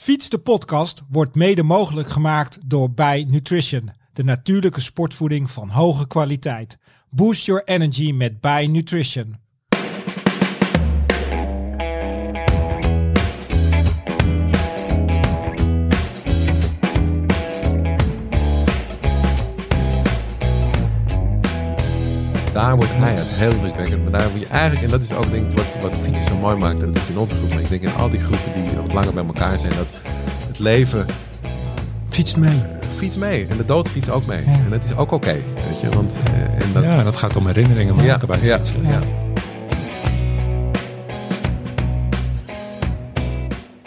[0.00, 6.06] Fiets de podcast wordt mede mogelijk gemaakt door Bij Nutrition, de natuurlijke sportvoeding van hoge
[6.06, 6.78] kwaliteit.
[7.10, 9.36] Boost your energy met Bij Nutrition.
[22.60, 24.02] Daar wordt hij het heel drukwekkend.
[24.02, 26.36] Maar daar moet je eigenlijk, en dat is ook denk ik wat, wat fietsen zo
[26.36, 26.82] mooi maakt.
[26.82, 28.92] En dat is in onze groep, maar ik denk in al die groepen die wat
[28.92, 29.72] langer bij elkaar zijn.
[29.76, 29.86] Dat
[30.46, 31.06] het leven
[32.08, 32.60] Fiets mee.
[32.96, 33.46] fiets mee.
[33.46, 34.42] En de dood fiets ook mee.
[34.44, 35.88] En dat is ook oké, weet je.
[35.88, 38.86] Want, eh, en dat, Ja, en dat gaat om herinneringen maken bij ja, fietsen.
[38.86, 39.00] ja.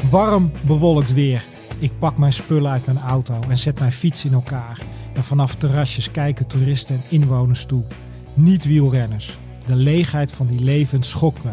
[0.09, 1.43] Warm, bewolkt weer.
[1.79, 4.77] Ik pak mijn spullen uit mijn auto en zet mijn fiets in elkaar.
[5.13, 7.83] En vanaf terrasjes kijken toeristen en inwoners toe.
[8.35, 9.37] Niet wielrenners.
[9.65, 11.51] De leegheid van die levens schokt me.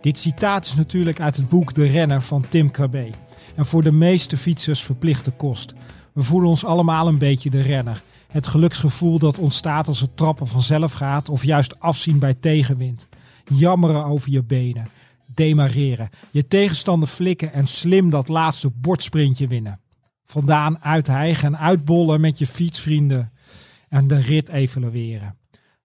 [0.00, 3.10] Dit citaat is natuurlijk uit het boek De Renner van Tim Krabbe.
[3.54, 5.74] En voor de meeste fietsers verplichte kost.
[6.12, 8.02] We voelen ons allemaal een beetje de renner.
[8.28, 13.08] Het geluksgevoel dat ontstaat als het trappen vanzelf gaat of juist afzien bij tegenwind.
[13.44, 14.88] Jammeren over je benen.
[15.26, 16.08] Demareren.
[16.30, 19.80] Je tegenstander flikken en slim dat laatste bordsprintje winnen.
[20.24, 23.32] Vandaan uithijgen en uitbollen met je fietsvrienden.
[23.88, 25.36] En de rit evalueren.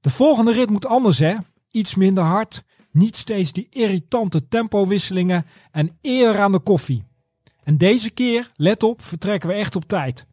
[0.01, 1.35] De volgende rit moet anders hè.
[1.71, 2.63] Iets minder hard.
[2.91, 7.03] Niet steeds die irritante tempowisselingen en eerder aan de koffie.
[7.63, 10.25] En deze keer, let op, vertrekken we echt op tijd.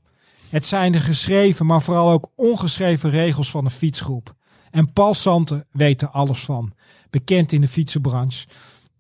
[0.49, 4.35] Het zijn de geschreven, maar vooral ook ongeschreven regels van de fietsgroep.
[4.71, 6.73] En Paul Santen weet er alles van.
[7.11, 8.47] Bekend in de fietsenbranche.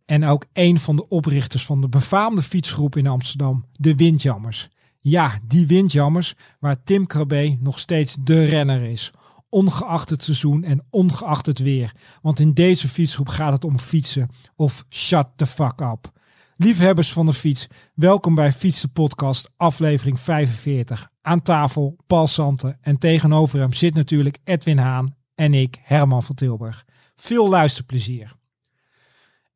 [0.05, 4.69] En ook een van de oprichters van de befaamde fietsgroep in Amsterdam, de Windjammers.
[5.01, 9.11] Ja, die Windjammers, waar Tim Krabbe nog steeds de renner is.
[9.49, 11.93] Ongeacht het seizoen en ongeacht het weer.
[12.23, 16.11] Want in deze fietsgroep gaat het om fietsen of shut the fuck up.
[16.57, 21.11] Liefhebbers van de fiets, welkom bij Fiets de Podcast, aflevering 45.
[21.23, 26.35] Aan tafel Paul Santen en tegenover hem zit natuurlijk Edwin Haan en ik, Herman van
[26.35, 26.85] Tilburg.
[27.17, 28.33] Veel luisterplezier.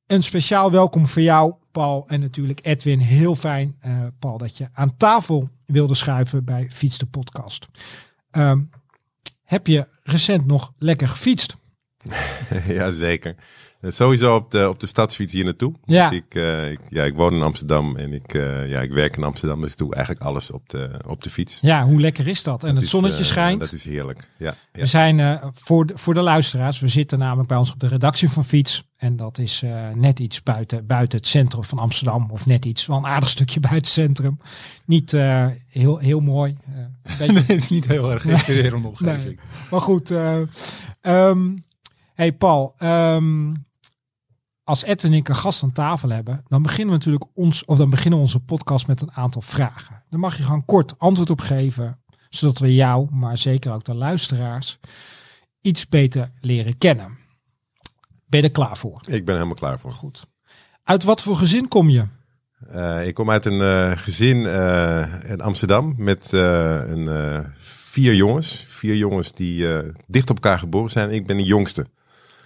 [0.06, 2.98] Een speciaal welkom voor jou, Paul, en natuurlijk Edwin.
[2.98, 7.68] Heel fijn, eh, Paul, dat je aan tafel wilde schuiven bij Fiets de Podcast.
[8.30, 8.60] Ehm,
[9.44, 11.56] heb je recent nog lekker gefietst?
[12.78, 13.34] ja, zeker.
[13.34, 13.44] Eh,
[13.88, 15.74] Sowieso op de, op de stadsfiets hier naartoe.
[15.84, 16.10] Ja.
[16.10, 19.24] Ik, eh, ik, ja, ik woon in Amsterdam en ik, eh, ja, ik werk in
[19.24, 19.60] Amsterdam.
[19.60, 21.58] Dus ik doe eigenlijk alles op de, op de fiets.
[21.60, 22.60] Ja, hoe lekker is dat?
[22.60, 23.60] En Dat het is, zonnetje eh, schijnt.
[23.60, 24.28] Dat is heerlijk.
[24.38, 24.80] Ja, ja.
[24.80, 27.88] We zijn eh, voor, de, voor de luisteraars, we zitten namelijk bij ons op de
[27.88, 28.90] redactie van Fiets.
[28.96, 32.30] En dat is eh, net iets buiten, buiten het centrum van Amsterdam.
[32.30, 34.38] Of net iets, wel een aardig stukje buiten het centrum.
[34.86, 36.56] Niet eh, heel, heel mooi.
[37.18, 39.24] beetje het is niet heel erg inspirerende omgeving.
[39.24, 39.38] Nee.
[39.70, 40.10] Maar goed.
[40.10, 40.40] eh
[41.00, 41.56] ehm,
[42.14, 43.52] hey Paul, ehm,
[44.64, 47.76] als Ed en ik een gast aan tafel hebben, dan beginnen we natuurlijk ons, of
[47.76, 50.02] dan beginnen we onze podcast met een aantal vragen.
[50.10, 53.94] Daar mag je gewoon kort antwoord op geven, zodat we jou, maar zeker ook de
[53.94, 54.78] luisteraars,
[55.60, 57.18] iets beter leren kennen.
[58.26, 59.00] Ben je er klaar voor?
[59.10, 59.92] Ik ben helemaal klaar voor.
[59.92, 60.26] Goed.
[60.82, 62.04] Uit wat voor gezin kom je?
[62.70, 68.64] Eh, ik kom uit een eh, gezin eh, in Amsterdam met een, vier jongens.
[68.68, 69.66] Vier jongens die
[70.06, 71.10] dicht op elkaar geboren zijn.
[71.10, 71.86] Ik ben de jongste,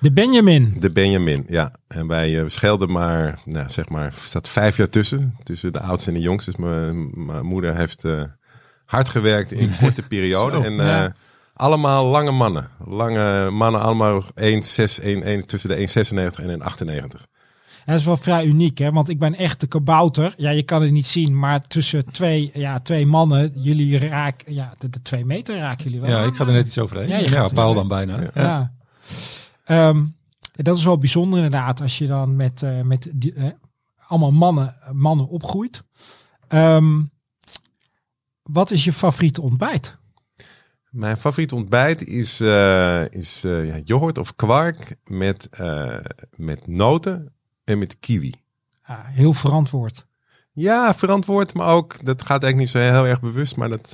[0.06, 0.77] De Benjamin.
[0.78, 1.44] de Benjamin.
[1.49, 5.37] Ja, en wij eh, schelden maar, nou, zeg maar, er staat vijf jaar tussen.
[5.43, 6.50] Tussen de oudste en de jongste.
[6.50, 8.22] Dus mijn, mijn moeder heeft eh,
[8.84, 10.56] hard gewerkt in een korte periode.
[10.56, 11.05] Zo, en ja.
[11.05, 11.11] eh,
[11.55, 12.69] allemaal lange mannen.
[12.84, 14.28] Lange mannen, allemaal 1,6,
[15.03, 15.89] 1, 1, tussen de
[16.34, 17.21] 1,96 en 1,98.
[17.87, 18.93] Ja, dat is wel vrij uniek, hè?
[18.93, 20.34] Want ik ben echt de kabouter.
[20.37, 24.75] Ja, je kan het niet zien, maar tussen twee, ja, twee mannen, jullie raken, ja,
[24.78, 26.11] de, de twee meter raken jullie wel.
[26.11, 27.09] Ja, ik ga er net iets overheen.
[27.09, 28.21] Ja, Ja, dan bijna.
[28.21, 28.31] Ja.
[28.34, 28.73] Ja.
[29.66, 30.04] Ehm,
[30.53, 33.50] dat is wel bijzonder inderdaad, als je dan met, eh, met die, eh,
[34.06, 35.84] allemaal mannen, mannen opgroeit.
[36.49, 37.03] Ehm,
[38.43, 39.99] wat is je favoriete ontbijt?
[40.91, 45.49] Mijn favoriete ontbijt is, eh, is ja, yoghurt of kwark met,
[46.37, 47.32] met noten
[47.65, 48.34] en met kiwi.
[48.87, 50.06] Ja, heel verantwoord.
[50.53, 53.90] Ja, verantwoord, maar ook, dat gaat eigenlijk niet zo heel erg bewust, maar dat,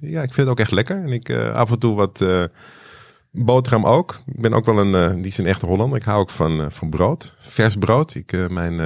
[0.00, 1.02] ja, ik vind het ook echt lekker.
[1.02, 2.24] En ik af en toe wat
[3.30, 4.20] boterham ook.
[4.26, 5.98] Ik ben ook wel een, eh, die is een echte Hollander.
[5.98, 8.14] Ik hou ook van, eh, van brood, vers brood.
[8.14, 8.80] Ik, eh, mijn,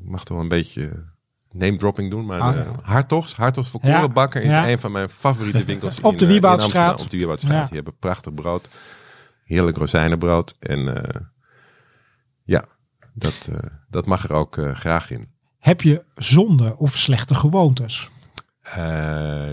[0.00, 1.04] ik mag toch wel een beetje
[1.50, 2.66] name dropping doen, maar Ah, ja.
[2.82, 4.68] Hartogs, Hartogs voor Ja, Korenbakker is ja.
[4.68, 6.00] een van mijn favoriete winkels.
[6.10, 7.00] Op de in, Wieboudstraat.
[7.00, 7.66] Op de Wieboudstraat.
[7.66, 8.68] Die hebben prachtig brood.
[9.44, 10.56] Heerlijk rozijnenbrood.
[10.58, 11.04] En
[12.44, 12.64] ja,
[13.14, 13.48] dat,
[13.88, 15.28] dat mag er ook graag in.
[15.58, 18.10] Heb je zonde of slechte gewoontes?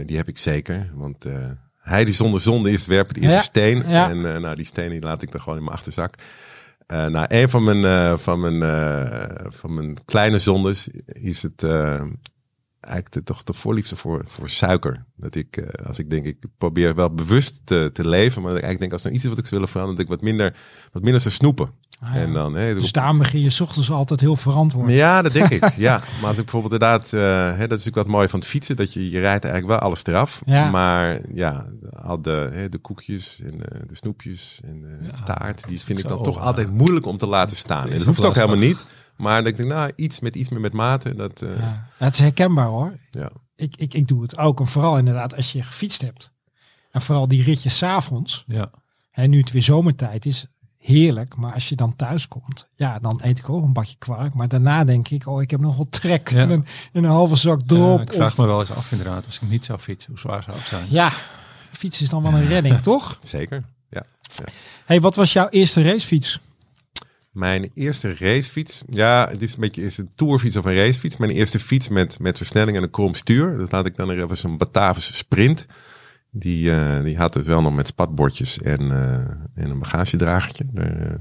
[0.06, 0.92] Die heb ik zeker.
[0.94, 1.26] Want
[1.84, 3.84] hij die zonder zonde is, werpt de eerste Ja, steen.
[3.88, 4.10] ja.
[4.10, 6.16] En eh, nou, die steen die laat ik dan gewoon in mijn achterzak.
[6.88, 8.62] Eh nou, een van mijn, eh, van, mijn,
[9.54, 11.64] van mijn kleine zondes is het...
[11.64, 15.06] eigenlijk de, toch de voorliefde voor, voor suiker.
[15.16, 18.66] Dat ik, als ik denk, ik probeer wel bewust te, te leven, maar dat ik
[18.66, 20.56] eigenlijk denk, als er iets is wat ik zou willen veranderen, dat ik wat minder,
[20.92, 21.72] wat minder zou snoepen.
[22.04, 22.20] Ah, ja.
[22.22, 24.92] En dan, hè, Dus daarom begin je 's ochtends altijd heel verantwoord.
[24.92, 25.74] ja, dat denk ik.
[25.78, 27.22] Ja, maar als ik bijvoorbeeld inderdaad, eh,
[27.58, 29.90] hè, dat is natuurlijk wat mooi van het fietsen, dat je, je rijdt eigenlijk wel
[29.90, 30.42] alles eraf.
[30.46, 30.70] Ja.
[30.70, 31.66] Maar ja,
[32.04, 36.00] al de, hè, de koekjes en de, de snoepjes en de Ja, taart, die vind
[36.00, 36.42] ik dan toch ja.
[36.44, 37.90] altijd moeilijk om te laten staan.
[37.90, 38.86] En dat hoeft ook helemaal niet.
[39.18, 41.62] Maar dat ik denk, nou, iets met iets meer met mate, dat, eh, ja.
[41.62, 41.88] Ja.
[41.98, 42.98] Het is herkenbaar hoor.
[43.56, 44.60] Ik, ik, ik doe het ook.
[44.60, 46.32] En vooral inderdaad als je gefietst hebt.
[46.92, 48.44] En vooral die ritjes 's avonds.
[48.48, 48.70] Ja.
[49.12, 50.46] En nu het weer zomertijd is,
[50.84, 51.36] heerlijk.
[51.36, 54.34] Maar als je dan thuis komt, ja, dan eet ik ook een bakje kwark.
[54.34, 56.30] Maar daarna denk ik, oh, ik heb nog wel trek.
[56.30, 56.38] Ja.
[56.38, 57.98] En een, een halve zak drop.
[57.98, 60.20] Ja, ik vraag of, me wel eens af inderdaad, als ik niet zou fietsen, hoe
[60.20, 60.86] zwaar zou het zijn?
[60.90, 61.12] ja,
[61.72, 63.20] fietsen is dan wel een redding, toch?
[63.22, 63.64] zeker.
[63.90, 64.04] Ja.
[64.86, 66.40] hey, wat was jouw eerste racefiets?
[67.32, 71.18] Mijn eerste racefiets, ja, het is een beetje is een tourfiets of een racefiets.
[71.18, 73.58] Mijn eerste fiets met, met versnelling en een krom stuur.
[73.58, 75.66] Dat laat ik dan er was een Batavus Sprint.
[76.36, 80.66] Die, eh, die had het wel nog met spatbordjes en, eh, en een bagagedragertje.
[80.72, 81.16] Daar eh,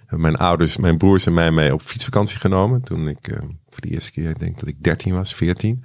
[0.00, 2.82] hebben mijn ouders, mijn broers en mij mee op fietsvakantie genomen.
[2.82, 3.38] Toen ik
[3.68, 5.84] voor de eerste keer, ik denk dat ik 13 was, 14.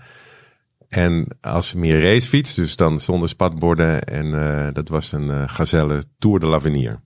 [0.90, 4.04] En als meer racefiets, dus dan zonder spatborden.
[4.04, 7.02] En dat was een Gazelle Tour de l'Avenir.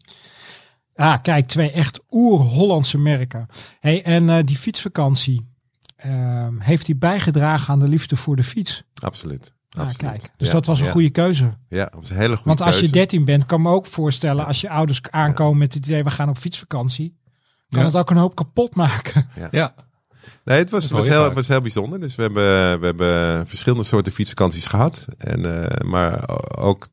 [0.96, 3.48] Ah, kijk, twee echt oer-Hollandse merken.
[3.80, 5.48] Hey, en die fietsvakantie,
[5.96, 8.84] ehm, heeft die bijgedragen aan de liefde voor de fiets?
[9.02, 9.56] Absoluut.
[9.78, 10.92] Ah, kijk, dus Ja, dat was een ja.
[10.92, 11.58] goede keuze.
[11.70, 12.94] Ja, dat was een hele goede Want als je keuze.
[12.96, 16.30] 13 bent, kan me ook voorstellen, als je ouders aankomen met het idee, we gaan
[16.30, 17.18] op fietsvakantie,
[17.70, 17.86] kan Ja.
[17.86, 19.28] het ook een hoop kapot maken.
[19.52, 19.74] Ja,
[20.44, 21.34] Nee, het was, het was, heel, vaak.
[21.34, 22.00] was heel bijzonder.
[22.00, 25.06] Dus we hebben, we hebben verschillende soorten fietsvakanties gehad.
[25.18, 26.88] En, eh, maar ook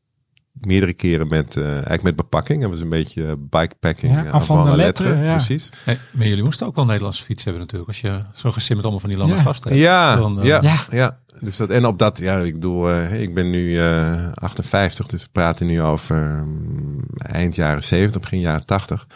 [0.61, 2.61] meerdere keren met, eh, eigenlijk met bepakking.
[2.61, 4.11] Dat was een beetje bikepacking.
[4.13, 5.31] Ja, eh, avant avant de ja.
[5.35, 5.69] Precies.
[5.83, 7.89] Hey, maar jullie moesten ook wel een Nederlandse fiets hebben natuurlijk.
[7.89, 9.43] Als je zo gesimmerd allemaal van die lange Ja.
[9.43, 9.69] hebt.
[9.69, 10.75] Ja, Dan, eh, ja, Ja.
[10.91, 11.17] ja.
[11.39, 15.23] Dus dat, en op dat, ja, ik bedoel, eh, ik ben nu eh 58, dus
[15.23, 19.07] we praten nu over mm, eind jaren 70, begin jaren 80.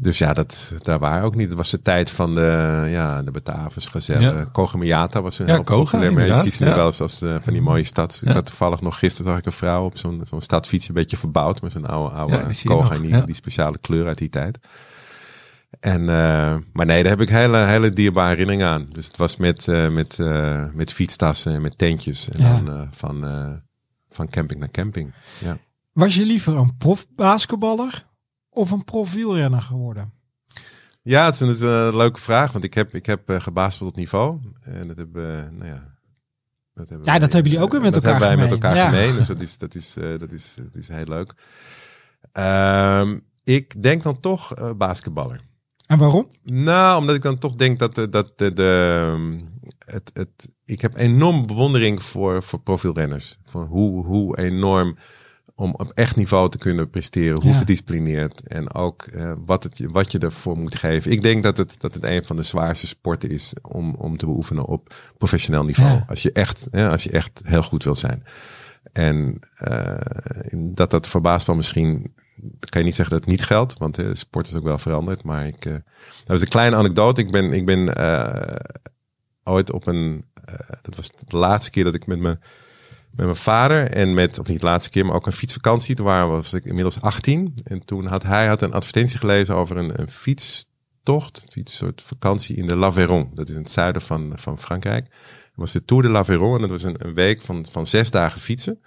[0.00, 1.48] Dus ja, dat, daar waren ook niet.
[1.48, 4.20] Het was de tijd van de, ja, de Batavus, Gazelle.
[4.20, 4.48] Ja.
[4.52, 4.72] Was
[5.38, 6.12] een Ja, heel populair.
[6.12, 8.22] Maar je ziet ze nu wel eens als de, van die mooie stad.
[8.24, 11.16] Ik had toevallig nog gisteren zag ik een vrouw op zo'n zo'n stadsfiets een beetje
[11.16, 11.62] verbouwd.
[11.62, 12.88] Met zo'n oude, oude Koga.
[12.92, 13.20] nog, die, ja.
[13.20, 14.58] die speciale kleur uit die tijd.
[15.80, 18.86] En, eh, maar nee, daar heb ik hele, hele dierbare herinneringen aan.
[18.92, 22.28] Dus het was met, eh, met, eh, met fietstassen en met tentjes.
[22.28, 22.52] En Ja.
[22.60, 23.52] dan eh, van, eh,
[24.08, 25.12] van camping naar camping.
[25.38, 25.58] Ja.
[25.92, 28.06] Was je liever een profbasketballer
[28.58, 30.12] of een profwielrenner geworden?
[31.02, 33.40] Ja, het is een, het is een leuke vraag, want ik heb, ik heb uh,
[33.40, 34.40] gebasketbald op niveau.
[34.60, 35.96] En dat hebben, we, nou ja...
[36.74, 38.60] Dat hebben Ja, wij, dat hebben jullie ook weer met dat elkaar hebben wij gemeen.
[38.60, 39.04] met elkaar Ja.
[39.06, 39.18] gemeen.
[39.18, 41.34] Dus dat is, dat is, eh, dat is, dat is heel leuk.
[42.32, 45.40] Ehm, ik denk dan toch eh, basketballer.
[45.86, 46.26] En waarom?
[46.42, 49.40] Nou, omdat ik dan toch denk dat, de, dat de, de,
[49.86, 53.38] het, het, ik heb enorm bewondering voor, voor profielrenners.
[53.44, 54.96] Voor hoe, hoe enorm
[55.60, 57.58] om op echt niveau te kunnen presteren, hoe Ja.
[57.58, 61.10] gedisciplineerd en ook eh, wat, het, je- wat je ervoor moet geven.
[61.10, 64.26] Ik denk dat het, dat het een van de zwaarste sporten is om, om te
[64.26, 65.90] beoefenen op professioneel niveau.
[65.92, 66.04] Ja.
[66.08, 68.22] Als, je echt, hè, als je echt heel goed wil zijn.
[68.92, 69.96] En eh,
[70.54, 72.14] dat dat voor basketbal misschien
[72.68, 75.24] kan je niet zeggen dat het niet geldt, want de sport is ook wel veranderd.
[75.24, 75.82] Maar ik, eh, dat
[76.26, 77.20] was een kleine anekdote.
[77.20, 78.56] Ik ben, ik ben eh,
[79.44, 82.40] ooit op een, eh, dat was de laatste keer dat ik met mijn,
[83.10, 85.94] met mijn vader en met, of niet de laatste keer, maar ook een fietsvakantie.
[85.94, 89.76] Toen waren, was ik inmiddels 18 en toen had hij had een advertentie gelezen over
[89.76, 93.30] een, een fietstocht, een fietssoort vakantie in de l'Aveyron.
[93.34, 95.04] Dat is in het zuiden van, van Frankrijk.
[95.04, 98.40] Dat was de Tour de l'Aveyron en dat was een, week van, van zes dagen
[98.40, 98.80] fietsen.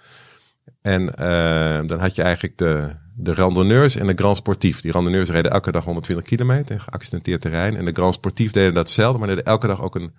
[0.82, 4.80] En eh, dan had je eigenlijk de, de randonneurs en de grand sportief.
[4.80, 7.76] Die randonneurs reden elke dag 120 kilometer, geaccidenteerd terrein.
[7.76, 10.12] En de grand sportief deden datzelfde, maar deden elke dag ook een,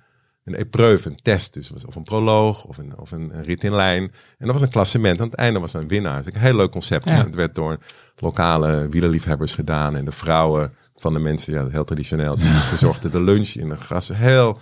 [0.46, 1.54] een épreuve, een test.
[1.54, 4.04] Dus was of een proloog of een, of een, een rit in lijn.
[4.38, 5.20] En dat was een klassement.
[5.20, 6.24] Aan het einde was er een winnaar.
[6.24, 7.10] Dus een heel leuk concept.
[7.10, 7.24] Ja.
[7.24, 7.78] Het werd door
[8.16, 9.96] lokale wielerliefhebbers gedaan.
[9.96, 13.78] En de vrouwen van de mensen, ja, heel traditioneel, die verzorgden de lunch in een
[13.78, 14.08] gras.
[14.08, 14.60] Heel,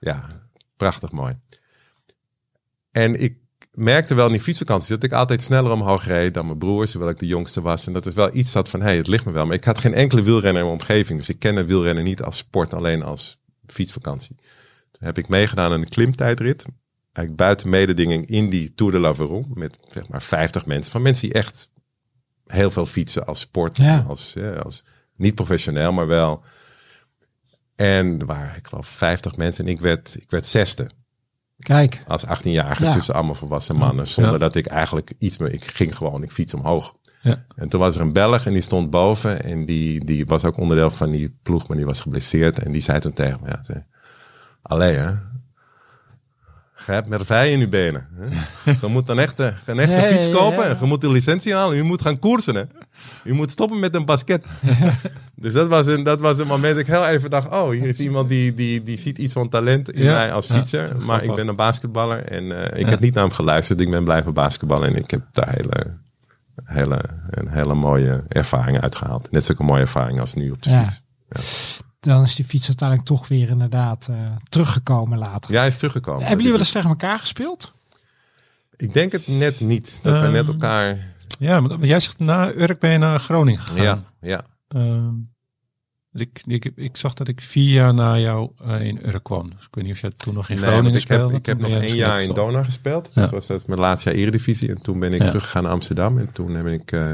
[0.00, 0.26] ja,
[0.76, 1.38] prachtig mooi.
[2.90, 3.36] En ik
[3.72, 7.10] merkte wel in die fietsvakanties dat ik altijd sneller omhoog reed dan mijn broers, terwijl
[7.10, 7.86] ik de jongste was.
[7.86, 9.46] En dat is wel iets dat van, hé, hey, het ligt me wel.
[9.46, 11.18] Maar ik had geen enkele wielrenner in mijn omgeving.
[11.18, 14.36] Dus ik kende wielrennen niet als sport, alleen als fietsvakantie.
[15.04, 16.64] Heb ik meegedaan aan een klimtijdrit.
[17.12, 19.50] Eigenlijk buiten mededinging in die Tour de l'Aveyron.
[19.54, 20.92] Met zeg maar 50 mensen.
[20.92, 21.72] Van mensen die echt
[22.46, 23.76] heel veel fietsen als sport.
[23.76, 24.04] Ja.
[24.08, 24.84] Als, ja, als,
[25.16, 26.42] niet professioneel, maar wel.
[27.76, 29.64] En er waren, ik geloof, 50 mensen.
[29.64, 30.90] En ik werd, ik werd zesde
[31.58, 32.92] Kijk, als 18-jarige Ja.
[32.92, 34.06] tussen allemaal volwassen mannen.
[34.06, 35.52] Zonder dat ik eigenlijk iets meer...
[35.52, 36.94] Ik ging gewoon, ik fiets omhoog.
[37.20, 37.44] Ja.
[37.56, 39.44] En toen was er een Belg en die stond boven.
[39.44, 42.58] En die, die was ook onderdeel van die ploeg, maar die was geblesseerd.
[42.58, 43.84] En die zei toen tegen me, ja, zei,
[44.64, 45.10] allee hè.
[46.86, 48.08] Je hebt merveille in je benen.
[48.14, 48.26] Hè?
[48.80, 50.70] Je moet een echte, een echte fiets kopen ja.
[50.70, 51.76] en je moet de licentie halen.
[51.76, 52.54] Je moet gaan koersen.
[52.54, 52.62] Hè?
[53.24, 54.46] Je moet stoppen met een basket.
[55.34, 57.48] dus dat was, een, dat was een moment dat ik heel even dacht...
[57.48, 60.46] oh, hier is iemand die, die, die ziet iets van talent in Ja, mij als
[60.46, 61.04] fietser.
[61.06, 63.80] maar ik ben een basketballer en eh, ik heb niet naar hem geluisterd.
[63.80, 65.96] Ik ben blijven basketballen en ik heb daar hele,
[66.64, 69.30] hele, een hele mooie ervaring uitgehaald.
[69.30, 70.88] Net zulke mooie ervaring als nu op de Ja.
[71.28, 71.82] fiets.
[72.04, 74.16] Dan is die fiets uiteindelijk toch weer inderdaad eh,
[74.48, 75.52] teruggekomen later.
[75.52, 76.20] Ja, hij is teruggekomen.
[76.20, 77.72] Hebben jullie wel Dus eens tegen elkaar gespeeld?
[78.76, 79.98] Ik denk het net niet.
[80.02, 80.96] Dat we Ehm, net elkaar...
[81.38, 84.04] Ja, maar jij zegt na Urk ben je naar Groningen gegaan.
[84.20, 84.44] Ja, ja.
[84.68, 85.08] Ehm,
[86.12, 89.50] ik, ik, ik zag dat ik vier jaar na jou eh, in Urk kwam.
[89.50, 91.58] Dus ik weet niet of jij toen nog in Nee, Groningen ik heb, ik heb
[91.58, 92.36] nog één jaar in gestopt.
[92.36, 93.10] Dona gespeeld.
[93.14, 93.22] Ja.
[93.22, 94.68] Dus was dat mijn laatste jaar Eredivisie.
[94.68, 95.26] En toen ben ik Ja.
[95.26, 96.18] teruggegaan naar Amsterdam.
[96.18, 97.12] En toen heb ik eh,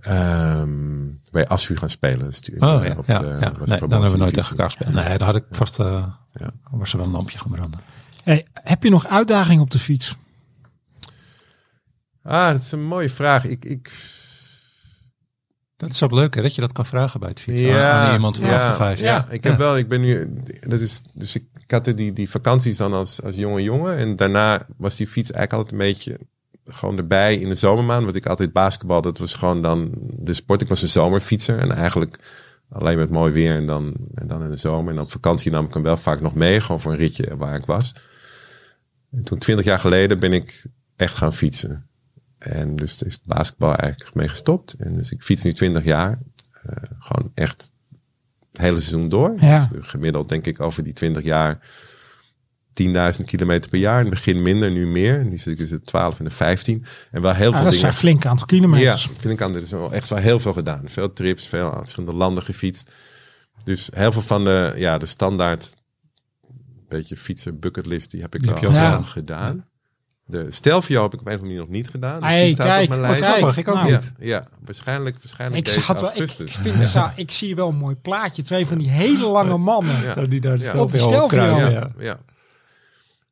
[0.00, 2.24] ehm, bij ASU gaan spelen.
[2.30, 3.52] Dus toen- Oh ja, op ja, de- ja.
[3.58, 4.94] was Nee, de dan hebben we nooit tegen elkaar gespeeld.
[4.94, 5.78] Nee, daar had ik vast...
[5.80, 6.50] eh Ja.
[6.70, 7.80] was er wel een lampje gaan branden.
[8.24, 10.16] Hey, heb je nog uitdaging op de fiets?
[12.22, 13.44] Ah, dat is een mooie vraag.
[13.44, 13.90] Ik, ik,
[15.76, 17.84] Dat is ook leuk hè, dat je dat kan vragen bij het fietsen.
[17.84, 19.00] aan, aan iemand van ja, de vijf.
[19.00, 22.12] Ja, ik heb wel, ik ben nu, dat is, dus ik, ik had er die,
[22.12, 23.96] die vakanties dan als, als jonge jongen.
[23.96, 26.18] En daarna was die fiets eigenlijk altijd een beetje
[26.66, 28.04] gewoon erbij in de zomermaand.
[28.04, 30.60] Want ik altijd basketbal, dat was gewoon dan de sport.
[30.60, 32.18] Ik was een zomerfietser en eigenlijk
[32.68, 34.94] alleen met mooi weer en dan, en dan in de zomer.
[34.94, 37.54] En op vakantie nam ik hem wel vaak nog mee, gewoon voor een ritje waar
[37.54, 37.94] ik was.
[39.10, 40.66] En toen, twintig jaar geleden, ben ik
[40.96, 41.86] echt gaan fietsen.
[42.38, 44.72] En dus is het basketbal eigenlijk mee gestopt.
[44.72, 46.18] En dus ik fiets nu 20 jaar.
[46.62, 47.72] Eh, gewoon echt
[48.52, 49.34] het hele seizoen door.
[49.40, 49.68] Ja.
[49.72, 51.60] Dus gemiddeld denk ik over die 20 jaar
[52.74, 53.98] 10.000 kilometer per jaar.
[53.98, 55.24] In het begin minder, nu meer.
[55.24, 56.84] Nu zit ik dus de 12 en de 15.
[57.10, 57.92] En wel heel Ja, veel dat is dingen.
[57.94, 59.08] een flink aantal Ja, kilometers.
[59.18, 59.54] vind ik aan.
[59.54, 60.82] Er is wel echt wel heel veel gedaan.
[60.86, 62.90] Veel trips, veel verschillende landen gefietst.
[63.64, 65.74] Dus heel veel van de, ja, de standaard
[66.88, 69.66] beetje fietsen bucketlist, die heb ik Die al heb je al gedaan.
[70.24, 72.20] De Stelvio heb ik op een of andere manier nog niet gedaan.
[72.20, 73.24] Dus Hey, die staat kijk, op mijn kijk.
[73.24, 74.12] Grappig, ik ook Nou, Ja, niet.
[74.18, 76.56] ja, waarschijnlijk, waarschijnlijk Ik, deze zag wel, ik, augustus.
[76.56, 78.42] ik, vind het zo- ik zie wel een mooi plaatje.
[78.42, 80.02] Twee van die hele lange mannen.
[80.02, 80.12] Ja.
[80.14, 80.68] Zo die daar de Ja.
[80.70, 81.68] stelvio Op die stelvio.
[81.98, 82.20] ja,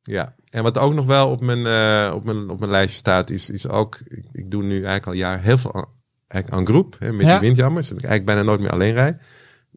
[0.03, 0.35] ja.
[0.51, 3.51] En wat ook nog wel op mijn, eh, op mijn, op mijn lijstje staat, is,
[3.51, 5.87] is ook, ik, ik doe nu eigenlijk al jaren heel veel aan,
[6.29, 7.33] eigenlijk aan groep, hè, met Ja.
[7.33, 7.89] die windjammers.
[7.89, 9.23] Dat ik eigenlijk bijna nooit meer alleen rijd.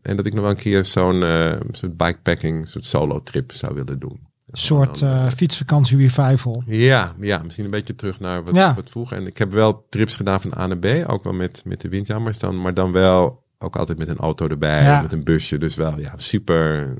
[0.01, 3.73] En dat ik nog wel een keer zo'n eh, soort bikepacking, soort solo trip zou
[3.73, 4.31] willen doen.
[4.51, 6.63] Een soort Dan, eh, fietsvakantie revival.
[6.65, 8.73] ja, ja, misschien een beetje terug naar wat, Ja.
[8.73, 9.17] wat vroeger.
[9.17, 11.89] En ik heb wel trips gedaan van A naar B, ook wel met, met de
[11.89, 15.01] windjammers dan, maar dan wel ook altijd met een auto erbij, Ja.
[15.01, 15.57] met een busje.
[15.57, 16.93] Dus wel, ja, super,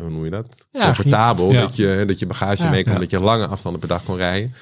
[0.00, 0.66] hoe noem je dat?
[0.72, 1.60] Ja, Comfortabel, ja.
[1.60, 2.70] dat, je, dat je bagage Ja.
[2.70, 2.98] mee kon, Ja.
[2.98, 4.54] dat je lange afstanden per dag kon rijden.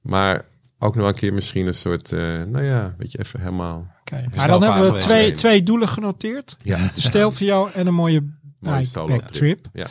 [0.00, 0.44] Maar
[0.78, 3.86] ook nog een keer misschien een soort, eh, nou ja, weet je, even helemaal...
[4.34, 6.56] Maar dan hebben we twee, twee doelen genoteerd.
[6.62, 8.22] Ja, De Stelvio en een mooie
[8.60, 9.62] Mooie solo bikepack trip.
[9.62, 9.68] trip.
[9.72, 9.86] Ja.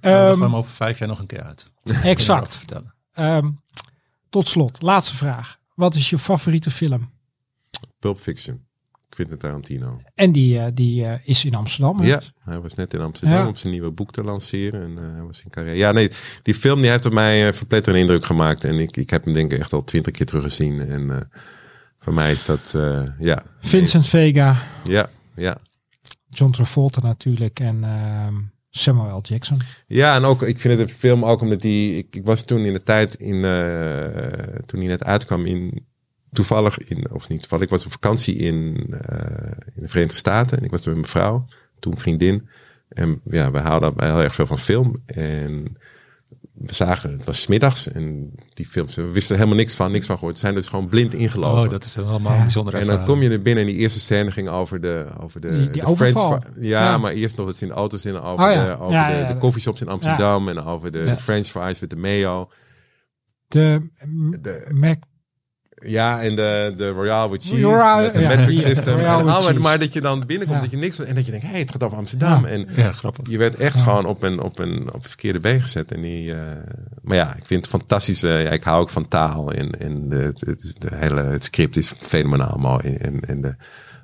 [0.00, 1.70] we Ehm, gaan hem over vijf jaar nog een keer uit.
[2.02, 2.56] Exact.
[2.56, 2.94] vertellen.
[3.12, 3.50] Ehm,
[4.30, 5.56] tot slot, laatste vraag.
[5.74, 7.10] Wat is je favoriete film?
[7.98, 8.66] Pulp Fiction.
[9.18, 10.00] Quentin Tarantino.
[10.14, 12.04] En die, eh, die eh, is in Amsterdam.
[12.04, 13.46] Ja, hij was net in Amsterdam Ja.
[13.46, 14.82] om zijn nieuwe boek te lanceren.
[14.82, 15.76] En eh, hij was in carrière.
[15.76, 16.10] Ja, nee,
[16.42, 18.64] die film die heeft op mij verpletterende indruk gemaakt.
[18.64, 20.80] En ik, ik heb hem denk ik echt al twintig keer teruggezien.
[20.88, 21.30] En
[21.98, 22.76] voor mij is dat,
[23.18, 23.42] ja.
[23.60, 25.56] Vincent Vega, Ja, ja.
[26.28, 28.34] John Travolta natuurlijk en ehm,
[28.70, 29.22] Samuel L.
[29.22, 29.60] Jackson.
[29.86, 32.64] Ja, en ook, ik vind het een film ook omdat die, ik, ik was toen
[32.64, 33.42] in de tijd in,
[34.66, 35.86] toen die net uitkwam in,
[36.32, 40.58] toevallig in, of niet toevallig, ik was op vakantie in, eh, in de Verenigde Staten
[40.58, 41.46] en ik was er met mijn vrouw,
[41.78, 42.48] toen vriendin.
[42.88, 45.76] En ja, we houden heel erg veel van film en
[46.52, 50.06] we zagen, het was middags en die films, we wisten er helemaal niks van, niks
[50.06, 50.34] van gehoord.
[50.34, 51.62] We zijn dus gewoon blind ingelopen.
[51.62, 52.42] Oh, dat is helemaal Ja.
[52.42, 53.18] bijzondere En dan ervaring.
[53.20, 55.84] kom je er binnen en die eerste scène ging over de, over de, Die- die
[55.84, 56.98] de fri- Ja, Ja.
[56.98, 58.66] maar eerst nog ze in de auto's in over, Oh ja.
[58.66, 62.50] de, over de, coffeeshops in Amsterdam en over de, french fries met de mayo.
[63.48, 63.88] De,
[64.40, 65.02] De- Mac,
[65.80, 67.66] Ja, en de, de Royale with cheese,
[68.02, 68.98] met de ja, metric system.
[68.98, 70.62] En maar dat je dan binnenkomt, Ja.
[70.62, 70.98] dat je niks...
[70.98, 72.42] En dat je denkt, hé, hey, het gaat over Amsterdam.
[72.46, 72.48] Ja.
[72.50, 73.28] En Ja, grappig.
[73.30, 73.82] je werd echt Ja.
[73.82, 75.92] gewoon op een, op, een, op verkeerde been gezet.
[75.92, 76.40] En die, eh,
[77.02, 78.22] maar ja, ik vind het fantastisch.
[78.22, 79.52] eh, ja, ik hou ook van taal.
[79.52, 82.94] En, en de, het, het, is de hele, het script is fenomenaal mooi.
[82.94, 83.54] En, en de,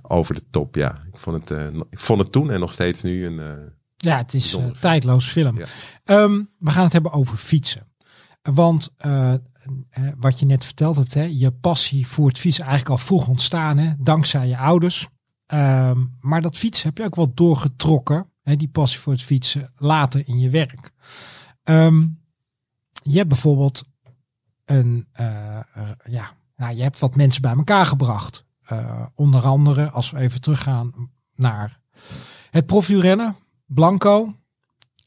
[0.03, 1.03] over de top, ja.
[1.13, 3.39] Ik vond het, eh, ik vond het toen en nog steeds nu een...
[3.41, 3.47] eh,
[3.97, 4.73] ja, het is een film.
[4.81, 5.59] tijdloos film.
[5.59, 5.65] Ja.
[6.05, 7.87] Ehm, we gaan het hebben over fietsen.
[8.43, 8.95] Want
[10.17, 13.79] wat je net verteld hebt, hè, je passie voor het fietsen eigenlijk al vroeg ontstaan,
[13.79, 15.09] hè, dankzij je ouders.
[15.47, 19.71] Ehm, maar dat fietsen heb je ook wel doorgetrokken, hè, die passie voor het fietsen,
[19.77, 20.91] later in je werk.
[21.63, 22.07] Ehm,
[23.03, 23.85] je hebt bijvoorbeeld
[24.65, 25.59] een, eh,
[26.05, 28.45] ja, nou, je hebt wat mensen bij elkaar gebracht.
[28.65, 31.81] Eh, onder andere, als we even teruggaan naar
[32.51, 34.35] het profielrennen, Blanco,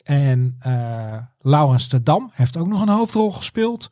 [0.03, 3.89] En eh Laurens de Dam heeft ook nog een hoofdrol gespeeld.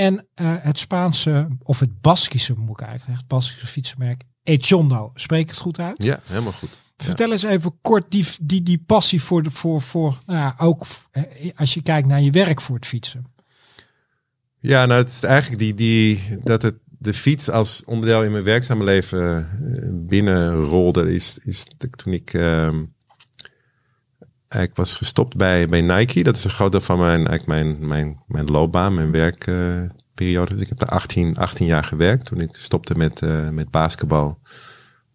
[0.00, 5.10] En eh, het Spaanse, of het Baskische moet ik eigenlijk zeggen, het Baskische fietsenmerk Echondo.
[5.14, 6.02] Spreek het goed uit?
[6.02, 6.78] Ja, helemaal goed.
[6.96, 10.86] Vertel eens even kort die, die, die passie voor, de, voor, voor nou ja, ook
[11.10, 11.22] eh,
[11.56, 13.26] als je kijkt naar je werk voor het fietsen.
[14.58, 18.44] Ja, nou, het is eigenlijk die, die, dat het de fiets als onderdeel in mijn
[18.44, 22.84] werkzame leven eh, binnenrolde, is, is toen ik, ehm,
[24.58, 26.22] ik was gestopt bij, bij Nike.
[26.22, 30.52] Dat is een groot deel van mijn, eigenlijk mijn, mijn, mijn loopbaan, mijn werkperiode.
[30.52, 32.26] dus ik heb daar 18, 18 jaar gewerkt.
[32.26, 34.38] Toen ik stopte met, eh, met basketbal,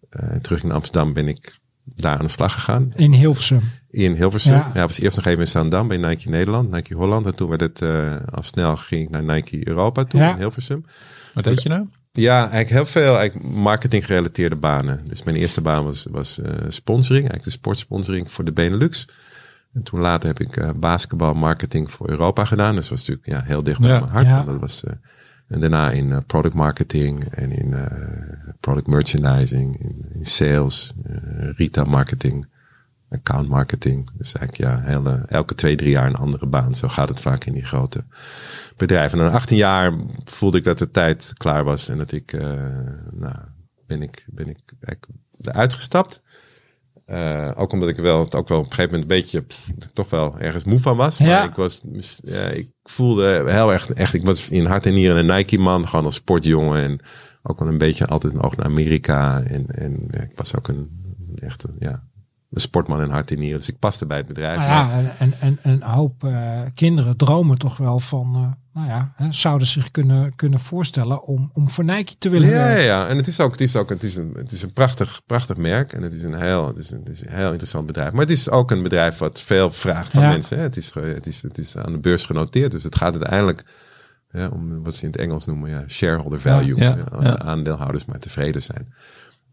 [0.09, 2.91] eh, terug in Amsterdam, ben ik daar aan de slag gegaan.
[2.95, 3.61] In Hilversum.
[3.89, 4.53] In Hilversum.
[4.53, 4.71] Ja.
[4.73, 7.25] Ja, was eerst nog even in Zaandam bij Nike Nederland, Nike Holland.
[7.25, 10.31] En toen werd het eh, al snel ging ik naar Nike Europa toe Ja.
[10.31, 10.85] in Hilversum.
[11.33, 11.87] Wat deed je nou?
[12.11, 15.07] Ja, eigenlijk heel veel eigenlijk marketing gerelateerde banen.
[15.07, 19.07] Dus mijn eerste baan was, was eh, sponsoring, eigenlijk de sportsponsoring voor de Benelux.
[19.75, 22.75] En toen later heb ik eh basketbal marketing voor Europa gedaan.
[22.75, 23.99] Dus dat was natuurlijk ja, heel dicht bij Ja.
[23.99, 24.25] mijn hart.
[24.25, 24.35] Ja.
[24.35, 24.93] want Dat was, eh,
[25.47, 27.85] en daarna in eh, product marketing en in eh,
[28.59, 31.15] product merchandising, in, in sales, eh,
[31.55, 32.47] retail marketing,
[33.09, 34.09] account marketing.
[34.17, 36.75] Dus eigenlijk ja, hele, elke twee, drie jaar een andere baan.
[36.75, 38.03] Zo gaat het vaak in die grote
[38.77, 39.19] bedrijven.
[39.19, 42.41] En na 18 jaar voelde ik dat de tijd klaar was en dat ik, eh,
[43.11, 43.35] nou,
[43.87, 45.07] ben ik, ben ik eigenlijk
[45.41, 46.21] eruit gestapt.
[47.05, 49.43] Eh, ook omdat ik wel, ook wel op een gegeven moment een beetje,
[49.93, 51.19] toch wel ergens moe van was.
[51.19, 51.43] Maar Ja.
[51.43, 51.81] ik was,
[52.23, 55.87] ja, ik voelde heel erg, echt, ik was in hart en nieren een Nike man,
[55.87, 56.99] gewoon als sportjongen en
[57.43, 59.41] ook wel een beetje altijd een oog naar Amerika.
[59.43, 60.89] En, en ja, ik was ook een,
[61.35, 62.03] echt een, ja,
[62.51, 63.57] een sportman in hart en nieren.
[63.57, 64.57] Dus ik paste bij het bedrijf.
[64.57, 68.81] Nou Maar- ja, en, en, en een hoop eh, kinderen dromen toch wel van, eh,
[68.81, 72.55] nou ja, hè, zouden zich kunnen, kunnen voorstellen om, om voor Nike te willen Ja,
[72.55, 72.83] ja, werken.
[72.83, 73.07] ja.
[73.07, 75.57] En het is ook, het is ook, het is een, het is een prachtig, prachtig
[75.57, 75.93] merk.
[75.93, 78.11] En het is een heel, het is een, het is een heel interessant bedrijf.
[78.11, 80.29] Maar het is ook een bedrijf wat veel vraagt van Ja.
[80.29, 80.57] mensen.
[80.57, 80.63] Hè.
[80.63, 82.71] Het, is, het, is, het is aan de beurs genoteerd.
[82.71, 83.63] Dus het gaat uiteindelijk
[84.51, 86.75] om wat ze in het Engels noemen, ja, shareholder value.
[86.77, 87.35] Ja, als ja.
[87.35, 88.93] de aandeelhouders maar tevreden zijn.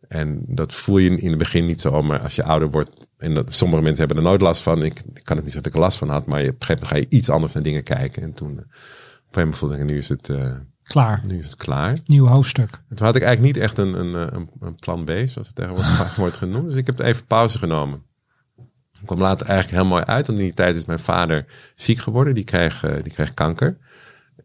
[0.08, 3.34] En dat voel je in het begin niet zo, maar als je ouder wordt, en
[3.34, 4.82] dat, sommige mensen hebben er nooit last van.
[4.82, 6.54] Ik, ik kan het niet zeggen dat ik er last van had, maar je, op
[6.60, 8.22] een gegeven moment ga je iets anders naar dingen kijken.
[8.22, 11.46] En toen, op een gegeven moment voelde ik, nu is het, eh, Klaar, nu is
[11.46, 11.98] het klaar.
[12.04, 12.70] nieuw hoofdstuk.
[12.88, 15.34] En toen had ik eigenlijk niet echt een, een, eh, een, een plan B, zoals
[15.34, 16.66] het tegenwoordig vaak wordt genoemd.
[16.66, 18.02] Dus ik heb even pauze genomen.
[19.00, 20.26] Ik kwam later eigenlijk heel mooi uit.
[20.26, 22.34] Want in die tijd is mijn vader ziek geworden.
[22.34, 23.78] Die kreeg, eh, die kreeg kanker.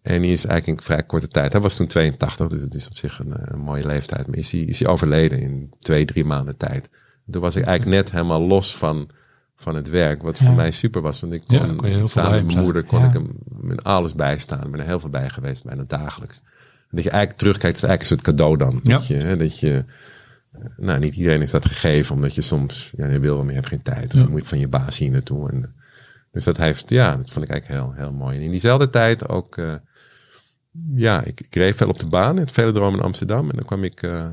[0.02, 1.52] En die is eigenlijk in vrij korte tijd.
[1.52, 4.28] Hij was toen 82, dus het is op zich een, eh, een mooie leeftijd.
[4.28, 6.90] Maar is hij, is hij overleden in twee, drie maanden tijd.
[7.32, 9.10] Toen was ik eigenlijk net helemaal los van,
[9.56, 10.22] van het werk.
[10.22, 11.20] Wat voor mij super was.
[11.20, 13.08] Want ik kon, Ja, kon je heel veel samen met mijn moeder kon Ja.
[13.08, 14.64] ik hem met alles bijstaan.
[14.66, 16.42] Ik ben er heel veel bij geweest, bijna dagelijks.
[16.90, 18.80] En dat je eigenlijk terugkijkt, is eigenlijk een soort cadeau dan.
[18.84, 18.98] Ja.
[18.98, 19.86] Dat je, hè, dat je
[20.52, 23.54] eh, nou, niet iedereen is dat gegeven, omdat je soms, ja, je wil wel, maar
[23.54, 24.14] je hebt geen tijd.
[24.14, 25.50] Of je moet van je baas hier naartoe.
[25.50, 25.76] En,
[26.38, 28.38] dus dat heeft, ja, dat vond ik eigenlijk heel, heel mooi.
[28.38, 29.74] En in diezelfde tijd ook, eh,
[30.96, 33.50] ja, ik, ik reed veel op de baan in Velodroom in Amsterdam.
[33.50, 34.26] En dan kwam ik eh,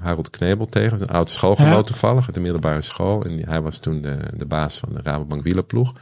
[0.00, 1.82] Harold Knebel tegen, een oud schoolgenoot Ja.
[1.82, 3.24] toevallig, uit de middelbare school.
[3.24, 5.92] En hij was toen de, de baas van de Rabobank wielerploeg.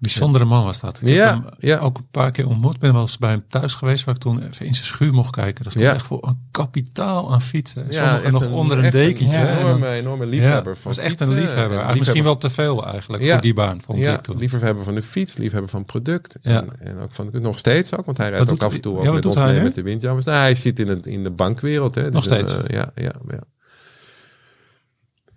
[0.00, 0.98] Bijzondere man was dat.
[1.00, 1.78] Ik Ja, heb hem ja.
[1.78, 2.78] ook een paar keer ontmoet.
[2.78, 5.30] Ben wel eens bij hem thuis geweest, waar ik toen even in zijn schuur mocht
[5.30, 5.64] kijken.
[5.64, 5.94] Dat is Ja.
[5.94, 7.86] echt voor een kapitaal aan fietsen.
[7.90, 9.36] Ja, nog een- onder een dekentje.
[9.38, 11.28] Een enorme, enorme liefhebber van was echt fietsen.
[11.28, 11.78] een liefhebber.
[11.78, 14.38] En misschien wel te veel eigenlijk voor die baan, vond ja, ik toen.
[14.38, 16.38] liefhebber van de fiets, liefhebber van product.
[16.42, 16.60] Ja.
[16.60, 18.80] En, en ook van nog steeds ook, want hij rijdt Wat ook doet af en
[18.80, 20.24] toe ook met ons mee met de windjammers.
[20.24, 21.94] Nou, hij zit in, het, in de bankwereld.
[21.94, 22.10] Hè.
[22.10, 22.66] Nog Dus, eh, steeds?
[22.66, 23.38] ja, ja, ja.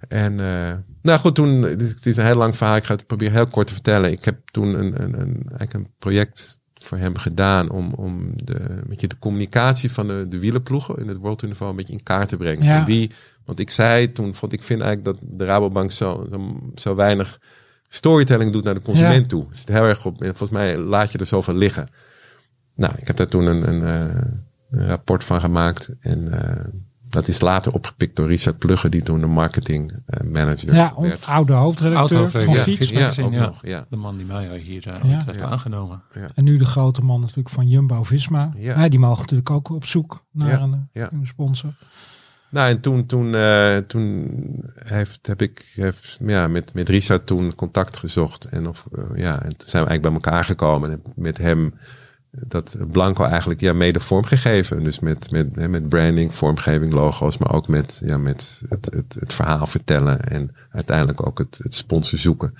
[0.09, 2.75] En eh, nou goed, toen, het is- is een heel lang verhaal.
[2.75, 4.11] Ik ga het proberen heel kort te vertellen.
[4.11, 8.81] Ik heb toen een, een, een, eigenlijk een project voor hem gedaan om, om de,
[8.87, 12.03] met je de communicatie van de, de wielerploegen in het World Tour een beetje in
[12.03, 12.65] kaart te brengen.
[12.65, 12.85] Ja.
[12.85, 13.11] Wie,
[13.45, 17.39] want ik zei toen, vond ik vind eigenlijk dat de Rabobank zo, zo, zo weinig
[17.87, 19.27] storytelling doet naar de consument Ja.
[19.27, 19.45] toe.
[19.47, 21.87] Het zit heel erg op, en volgens mij laat je er zoveel liggen.
[22.75, 24.21] Nou, ik heb daar toen een, een, eh,
[24.71, 26.65] een rapport van gemaakt en eh,
[27.09, 31.25] dat is later opgepikt door Richard Plugge, die toen de marketing eh, manager Ja, werd.
[31.25, 32.77] oude hoofdredacteur Oud-hoofdredacteur, van ja.
[33.09, 33.29] Fiets.
[33.39, 33.45] Ja.
[33.45, 33.85] nog, ja.
[33.89, 35.09] De man die mij hier uh, Ja.
[35.13, 35.45] ooit heeft Ja.
[35.45, 36.01] aangenomen.
[36.35, 38.51] En nu de grote man natuurlijk van Jumbo-Visma.
[38.57, 38.79] Ja.
[38.81, 38.89] Ja.
[38.89, 41.73] die mogen natuurlijk ook op zoek naar Ja, een sponsor.
[42.51, 44.27] Nou, en toen, toen, eh, toen
[44.83, 48.45] heeft, heb ik heeft, ja, met, met Richard toen contact gezocht.
[48.45, 50.91] En, of, ja, en toen zijn we eigenlijk bij elkaar gekomen.
[50.91, 51.73] En met hem
[52.31, 54.83] dat Blanco eigenlijk ja, mede vormgegeven.
[54.83, 57.37] Dus met, met, hè, met branding, vormgeving, logo's.
[57.37, 60.21] Maar ook met, ja, met het, het, het verhaal vertellen.
[60.21, 62.53] En uiteindelijk ook het, het sponsor zoeken.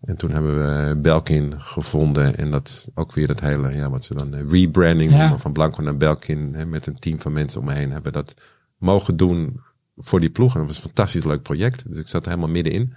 [0.00, 2.36] En toen hebben we Belkin gevonden.
[2.36, 5.18] En dat ook weer dat hele, ja, wat ze dan eh, rebranding Ja.
[5.18, 5.40] noemen.
[5.40, 6.54] Van Blanco naar Belkin.
[6.54, 8.34] Hè, met een team van mensen om me heen hebben dat
[8.78, 9.60] mogen doen
[9.96, 10.52] voor die ploeg.
[10.52, 11.88] En dat was een fantastisch leuk project.
[11.88, 12.94] Dus ik zat er helemaal middenin.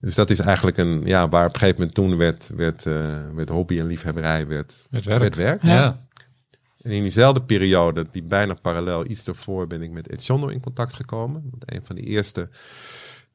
[0.00, 3.16] Dus dat is eigenlijk een, ja, waar op een gegeven moment toen werd, werd, eh,
[3.34, 5.20] werd hobby en liefhebberij werd, Met werk.
[5.20, 5.62] werd werk.
[5.62, 5.74] Ja.
[5.74, 5.98] Ja.
[6.82, 10.60] En in diezelfde periode, die bijna parallel, iets daarvoor, ben ik met Ed Jondo in
[10.60, 11.42] contact gekomen.
[11.50, 12.48] Want een van de eerste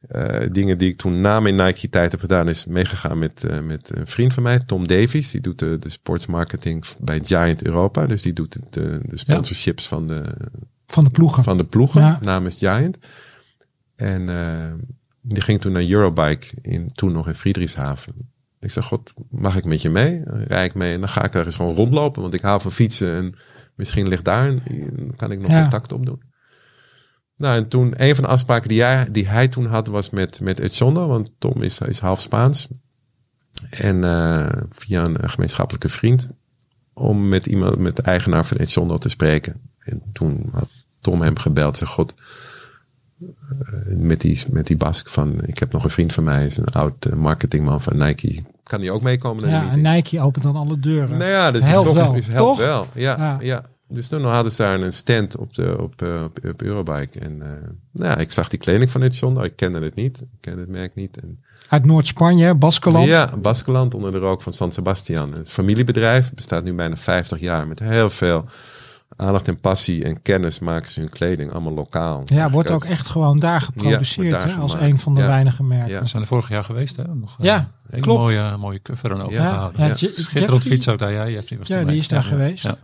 [0.08, 3.60] eh, dingen die ik toen na mijn Nike tijd heb gedaan, is meegegaan met, eh,
[3.60, 5.32] met een vriend van mij, Tom Davies.
[5.32, 8.06] Die doet de, de sportsmarketing bij Giant Europa.
[8.06, 10.24] Dus die doet de, de sponsorships van, de,
[10.88, 11.44] Van de ploegen.
[11.44, 12.20] van de ploegen Ja.
[12.22, 12.98] namens Giant.
[13.96, 14.72] En eh,
[15.24, 18.14] die ging toen naar Eurobike, in, toen nog in Friedrichshaven.
[18.60, 20.24] Ik zei, god, mag ik met je mee?
[20.24, 22.22] Dan rijd ik mee en dan ga ik daar eens gewoon rondlopen.
[22.22, 23.36] Want ik hou van fietsen en
[23.76, 25.62] misschien ligt daar, een, kan ik nog Ja.
[25.62, 26.22] contact opdoen.
[27.38, 30.40] Nou, en toen, een van de afspraken die, jij, die hij toen had, was met,
[30.42, 31.08] met Edzondo.
[31.08, 32.68] Want Tom is, is half Spaans.
[33.70, 36.30] En eh, via een gemeenschappelijke vriend.
[36.94, 39.62] Om met iemand, met de eigenaar van Edzondo te spreken.
[39.80, 41.78] En toen had Tom hem gebeld.
[41.78, 42.18] Zei, god, eh,
[43.88, 46.66] met die, met die Bask van, ik heb nog een vriend van mij, is een
[46.66, 48.44] oud eh, marketingman van Nike.
[48.64, 49.82] Kan die ook meekomen Ja, en?
[49.82, 51.18] Nike opent dan alle deuren.
[51.18, 52.68] Nou ja, dus Helpt toch, wel, is helpt toch?
[52.68, 52.88] wel.
[52.94, 53.38] Ja, Ja.
[53.42, 53.64] ja.
[53.88, 57.20] Dus toen hadden ze daar een stand op, de, op, eh, op, op Eurobike.
[57.20, 57.48] En eh,
[57.92, 59.44] nou ja, ik zag die kleding van het John.
[59.44, 60.22] Ik kende het niet.
[60.22, 61.20] Ik kende het merk niet.
[61.22, 63.08] En, Uit Noord-Spanje, Baskeland.
[63.08, 65.34] ja, Baskeland onder de rook van San Sebastian.
[65.34, 66.34] Een familiebedrijf.
[66.34, 67.68] Bestaat nu bijna 50 jaar.
[67.68, 68.46] Met heel veel
[69.16, 71.52] aandacht en passie en kennis maken ze hun kleding.
[71.52, 72.22] Allemaal lokaal.
[72.26, 75.28] Ja, wordt ook echt gewoon daar geproduceerd wordt daar hè, als een van de Ja.
[75.28, 75.94] weinige merken.
[75.94, 76.00] Ja.
[76.00, 77.04] We zijn er vorig jaar geweest, hè?
[77.16, 78.22] Nog, eh, Ja, een klopt.
[78.22, 79.82] Mooie, mooie cover en over Ja, gehouden.
[79.82, 81.12] ja, Ja, Je- Schitterend fiets ook daar.
[81.12, 82.64] Ja, Jeffrey was Ja, die is daar Ja, geweest.
[82.64, 82.78] Ja.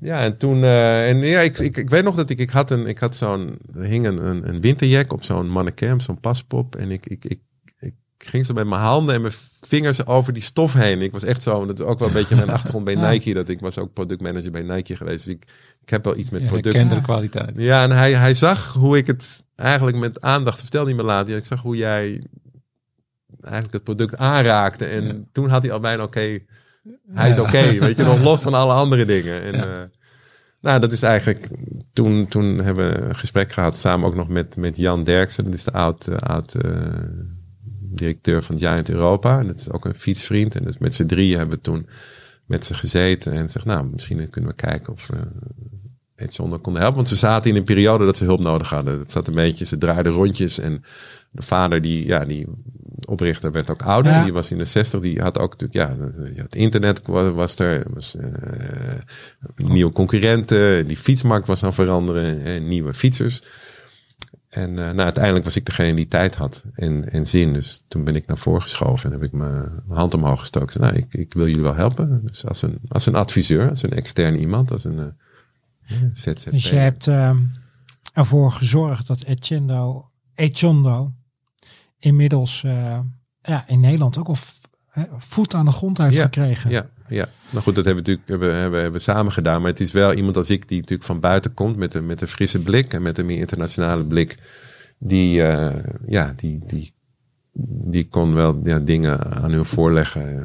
[0.00, 2.70] Ja, en toen, eh, en ja, ik, ik, ik weet nog dat ik, ik had
[2.70, 6.76] een, ik had zo'n, er hing een, een, een winterjack op zo'n mannequin, zo'n paspop.
[6.76, 7.40] En ik, ik, ik,
[7.78, 9.32] ik ging zo met mijn handen en mijn
[9.66, 11.00] vingers over die stof heen.
[11.02, 13.10] Ik was echt zo, dat is ook wel een beetje mijn achtergrond bij Ja.
[13.10, 15.24] Nike, dat ik was ook productmanager bij Nike geweest.
[15.24, 15.44] Dus ik,
[15.82, 17.00] ik heb wel iets met Ja, product.
[17.02, 17.50] Kwaliteit.
[17.56, 21.30] Ja, en hij, hij zag hoe ik het eigenlijk met aandacht vertelde niet meer later.
[21.32, 22.26] Ja, ik zag hoe jij
[23.42, 24.84] eigenlijk het product aanraakte.
[24.84, 25.14] En Ja.
[25.32, 26.38] toen had hij al bijna oké,
[27.12, 27.78] hij is oké.
[27.78, 29.42] weet je, nog los van alle andere dingen.
[29.42, 29.82] En, eh,
[30.60, 31.48] nou, dat is eigenlijk,
[31.92, 35.44] toen, toen hebben we een gesprek gehad samen ook nog met, met Jan Derksen.
[35.44, 36.72] Dat is de oud, eh, oud eh,
[37.96, 39.38] directeur van Giant Europa.
[39.38, 40.54] En dat is ook een fietsvriend.
[40.54, 41.88] En dus met z'n drieën hebben we toen
[42.46, 45.16] met ze gezeten en zegt, nou, misschien kunnen we kijken of we
[46.14, 46.98] het zonder konden helpen.
[46.98, 48.98] Want ze zaten in een periode dat ze hulp nodig hadden.
[48.98, 50.84] Het zat een beetje, ze draaiden rondjes en
[51.30, 52.46] de vader die, ja, die
[53.08, 54.12] oprichter werd ook ouder.
[54.12, 54.22] Ja.
[54.24, 55.98] Die was in de 60, die had ook natuurlijk,
[56.36, 58.28] ja, het internet wa- was er, was eh,
[59.56, 63.42] nieuwe concurrenten, die fietsmarkt was aan het veranderen, eh, nieuwe fietsers.
[64.48, 67.52] En eh, nou, uiteindelijk was ik degene die tijd had en, en zin.
[67.52, 70.72] Dus toen ben ik naar voren geschoven en heb ik mijn hand omhoog gestoken.
[70.72, 72.20] Zei, nou, ik, ik wil jullie wel helpen.
[72.24, 76.50] Dus als een, als een adviseur, als een externe iemand, als een uh, ZZP.
[76.50, 77.38] Dus je hebt ehm,
[78.12, 81.12] ervoor gezorgd dat Echendo, Echondo
[81.98, 82.98] inmiddels eh,
[83.42, 84.36] ja, in Nederland ook al
[85.18, 86.70] voet aan de grond heeft Ja, gekregen.
[86.70, 87.28] Ja, ja.
[87.50, 89.60] Nou goed, dat hebben we natuurlijk hebben, hebben, hebben samen gedaan.
[89.60, 92.20] Maar het is wel iemand als ik die natuurlijk van buiten komt met een, met
[92.20, 94.36] een frisse blik en met een meer internationale blik.
[94.98, 95.74] Die, uh,
[96.06, 96.92] ja, die, die,
[97.92, 100.34] die kon wel ja, dingen aan hun voorleggen.
[100.34, 100.42] uh,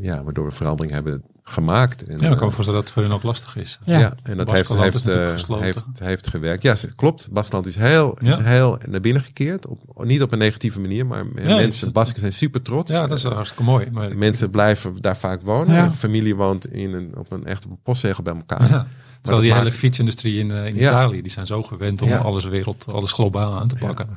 [0.00, 2.02] Ja, waardoor we verandering hebben gemaakt.
[2.02, 3.78] En, ja, ik kan me voorstellen dat het voor hen ook lastig is.
[3.84, 5.64] Ja, ja en dat heeft, heeft, uh, gesloten.
[5.64, 6.62] heeft, heeft gewerkt.
[6.62, 7.28] Ja, klopt.
[7.30, 8.42] Baskeland is heel, is Ja.
[8.42, 9.66] heel naar binnen gekeerd.
[9.66, 12.90] Op, niet op een negatieve manier, maar mensen, het- Basken zijn super trots.
[12.90, 13.86] Ja, dat is hartstikke mooi.
[13.92, 15.74] Maar Mensen blijven daar vaak wonen.
[15.74, 15.90] Ja.
[15.90, 18.68] Familie woont in een, op een echt postzegel bij elkaar.
[18.68, 18.86] Ja.
[19.20, 20.88] Terwijl die hele maakt- fietsindustrie in, eh, in Ja.
[20.88, 22.18] Italië, die zijn zo gewend om Ja.
[22.18, 24.08] alles wereld, alles globaal aan te pakken.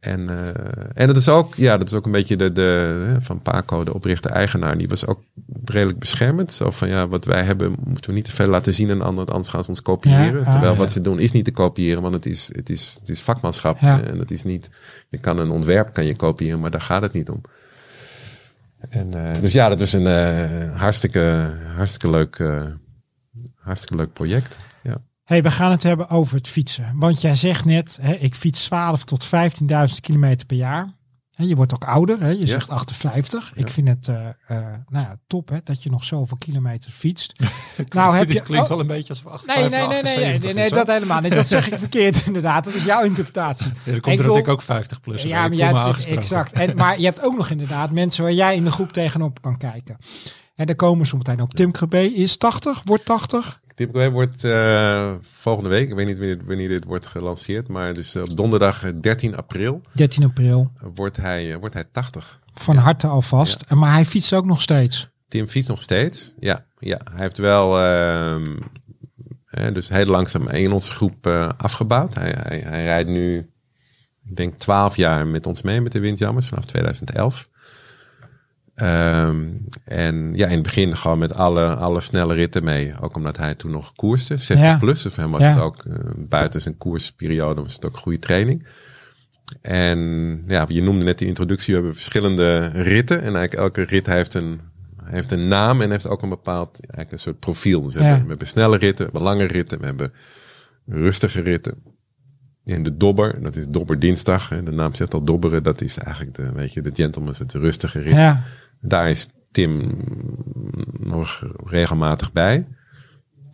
[0.00, 0.46] En, uh,
[0.94, 3.94] en dat is ook, ja, dat is ook een beetje de, de van Paco, de
[3.94, 5.22] oprichter-eigenaar, die was ook
[5.64, 6.52] redelijk beschermend.
[6.52, 9.34] Zo van ja, wat wij hebben, moeten we niet te veel laten zien aan anderen,
[9.34, 10.38] anders gaan ze ons kopiëren.
[10.40, 10.78] Ja, ah, Terwijl ja.
[10.78, 13.78] wat ze doen is niet te kopiëren, want het is, het is, het is vakmanschap.
[13.78, 14.02] Ja.
[14.02, 14.70] En het is niet,
[15.08, 17.40] je kan een ontwerp kan je kopiëren, maar daar gaat het niet om.
[18.78, 22.42] En, uh, dus ja, dat was een uh, hartstikke, hartstikke leuk,
[23.54, 24.58] hartstikke leuk project.
[25.30, 26.92] Hey, we gaan het hebben over het fietsen.
[26.94, 29.30] Want jij zegt net, hè, ik fiets 12 tot 15.000
[30.00, 30.94] kilometer per jaar.
[31.34, 32.28] Hè, je wordt ook ouder, hè?
[32.28, 32.46] je Ja.
[32.46, 33.52] zegt 58.
[33.54, 34.56] Ik vind het uh, uh,
[34.88, 37.32] nou ja, top hè, dat je nog zoveel kilometer fietst.
[37.88, 38.40] nou heb je...
[38.40, 40.70] klinkt oh, wel een beetje alsof Nee, 58, nee, nee, nee, nee, 78 nee, nee,
[40.70, 41.34] dat helemaal niet.
[41.34, 42.64] Dat zeg ik verkeerd inderdaad.
[42.64, 43.66] Dat is jouw interpretatie.
[43.66, 45.22] Ja, er Ik komt er natuurlijk ook 50 plus.
[45.22, 46.52] Ja, maar jij hebt, exact.
[46.52, 49.56] En, maar je hebt ook nog inderdaad mensen waar jij in de groep tegenop kan
[49.56, 49.96] kijken.
[50.54, 51.54] En daar komen ze meteen op.
[51.54, 53.60] Tim Krabbe is 80, wordt 80.
[53.88, 58.16] Away wordt uh, volgende week, ik weet niet wanneer, wanneer, dit wordt gelanceerd, maar dus
[58.16, 60.70] op donderdag 13 april 13 april.
[60.94, 62.40] wordt hij, wordt hij 80.
[62.54, 62.80] Van Ja.
[62.80, 63.64] harte alvast.
[63.68, 63.76] Ja.
[63.76, 65.08] Maar hij fietst ook nog steeds.
[65.28, 66.34] Tim fietst nog steeds.
[66.38, 67.00] Ja, ja.
[67.12, 68.36] hij heeft wel uh,
[69.44, 72.14] hè, dus heel langzaam in onze groep uh, afgebouwd.
[72.14, 73.50] Hij, hij, hij, rijdt nu,
[74.24, 77.48] ik denk, twaalf jaar met ons mee met de Windjammers vanaf 2011.
[78.80, 79.46] Ehm,
[79.84, 82.94] en ja, in het begin gewoon met alle, alle snelle ritten mee.
[83.00, 84.78] Ook omdat hij toen nog koerste, 60 Ja.
[84.78, 85.02] plus.
[85.02, 85.52] Voor hem was Ja.
[85.54, 88.66] het ook, eh, buiten zijn koersperiode was het ook goede training.
[89.60, 89.98] En
[90.46, 93.16] ja, je noemde net die introductie, we hebben verschillende ritten.
[93.16, 94.60] En eigenlijk elke rit heeft een,
[95.04, 97.82] heeft een naam en heeft ook een bepaald eigenlijk een soort profiel.
[97.82, 98.04] Dus we, Ja.
[98.04, 100.12] hebben, we hebben snelle ritten, we hebben lange ritten, we hebben
[100.86, 101.74] rustige ritten.
[102.64, 104.48] En de dobber, dat is dobber dinsdag.
[104.48, 104.62] Hè.
[104.62, 108.00] De naam zegt al dobberen, dat is eigenlijk de, weet je, de gentleman, het rustige
[108.00, 108.12] rit.
[108.12, 108.42] Ja,
[108.80, 109.96] Daar is Tim
[110.98, 112.66] nog regelmatig bij.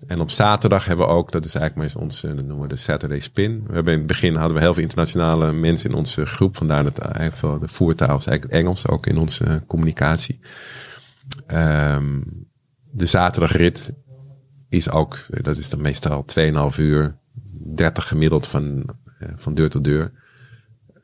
[0.07, 2.75] En op zaterdag hebben we ook, dat is eigenlijk meestal ons, eh, dat noemen we
[2.75, 3.65] de Saturday Spin.
[3.67, 6.57] We hebben in het begin hadden we heel veel internationale mensen in onze groep.
[6.57, 7.01] Vandaar dat
[7.33, 10.41] veel de voertaal is eigenlijk Engels, ook in onze eh, communicatie.
[11.47, 12.21] Ehm,
[12.91, 13.95] de zaterdagrit
[14.69, 17.19] is ook, eh, dat is dan meestal 2,5 uur,
[17.75, 18.85] 30 gemiddeld van,
[19.19, 20.13] eh, van deur tot deur.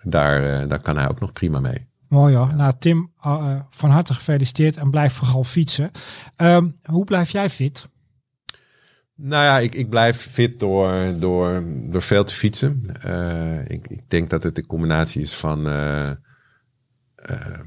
[0.03, 1.91] Daar, eh, daar kan hij ook nog prima mee.
[2.13, 2.55] Mooi hoor.
[2.55, 5.91] Nou Tim, eh, van harte gefeliciteerd en blijf vooral fietsen.
[6.37, 7.89] Ehm, hoe blijf jij fit?
[9.15, 12.83] Nou ja, ik, ik blijf fit door, door, door veel te fietsen.
[13.01, 16.11] Eh, ik, ik denk dat het een combinatie is van eh,
[17.15, 17.61] eh,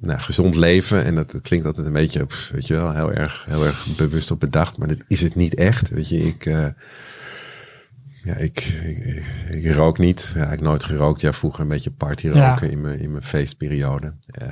[0.00, 1.04] nou, gezond leven.
[1.04, 4.30] En dat, het klinkt altijd een beetje, weet je wel, heel erg, heel erg bewust
[4.30, 4.78] op bedacht.
[4.78, 5.88] Maar dat is het niet echt.
[5.88, 6.66] Weet je, ik, eh,
[8.24, 9.24] ja, ik, ik, ik,
[9.64, 10.32] ik rook niet.
[10.34, 11.20] Ja, ik heb nooit gerookt.
[11.20, 12.48] Ja, vroeger een beetje party Ja.
[12.48, 14.12] roken in, mijn, in mijn feestperiode.
[14.26, 14.48] Eh,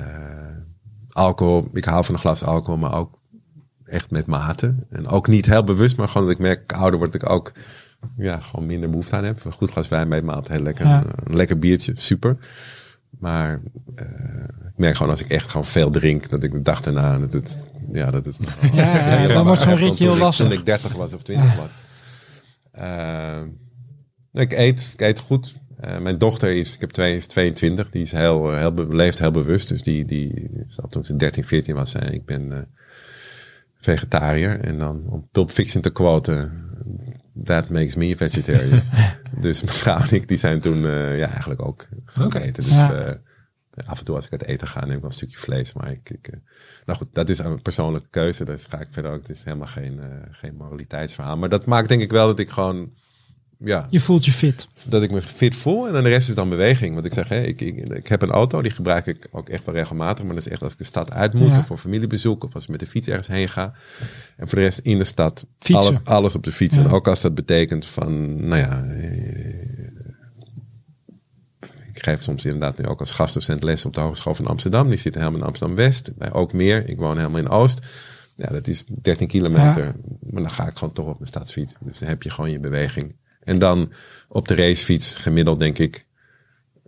[1.09, 3.19] alcohol, ik hou van een glas alcohol, maar ook
[3.85, 4.75] echt met mate.
[4.89, 7.51] En ook niet heel bewust, maar gewoon dat ik merk, ouder word ik ook
[8.17, 9.43] ja, gewoon minder behoefte aan heb.
[9.45, 10.85] Een goed glas wijn bij maat, heel lekker.
[10.85, 11.03] Ja.
[11.23, 12.37] Een lekker biertje, super.
[13.19, 13.61] Maar
[13.95, 14.05] eh,
[14.67, 17.33] ik merk gewoon als ik echt gewoon veel drink, dat ik de dag daarna, dat
[17.33, 18.35] het, ja, dat het...
[18.73, 20.45] Ja, ja, ja, dan wordt zo'n ritje heel ik- lastig.
[20.49, 21.69] Toen ik 30 was of 20 was.
[22.77, 23.41] Eh,
[24.33, 25.59] ik eet, ik eet goed.
[25.79, 29.19] Eh, mijn dochter is, ik heb twee, is 22, die is heel, eh, heel, leeft
[29.19, 29.67] heel bewust.
[29.67, 30.49] Dus die, die
[30.89, 31.93] toen ze 13, 14 was.
[31.93, 32.67] En ik ben
[33.79, 34.59] vegetariër.
[34.59, 36.51] En dan om Pulp Fiction te quoten,
[37.43, 38.81] that makes me a vegetarian.
[39.41, 40.81] dus mijn vrouw en ik, die zijn toen
[41.17, 42.63] ja, eigenlijk ook gaan eten.
[42.63, 43.19] Dus Ja.
[43.85, 45.73] Af en toe als ik uit eten ga, neem ik wel een stukje vlees.
[45.73, 46.39] Maar ik, ik eh,
[46.85, 48.45] nou goed, dat is een persoonlijke keuze.
[48.45, 49.21] Dus ga ik verder ook.
[49.21, 51.37] Het is helemaal geen, eh, geen moraliteitsverhaal.
[51.37, 52.91] Maar dat maakt denk ik wel dat ik gewoon,
[53.59, 54.67] ja, Je voelt je fit.
[54.89, 55.87] dat ik me fit voel.
[55.87, 56.93] En dan de rest is dan beweging.
[56.93, 59.65] Want ik zeg, hè, ik, ik, ik heb een auto, die gebruik ik ook echt
[59.65, 60.25] wel regelmatig.
[60.25, 61.49] Maar dat is echt als ik de stad uit moet.
[61.49, 61.57] Ja.
[61.57, 62.43] Of voor familiebezoek.
[62.43, 63.73] Of als ik met de fiets ergens heen ga.
[64.37, 65.45] En voor de rest in de stad.
[65.59, 66.01] Fietsen.
[66.05, 66.75] Alle, alles op de fiets.
[66.75, 66.83] Ja.
[66.83, 68.85] En ook als dat betekent van, nou ja...
[71.97, 74.89] Ik geef soms inderdaad nu ook als gastdocent les op de Hogeschool van Amsterdam.
[74.89, 76.17] Die zit helemaal in Amsterdam-West.
[76.17, 76.89] Bij ook meer.
[76.89, 77.85] Ik woon helemaal in Oost.
[78.35, 79.95] Ja, dat is 13 kilometer.
[80.19, 81.77] Maar dan ga ik gewoon toch op mijn stadsfiets.
[81.81, 83.15] Dus dan heb je gewoon je beweging.
[83.43, 83.91] En dan
[84.27, 86.07] op de racefiets gemiddeld denk ik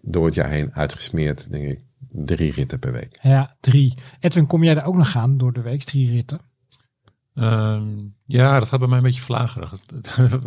[0.02, 1.80] door het jaar heen uitgesmeerd, denk ik,
[2.12, 3.20] drie ritten per week.
[3.22, 3.98] Ja, drie.
[4.20, 5.84] Edwin, kom jij er ook nog aan door de week?
[5.84, 6.40] Drie ritten.
[7.40, 7.84] Ehm,
[8.26, 9.72] ja, dat gaat bij mij een beetje vlagerig.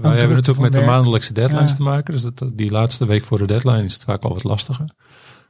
[0.01, 1.77] Wij hebben natuurlijk met de maandelijkse deadlines Ja.
[1.77, 2.13] te maken.
[2.13, 4.89] Dus dat, die laatste week voor de deadline is het vaak al wat lastiger.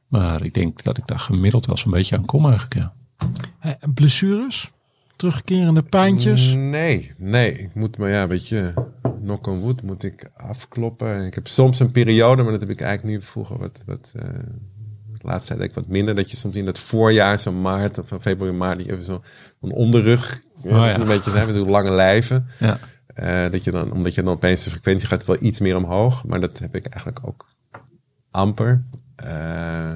[0.08, 2.92] Maar ik denk dat ik daar gemiddeld wel zo'n beetje aan kom eigenlijk, ja.
[3.60, 4.70] Eh, blessures?
[5.16, 6.54] Terugkerende pijntjes?
[6.54, 7.52] Nee, nee.
[7.52, 8.74] Ik moet maar, ja, weet je,
[9.22, 11.26] knock on wood moet ik afkloppen.
[11.26, 14.22] Ik heb soms een periode, maar dat heb ik eigenlijk nu vroeger wat, wat eh,
[15.12, 16.14] de laatste tijd denk ik wat minder.
[16.14, 19.22] Dat je soms in dat voorjaar, zo maart of februari, maart, die even zo
[19.60, 20.98] een onderrug, Oh ja.
[20.98, 22.46] een beetje zijn met hoe lange lijven.
[22.58, 22.78] ja.
[23.06, 26.24] Eh, dat je dan, omdat je dan opeens de frequentie gaat wel iets meer omhoog.
[26.24, 27.46] Maar dat heb ik eigenlijk ook
[28.30, 28.84] amper.
[29.16, 29.92] Eh,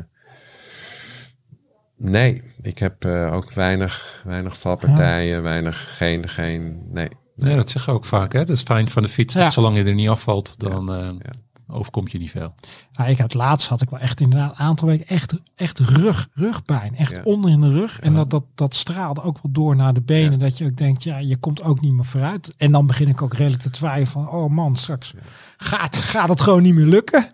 [1.97, 7.09] nee, ik heb eh, ook weinig, weinig valpartijen, weinig, geen, geen, nee.
[7.37, 8.33] Nee, dat zeggen we ook vaak.
[8.33, 8.39] Hè?
[8.39, 9.35] Dat is fijn van de fiets.
[9.35, 9.43] Ja.
[9.43, 11.33] Dat zolang je er niet afvalt, dan eh, ja.
[11.69, 12.55] Overkomt je niet veel.
[12.93, 16.29] Nou, ik had laatst had ik wel echt inderdaad een aantal weken echt, echt rug,
[16.35, 16.97] rugpijn.
[16.97, 17.23] Echt Ja.
[17.23, 18.01] onder in de rug.
[18.01, 18.17] En Ja.
[18.17, 20.33] dat, dat, dat straalde ook wel door naar de benen.
[20.33, 20.37] Ja.
[20.39, 22.55] Dat je ook denkt, ja, je komt ook niet meer vooruit.
[22.57, 25.15] En dan begin ik ook redelijk te twijfelen van, oh man, straks
[25.57, 27.31] gaat, gaat het gewoon niet meer lukken.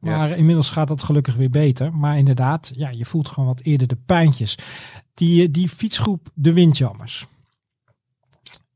[0.00, 0.16] Ja.
[0.16, 1.94] Maar inmiddels gaat dat gelukkig weer beter.
[1.94, 4.54] Maar inderdaad, ja, je voelt gewoon wat eerder de pijntjes.
[5.14, 7.26] Die, die fietsgroep De Windjammers.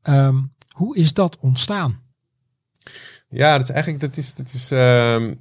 [0.01, 1.99] Ehm, hoe is dat ontstaan?
[3.29, 5.33] Ja, dat is eigenlijk, dat is, dat is, ehm,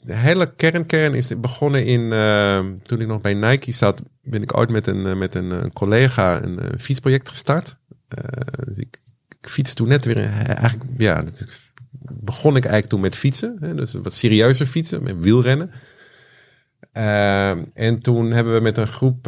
[0.00, 4.56] de hele kernkern is begonnen in, ehm, toen ik nog bij Nike zat, ben ik
[4.56, 7.78] ooit met een, eh, met een, eh, collega een eh, fietsproject gestart.
[8.08, 8.98] Eh, dus ik,
[9.40, 11.46] ik fiets toen net weer, eigenlijk, ja, dat
[12.00, 13.56] begon ik eigenlijk toen met fietsen.
[13.60, 15.70] Hè, dus wat serieuzer fietsen, met wielrennen.
[16.92, 19.26] Ehm, en toen hebben we met een groep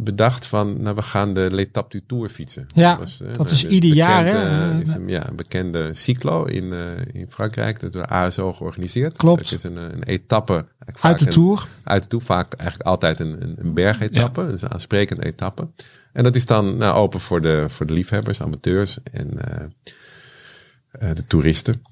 [0.00, 2.66] bedacht van, nou we gaan de L'Etape du Tour fietsen.
[2.74, 4.80] Ja, eh, dat is de ieder jaar, hè?
[4.80, 6.80] Is een, ja, een bekende cyclo in, eh,
[7.20, 9.16] in Frankrijk, dat door ASO georganiseerd.
[9.16, 9.40] Klopt.
[9.40, 10.52] Het is een, eh, een etappe.
[10.52, 11.66] eigenlijk Uit de een- Tour.
[11.82, 15.68] uit de Tour, vaak eigenlijk altijd een, een, een bergetappe, dus een aansprekende etappe.
[16.12, 19.64] En dat is dan nou, open voor de, voor de liefhebbers, amateurs en eh,
[20.90, 21.82] eh, de toeristen.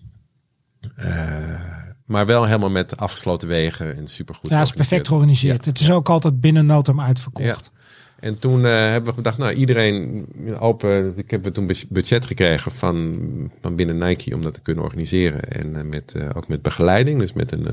[0.96, 1.60] Eh,
[2.04, 4.50] maar wel helemaal met afgesloten wegen en supergoed.
[4.50, 5.64] Ja, het is perfect georganiseerd.
[5.64, 7.72] Het is ook altijd binnen no time uitverkocht.
[8.20, 10.26] En toen eh, hebben we gedacht, nou iedereen
[10.59, 11.12] open.
[11.16, 13.18] Ik heb toen budget gekregen van,
[13.61, 15.42] van binnen Nike om dat te kunnen organiseren.
[15.42, 17.66] En eh, met, eh, ook met begeleiding, dus met een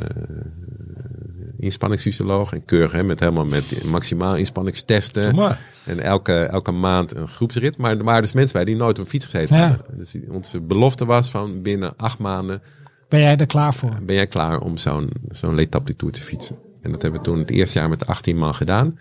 [1.58, 5.36] inspanningsfysioloog en keurig, hè, met helemaal met maximaal inspanningstesten.
[5.36, 7.78] Maar En elke, elke maand een groepsrit.
[7.78, 9.68] Maar er waren dus mensen bij die nooit op een fiets gezeten Ja.
[9.68, 9.98] hadden.
[9.98, 12.62] Dus onze belofte was van binnen acht maanden
[13.10, 13.98] Ben jij er klaar voor?
[14.06, 16.56] ben jij klaar om zo'n zo'n L'Etape du Tour te fietsen.
[16.82, 19.00] En dat hebben we toen het eerste jaar met 18 man gedaan.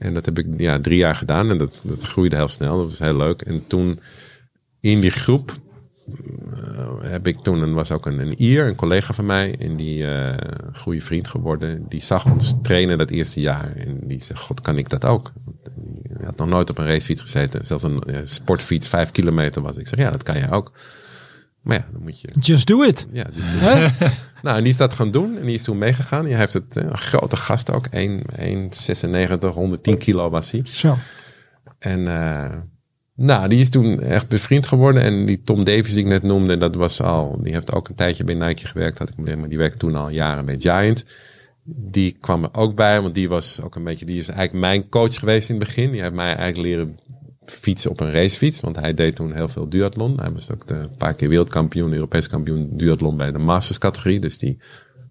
[0.00, 1.50] En dat heb ik ja, drie jaar gedaan.
[1.50, 2.76] En dat, dat groeide heel snel.
[2.76, 3.42] Dat was heel leuk.
[3.42, 4.00] En toen
[4.80, 5.52] in die groep
[6.54, 9.56] eh, heb ik toen, er was ook een, een Ier, een collega van mij.
[9.58, 11.86] En die eh goede vriend geworden.
[11.88, 13.76] Die zag ons trainen dat eerste jaar.
[13.76, 15.32] En die zegt, god kan ik dat ook?
[16.02, 17.66] Hij had nog nooit op een racefiets gezeten.
[17.66, 19.76] Zelfs een eh, sportfiets, vijf kilometer was.
[19.76, 20.72] Ik zeg, ja dat kan jij ook.
[21.60, 23.06] Maar ja, dan moet je Just do it.
[23.12, 24.06] ja, dus, Hè?
[24.42, 25.38] nou, en die is dat gaan doen.
[25.38, 26.24] En die is toen meegegaan.
[26.24, 27.86] Die heeft het, een grote gast ook.
[27.86, 28.22] 1,
[29.40, 30.60] 1,96, 110 kilo was hij.
[30.64, 30.96] Zo.
[31.78, 32.56] En eh,
[33.14, 35.02] nou, die is toen echt bevriend geworden.
[35.02, 37.38] En die Tom Davies die ik net noemde, dat was al...
[37.42, 38.98] Die heeft ook een tijdje bij Nike gewerkt.
[38.98, 41.04] Had ik, maar die werkte toen al jaren bij Giant.
[41.64, 44.06] Die kwam er ook bij, want die was ook een beetje...
[44.06, 45.90] Die is eigenlijk mijn coach geweest in het begin.
[45.90, 46.98] Die heeft mij eigenlijk leren
[47.50, 48.60] fietsen op een racefiets.
[48.60, 50.20] Want hij deed toen heel veel duathlon.
[50.20, 54.20] Hij was ook de, een paar keer wereldkampioen, Europees kampioen duathlon bij de masters categorie.
[54.20, 54.58] Dus die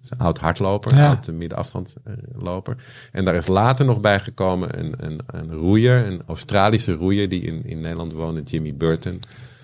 [0.03, 1.07] is een oud hardloper, Ja.
[1.07, 2.75] oud middenafstandloper.
[3.11, 7.41] En daar is later nog bij gekomen een, een, een roeier, een Australische roeier die
[7.41, 9.19] in, in Nederland woonde, Jimmy Burton.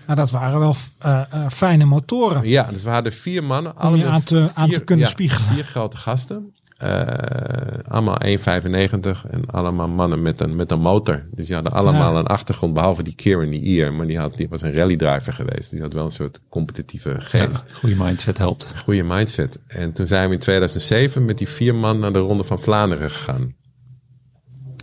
[0.05, 2.47] Nou, dat waren wel eh, eh, fijne motoren.
[2.47, 3.71] Ja, dus we hadden vier mannen.
[3.71, 5.47] Om je allemaal aan te- aan te kunnen spiegelen.
[5.53, 6.53] Vier grote gasten.
[6.75, 11.25] Eh, allemaal 1,95 en allemaal mannen met een, met een motor.
[11.31, 12.19] Dus die hadden allemaal Ja.
[12.19, 13.93] een achtergrond, behalve die Kieran, die Ier.
[13.93, 15.71] Maar die, had, die was een rallydriver geweest.
[15.71, 17.65] Die had wel een soort competitieve geest.
[17.73, 18.73] goede mindset helpt.
[18.83, 19.59] Goede mindset.
[19.67, 23.09] En toen zijn we in 2007 met die vier man naar de Ronde van Vlaanderen
[23.09, 23.55] gegaan.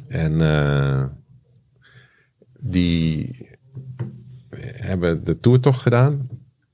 [0.09, 1.05] En eh,
[2.61, 3.48] die
[4.61, 6.28] hebben de toertocht gedaan.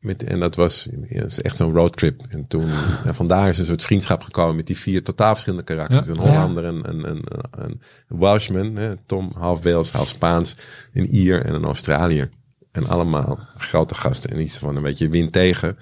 [0.09, 2.21] Met, en dat was, is echt zo'n roadtrip.
[2.29, 2.71] En toen,
[3.05, 6.07] en vandaar is een soort vriendschap gekomen met die vier totaal verschillende karakters.
[6.07, 6.12] Ja.
[6.12, 10.57] Een Hollander, een, een, een, een Welshman, hè, Tom, half Wales, half Spaans,
[10.92, 12.31] een Ier en een Australiër.
[12.73, 14.31] En allemaal grote gasten.
[14.31, 15.79] En iets van een beetje wind tegen.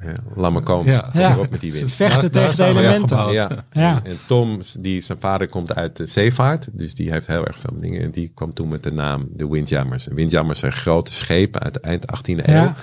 [0.00, 0.92] Ja, laat maar komen.
[0.92, 1.36] Ja.
[1.50, 1.92] Met die wind.
[1.92, 3.32] Vechten Daar- tegen daar de elementen.
[3.32, 3.64] Ja.
[3.72, 4.00] Ja.
[4.04, 6.68] En Tom, die, zijn vader komt uit de zeevaart.
[6.72, 8.02] Dus die heeft heel erg veel dingen.
[8.02, 10.06] En die kwam toen met de naam de Windjammers.
[10.06, 12.74] Windjammers zijn grote schepen uit de eind 18e eeuw.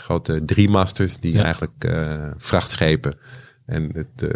[0.00, 1.42] Grote driemasters die Ja.
[1.44, 3.14] eigenlijk eh, vrachtschepen.
[3.66, 4.28] En het, eh,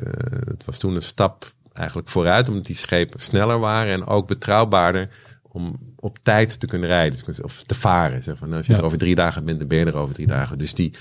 [0.47, 2.49] het was toen een stap eigenlijk vooruit.
[2.49, 5.09] Omdat die schepen sneller waren en ook betrouwbaarder.
[5.43, 7.19] Om op tijd te kunnen rijden.
[7.25, 8.23] Dus, of te varen.
[8.23, 8.79] Zeg van, nou, als je Ja.
[8.79, 10.59] er over drie dagen bent, dan ben je er over drie dagen.
[10.59, 10.93] Dus die,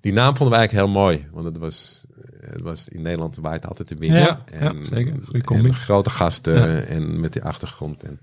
[0.00, 1.26] die naam vonden we eigenlijk heel mooi.
[1.32, 2.06] Want het was,
[2.40, 4.12] het was in Nederland waait altijd de wind.
[4.14, 5.14] Ja, ja, zeker.
[5.24, 5.66] Goeie combi.
[5.68, 8.02] En grote gasten en met die achtergrond.
[8.02, 8.20] En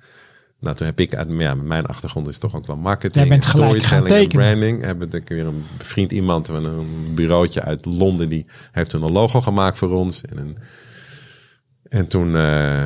[0.60, 3.15] nou, toen heb ik, uit, ja, mijn achtergrond is toch ook wel marketing.
[3.15, 4.84] Jij bent en gelijk gaan storytelling en branding.
[4.84, 8.30] Hebben we weer een bevriend iemand van een bureautje uit Londen.
[8.30, 10.22] Die heeft toen een logo gemaakt voor ons.
[10.22, 10.58] En, een,
[11.89, 12.86] en toen, eh,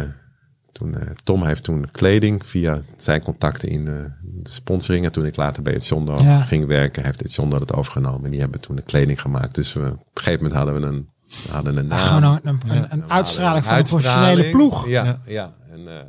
[0.71, 5.05] toen eh, Tom heeft toen kleding via zijn contacten in eh, de sponsoring.
[5.05, 6.41] En toen ik later bij het Ja.
[6.41, 8.25] ging werken, heeft het Jondo het overgenomen.
[8.25, 9.55] En die hebben toen de kleding gemaakt.
[9.55, 11.09] Dus we, op een gegeven moment hadden we een,
[11.47, 11.99] we hadden een naam.
[11.99, 12.87] Gewoon een, een, een, Ja.
[12.91, 14.87] een We uitstraling van een professionele ploeg.
[14.87, 15.19] Ja, Ja.
[15.25, 15.53] ja.
[15.71, 15.99] En, eh,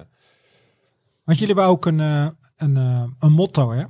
[1.24, 3.84] Want jullie hebben ook een, eh, een, eh, een motto, hè?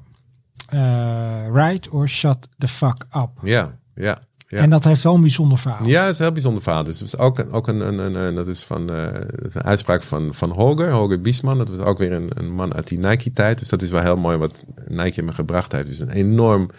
[0.66, 3.30] Eh, ride or shut the fuck up.
[3.42, 4.18] ja, ja.
[4.46, 4.58] Ja.
[4.58, 5.86] En dat heeft wel een bijzonder verhaal.
[5.86, 6.84] Ja, het is een heel bijzonder verhaal.
[6.84, 9.62] Dus het is ook, een, ook een, een, een, dat is van dat is een
[9.62, 11.58] uitspraak van, van Holger, Holger Biesman.
[11.58, 13.58] Dat was ook weer een, een man uit die Nike-tijd.
[13.58, 15.86] Dus dat is wel heel mooi wat Nike me gebracht heeft.
[15.86, 16.70] Dus een enorm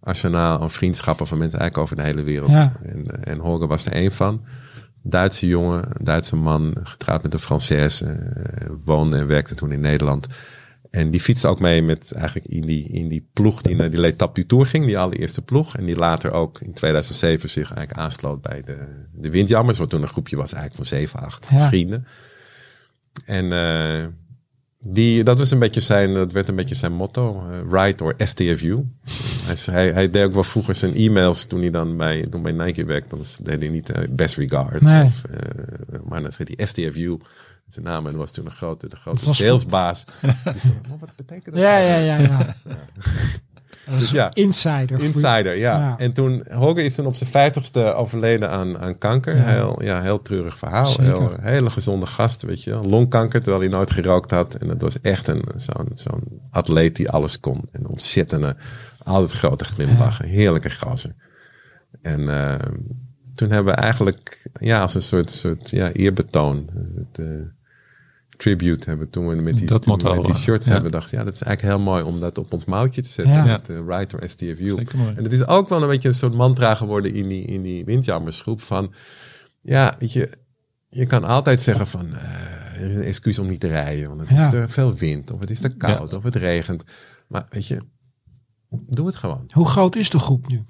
[0.00, 2.50] arsenaal aan vriendschappen van mensen eigenlijk over de hele wereld.
[2.50, 2.72] Ja.
[2.82, 4.44] En, en Holger was er één van.
[5.02, 9.80] Duitse jongen, een Duitse man, getrouwd met een Française, eh, woonde en werkte toen in
[9.80, 10.26] Nederland.
[10.90, 14.00] En die fietste ook mee met eigenlijk in die, in die ploeg die naar die
[14.00, 15.76] L'Etape du Tour ging, die allereerste ploeg.
[15.76, 18.76] En die later ook in 2007 zich eigenlijk aansloot bij de,
[19.12, 21.68] de Windjammers, wat toen een groepje was eigenlijk van 7, 8 Ja.
[21.68, 22.06] vrienden.
[23.24, 24.06] En eh,
[24.88, 28.76] die, dat was een beetje zijn, dat werd een beetje zijn motto, Ride or STFU.
[29.44, 32.52] hij, hij, hij deed ook wel vroeger zijn e-mails toen hij dan bij, toen bij
[32.52, 34.80] Nike werkte, dan deed hij niet eh, best regards.
[34.86, 35.04] Nee.
[35.04, 37.18] Of, eh, maar dan zei hij STFU.
[37.66, 38.06] zijn naam.
[38.06, 40.04] En was toen een grote, de grote salesbaas.
[40.90, 41.62] "Oh, wat betekent dat?
[41.64, 42.56] Ja, nou?" ja, ja, ja.
[43.98, 45.00] Dus ja, Insider.
[45.00, 45.78] Insider, ja.
[45.78, 45.98] Ja.
[45.98, 49.36] En toen, Hogge is toen op zijn vijftigste overleden aan, aan kanker.
[49.36, 49.42] Ja.
[49.42, 50.86] Heel, ja, heel treurig verhaal.
[50.86, 51.12] Zeker.
[51.12, 52.74] Heel, hele gezonde gast, weet je.
[52.74, 54.54] Longkanker, terwijl hij nooit gerookt had.
[54.54, 57.68] En dat was echt een, zo'n, zo'n atleet die alles kon.
[57.72, 58.56] Een ontzettende,
[59.02, 60.28] altijd grote glimlachen.
[60.28, 61.14] Heerlijke gozer.
[62.02, 62.54] En eh,
[63.34, 66.70] toen hebben we eigenlijk, ja, als een soort, soort ja, eerbetoon.
[66.94, 67.26] Het, eh,
[68.40, 70.72] tribute hebben toen we met die, Dat motto, met die eh, shirts ja.
[70.72, 70.90] hebben.
[70.90, 73.34] Dacht, ja, dat is eigenlijk heel mooi om dat op ons mouwtje te zetten.
[73.34, 73.44] Ja.
[73.44, 74.76] Met de Writer STFU.
[75.16, 77.84] En het is ook wel een beetje een soort mantra geworden in die, in die
[77.84, 78.92] windjammersgroep van,
[79.60, 80.30] ja, weet je,
[80.88, 84.20] je kan altijd zeggen van, eh, er is een excuus om niet te rijden, want
[84.20, 84.44] het Ja.
[84.44, 86.84] is te veel wind, of het is te koud, of het regent.
[87.26, 87.80] Maar weet je,
[88.70, 89.44] doe het gewoon.
[89.50, 90.64] Hoe groot is de groep nu?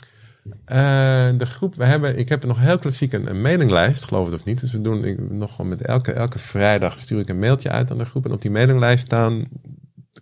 [0.64, 4.34] Eh, de groep, we hebben, ik heb nog heel klassiek een, een mailinglijst, geloof het
[4.34, 4.60] of niet.
[4.60, 7.90] Dus we doen ik, nog gewoon met elke, elke vrijdag stuur ik een mailtje uit
[7.90, 8.24] aan de groep.
[8.24, 9.48] En op die mailinglijst staan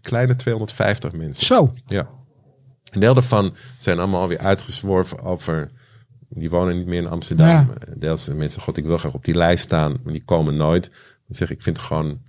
[0.01, 1.47] kleine 250 mensen.
[1.47, 1.75] Zo.
[1.87, 2.09] Ja.
[2.91, 5.71] Een deel daarvan zijn allemaal alweer uitgezworven over.
[6.29, 7.47] Die wonen niet meer in Amsterdam.
[7.47, 7.67] Ja.
[7.97, 10.91] Deels zijn mensen, god, ik wil graag op die lijst staan, maar die komen nooit.
[11.27, 12.21] Dan zeg ik, ik vind het gewoon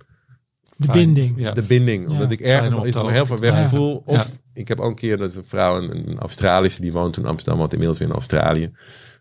[0.80, 0.98] De Fijn.
[0.98, 1.34] binding.
[1.36, 1.52] Ja.
[1.52, 2.06] de binding.
[2.06, 2.12] Ja.
[2.12, 3.68] Omdat ik ergens te van heel veel weg Ja.
[3.68, 4.02] voel.
[4.06, 4.26] Of Ja.
[4.52, 7.28] ik heb ook een keer dat een vrouw, een, een Australische, die woont toen in
[7.30, 8.70] Amsterdam, want inmiddels weer in Australië.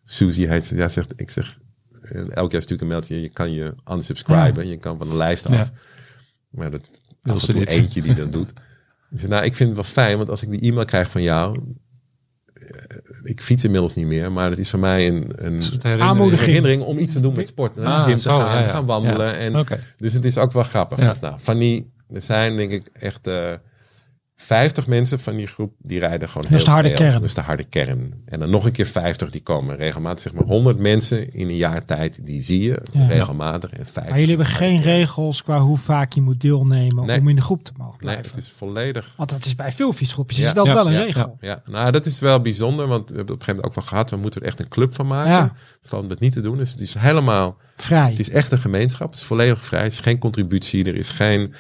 [0.06, 0.76] Susie heet ze.
[0.76, 1.60] Ja, zegt, ik zeg,
[2.02, 5.16] eh, elk jaar stuur ik een mailtje, je kan je unsubscriben, je kan van de
[5.16, 5.56] lijst af.
[5.56, 5.70] Ja.
[6.50, 6.90] Maar dat
[7.22, 7.70] toe niet.
[7.70, 8.54] eentje die dat doet.
[9.12, 11.22] Ik zeg, nou, ik vind het wel fijn, want als ik die e-mail krijg van
[11.22, 11.60] jou,
[13.24, 15.62] ik fiets inmiddels niet meer, maar het is voor mij een, een.
[16.02, 16.48] Aanmoediging.
[16.48, 17.76] herinnering om iets te doen met sport.
[17.76, 18.68] Naar Ah, gym te gaan, ja, ja.
[18.68, 19.38] gaan wandelen.
[19.38, 19.66] En
[19.98, 21.00] dus het is ook wel grappig.
[21.00, 21.16] Ja.
[21.22, 23.52] Nou, van die, er zijn denk ik echt eh
[24.42, 26.98] 50 mensen van die groep die rijden gewoon Dat is heel de harde veel.
[26.98, 27.14] kern.
[27.14, 28.14] Dat is de harde kern.
[28.26, 30.22] En dan nog een keer 50 die komen regelmatig.
[30.22, 33.08] Zeg maar 100 mensen in een jaar tijd, die zie je Ja.
[33.08, 33.70] regelmatig.
[33.70, 37.20] En 50 Maar jullie hebben geen regels qua hoe vaak je moet deelnemen Nee.
[37.20, 38.26] om in de groep te mogen Nee, blijven.
[38.36, 40.48] het is volledig Want dat is bij veel fietsgroepjes Ja.
[40.48, 41.38] is dat Ja, wel een regel.
[41.40, 43.90] Ja, nou dat is wel bijzonder, want we hebben op een gegeven moment ook wel
[43.90, 45.32] gehad, we moeten er echt een club van maken.
[45.32, 45.54] Ja.
[45.82, 46.58] Van dat niet te doen.
[46.58, 48.10] Dus het is helemaal, Vrij.
[48.10, 49.10] het is echt een gemeenschap.
[49.10, 49.84] Het is volledig vrij.
[49.84, 50.86] Het is geen contributie.
[50.86, 51.54] Er is geen,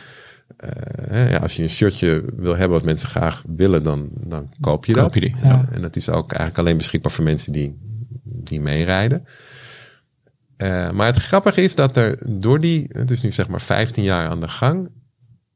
[0.57, 4.85] eh, ja, als je een shirtje wil hebben wat mensen graag willen, dan, dan koop
[4.85, 5.03] je dat.
[5.03, 5.67] Koop je die, ja.
[5.71, 7.77] En dat is ook eigenlijk alleen beschikbaar voor mensen die,
[8.23, 9.25] die meerijden.
[10.57, 14.03] Eh, maar het grappige is dat er door die, het is nu zeg maar 15
[14.03, 14.89] jaar aan de gang,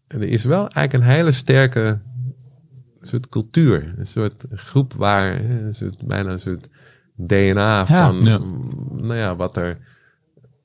[0.07, 1.99] er is wel eigenlijk een hele sterke
[3.01, 3.93] soort cultuur.
[3.97, 6.67] Een soort groep waar, een soort, bijna een soort
[7.15, 8.37] DNA van, Ja.
[8.91, 9.77] nou ja, wat er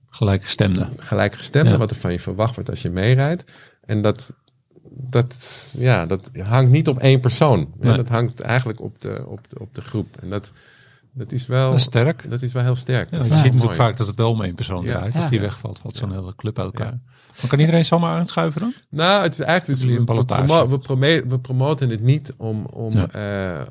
[0.06, 0.88] Gelijkgestemde.
[0.96, 1.72] gelijkgestemd Ja.
[1.72, 3.52] en wat er van je verwacht wordt als je meerijdt.
[3.88, 4.34] En dat,
[4.90, 5.34] dat,
[5.78, 7.68] ja, dat hangt niet op één persoon.
[7.80, 7.96] Nee.
[7.96, 10.16] Dat hangt eigenlijk op de, op de, op de groep.
[10.20, 10.52] En dat,
[11.12, 12.30] dat is wel, Dat is sterk.
[12.30, 13.10] dat is wel heel sterk.
[13.10, 14.96] Ja, je ziet natuurlijk vaak dat het wel om één persoon Ja.
[14.96, 15.14] draait.
[15.14, 15.30] Als Ja.
[15.30, 16.98] die wegvalt, valt zo'n hele club uit elkaar.
[17.40, 18.72] Maar kan iedereen zomaar aanschuiven dan?
[18.88, 20.04] Nou, het is eigenlijk dus, we, een
[20.68, 23.66] we, promo- promoten het niet om, om Ja.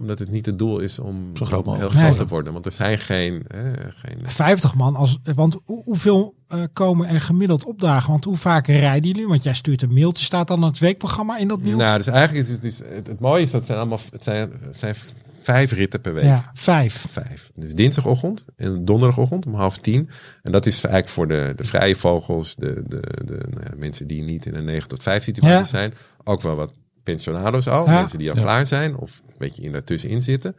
[0.00, 1.92] Omdat het niet het doel is om, Zo groot om heel mogelijk.
[2.04, 2.18] groot Nee.
[2.18, 2.52] te worden.
[2.52, 4.96] Want er zijn geen, eh, geen 50 man.
[4.96, 8.10] Als, want hoe- hoeveel eh, komen er gemiddeld opdagen?
[8.10, 9.28] Want hoe vaak rijden jullie?
[9.28, 10.24] Want jij stuurt een mailtje.
[10.24, 11.84] Staat dan het weekprogramma in dat mailtje?
[11.84, 14.24] Nou, dus eigenlijk is het, dus, het, het mooie is dat het zijn allemaal het
[14.24, 14.94] zijn, het zijn
[15.42, 16.24] vijf ritten per week.
[16.24, 17.06] ja, vijf.
[17.10, 17.50] Vijf.
[17.54, 20.08] Dus dinsdagochtend en donderdagochtend om half tien.
[20.42, 24.06] En dat is eigenlijk voor de, de vrije vogels, de, de, de nou ja, mensen
[24.06, 25.64] die niet in een 9 tot 5 situatie Ja.
[25.64, 25.94] zijn.
[26.24, 26.72] Ook wel wat
[27.10, 27.92] pensionado's al, Ja.
[27.92, 28.42] mensen die al Ja.
[28.42, 30.56] klaar zijn of een beetje in daartussenin zitten.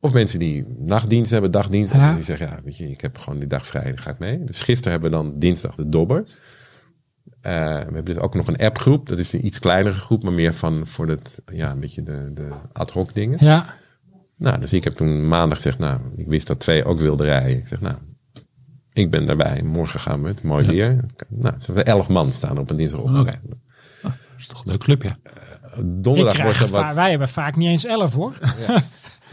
[0.00, 1.92] Of mensen die nachtdienst hebben, dagdienst.
[1.92, 2.08] Ja.
[2.08, 4.44] En die zeggen, ja, weet je, ik heb gewoon die dag vrij, ga ik mee.
[4.44, 6.24] Dus gisteren hebben we dan dinsdag de dobber.
[7.40, 9.08] Eh, we hebben dus ook nog een appgroep.
[9.08, 12.30] Dat is een iets kleinere groep, maar meer van voor het, ja, een beetje de,
[12.34, 13.38] de ad hoc dingen.
[13.44, 13.74] Ja,
[14.36, 17.58] Nou, dus ik heb toen maandag gezegd, nou, ik wist dat twee ook wilden rijden.
[17.58, 17.96] Ik zeg, nou,
[18.92, 19.62] ik ben daarbij.
[19.62, 20.70] Morgen gaan we het, mooi Ja.
[20.72, 21.04] weer.
[21.28, 23.20] Nou, er zijn elf man staan op een dinsdagochtend.
[23.20, 23.38] Oké.
[24.02, 25.08] Dat is toch een leuk clubje.
[25.08, 26.94] ik Donderdag wordt er va- wat.
[26.94, 28.38] wij hebben vaak niet eens elf hoor.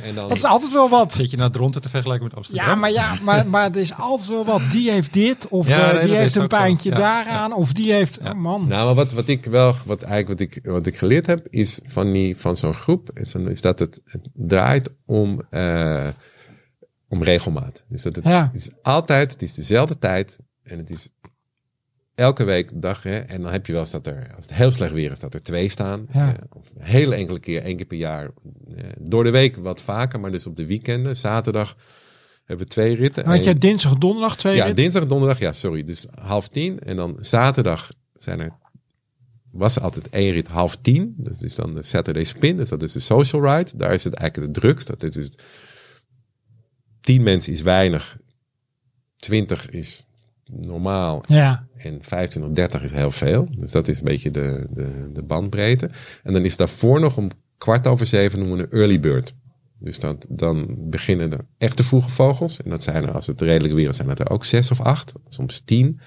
[0.04, 1.14] En dan, Dat is altijd wel wat.
[1.14, 2.66] Zit je nou Dronten te vergelijken met Amsterdam?
[2.68, 4.62] Ja, maar, ja maar, maar er is altijd wel wat.
[4.72, 7.92] Die heeft dit, of Ja, eh, nee, die heeft een pijntje Ja, daaraan, of die
[7.94, 8.20] heeft...
[8.24, 8.32] Ja.
[8.32, 8.68] Oh man.
[8.68, 11.80] nou, maar wat, wat ik wel, wat eigenlijk wat ik, wat ik geleerd heb, is
[11.86, 16.08] van, die, van zo'n groep, is, dat het, het draait om, eh,
[17.10, 17.84] om regelmaat.
[17.90, 18.44] Dus dat het, Ja.
[18.52, 21.10] het is altijd, het is dezelfde tijd en het is
[22.18, 23.04] elke week dag.
[23.04, 25.20] Hè, en dan heb je wel eens dat er, als het heel slecht weer is,
[25.20, 26.08] dat er twee staan.
[26.12, 26.36] Ja.
[26.36, 28.24] Eh, of een hele enkele keer, één keer per jaar.
[28.76, 31.18] Eh, door de week wat vaker, maar dus op de weekenden.
[31.18, 31.76] Zaterdag
[32.46, 33.26] hebben we twee ritten.
[33.26, 34.84] Want jij dinsdag, donderdag twee ja, ritten?
[34.84, 35.84] dinsdag, donderdag, ja, sorry.
[35.84, 36.80] Dus half tien.
[36.80, 38.52] En dan zaterdag zijn er,
[39.52, 41.14] was er altijd één rit half tien.
[41.18, 42.58] Dat is dan de Saturday Spin.
[42.58, 43.72] Dus dat is de social ride.
[43.78, 44.88] Daar is het eigenlijk het drukst.
[44.88, 45.30] Dat is dus
[47.02, 48.18] tien mensen is weinig.
[49.18, 50.07] Twintig is
[50.52, 51.24] normaal.
[51.26, 53.48] Ja, En 25, 30 is heel veel.
[53.58, 55.90] Dus dat is een beetje de, de, de bandbreedte.
[56.24, 59.34] En dan is daarvoor nog om kwart over zeven noemen we een early bird.
[59.80, 62.62] Dus dat, dan beginnen de echte vroege vogels.
[62.64, 64.82] En dat zijn er, als het redelijk weer is, zijn dat er ook zes of
[64.82, 65.14] acht.
[65.30, 66.00] Soms tien.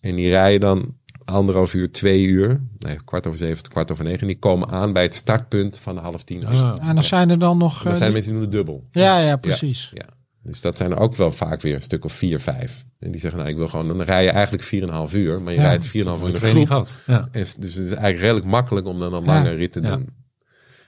[0.00, 0.94] En die rijden dan
[1.24, 2.60] anderhalf uur, twee uur.
[2.78, 4.20] Nee, kwart over zeven tot kwart over negen.
[4.20, 6.46] En die komen aan bij het startpunt van de half tien.
[6.46, 6.72] Ah.
[6.82, 7.82] en dan zijn er dan nog...
[7.82, 8.84] dan eh, zijn die- mensen die doen de dubbel.
[8.90, 9.90] ja, ja, precies.
[9.94, 10.04] Ja.
[10.42, 12.84] Dus dat zijn er ook wel vaak weer een stuk of vier, vijf.
[12.98, 14.62] En die zeggen, nou, ik wil gewoon, dan rij je eigenlijk
[15.10, 15.42] 4,5 uur.
[15.42, 15.66] Maar je Ja.
[15.66, 16.84] rijdt 4,5 uur in de training groep.
[16.84, 17.02] gehad.
[17.06, 17.28] Ja.
[17.32, 20.08] En dus het is eigenlijk redelijk makkelijk om dan een lange rit te doen.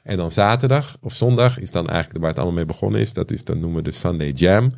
[0.03, 3.13] En dan zaterdag of zondag is dan eigenlijk waar het allemaal mee begonnen is.
[3.13, 4.75] Dat is dan noemen we de Sunday Jam.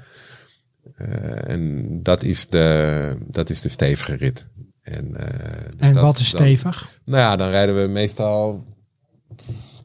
[0.97, 4.49] Eh, en dat is de, dat is de stevige rit.
[4.83, 6.99] En, eh, dus En dat wat is dan- stevig?
[7.05, 8.65] nou ja, dan rijden we meestal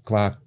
[0.04, 0.40] qua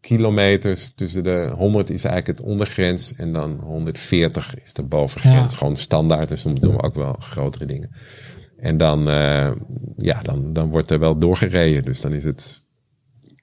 [0.00, 5.52] kilometers tussen de 100 is eigenlijk het ondergrens en dan 140 is de bovengrens.
[5.52, 5.58] Ja.
[5.58, 7.90] Gewoon standaard en soms doen we ook wel grotere dingen.
[8.56, 9.50] En dan, eh,
[9.96, 11.82] ja, dan, dan wordt er wel doorgereden.
[11.82, 12.62] Dus dan is het,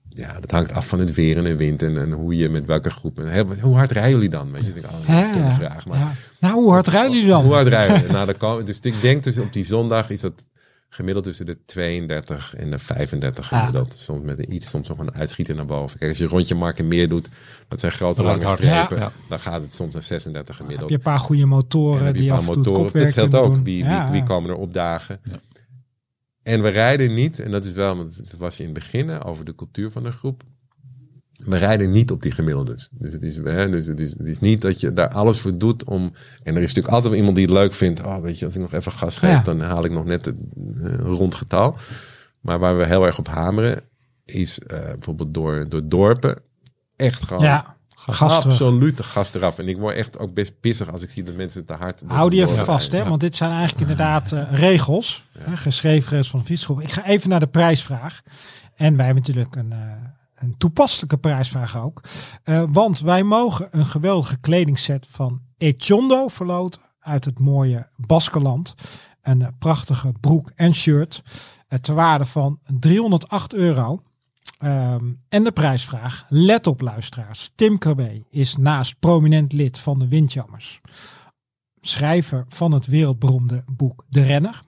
[0.09, 2.65] ja, dat hangt af van het weer en de wind en, en hoe je met
[2.65, 3.19] welke groep.
[3.19, 4.51] en heel- hoe hard rijden jullie dan?
[4.51, 5.85] Weet je, ik oh, dat is een vraag.
[5.85, 6.13] Maar ja.
[6.39, 7.43] Nou, hoe hard rijden jullie dan?
[7.43, 8.11] hoe hard rijden?
[8.11, 10.33] nou, dan komen, dus ik denk dus op die zondag is dat
[10.89, 13.57] gemiddeld tussen de 32 en de 35 Ja.
[13.59, 13.93] gemiddeld.
[13.93, 15.97] Soms met een iets, soms nog een uitschieter naar boven.
[15.99, 17.29] Kijk, als je rondje Marken meer doet,
[17.67, 18.97] dat zijn grote Dat lange strepen.
[18.97, 19.03] Ja.
[19.03, 19.11] Ja.
[19.29, 20.89] Dan gaat het soms naar 36 Heb gemiddeld.
[20.89, 23.03] je een paar goede En motoren heb die een af paar en toe het motoren.
[23.05, 23.53] Dat geldt ook.
[23.53, 23.63] doen.
[23.63, 24.25] Wie, Ja, wie, wie ja.
[24.27, 25.19] komen er opdagen?
[25.23, 25.35] Ja.
[26.43, 29.45] En we rijden niet, en dat is wel, want dat was in het begin over
[29.45, 30.43] de cultuur van de groep.
[31.45, 32.87] We rijden niet op die gemiddeldes.
[32.91, 35.57] Dus het is, hè, dus het is, het is niet dat je daar alles voor
[35.57, 36.13] doet om.
[36.43, 38.03] En er is natuurlijk altijd iemand die het leuk vindt.
[38.03, 39.41] Oh, weet je, als ik nog even gas geef, Ja.
[39.41, 41.77] dan haal ik nog net een eh, rond getal.
[42.41, 43.81] Maar waar we heel erg op hameren,
[44.25, 46.39] is eh, bijvoorbeeld door, door dorpen.
[46.95, 49.59] Echt gewoon Ja, gas absoluut de gas eraf.
[49.59, 52.01] En ik word echt ook best pissig als ik zie dat mensen te hard.
[52.07, 52.97] Hou die even vast, hè?
[52.97, 53.09] Ja.
[53.09, 56.81] want dit zijn eigenlijk inderdaad eh, regels, hè, geschreven regels van de fietsgroep.
[56.81, 58.21] Ik ga even naar de prijsvraag.
[58.75, 59.77] En wij hebben natuurlijk een, eh,
[60.39, 62.01] een toepasselijke prijsvraag ook.
[62.43, 68.75] Eh, want wij mogen een geweldige kledingset van Echondo verloten uit het mooie Baskeland.
[69.21, 71.23] Een eh, prachtige broek en shirt
[71.67, 74.01] eh, ter waarde van 308 euro.
[74.57, 77.51] Ehm, en de prijsvraag, let op luisteraars.
[77.55, 80.81] Tim Krabbe is naast prominent lid van de Windjammers
[81.87, 84.63] schrijver van het wereldberoemde boek De Renner.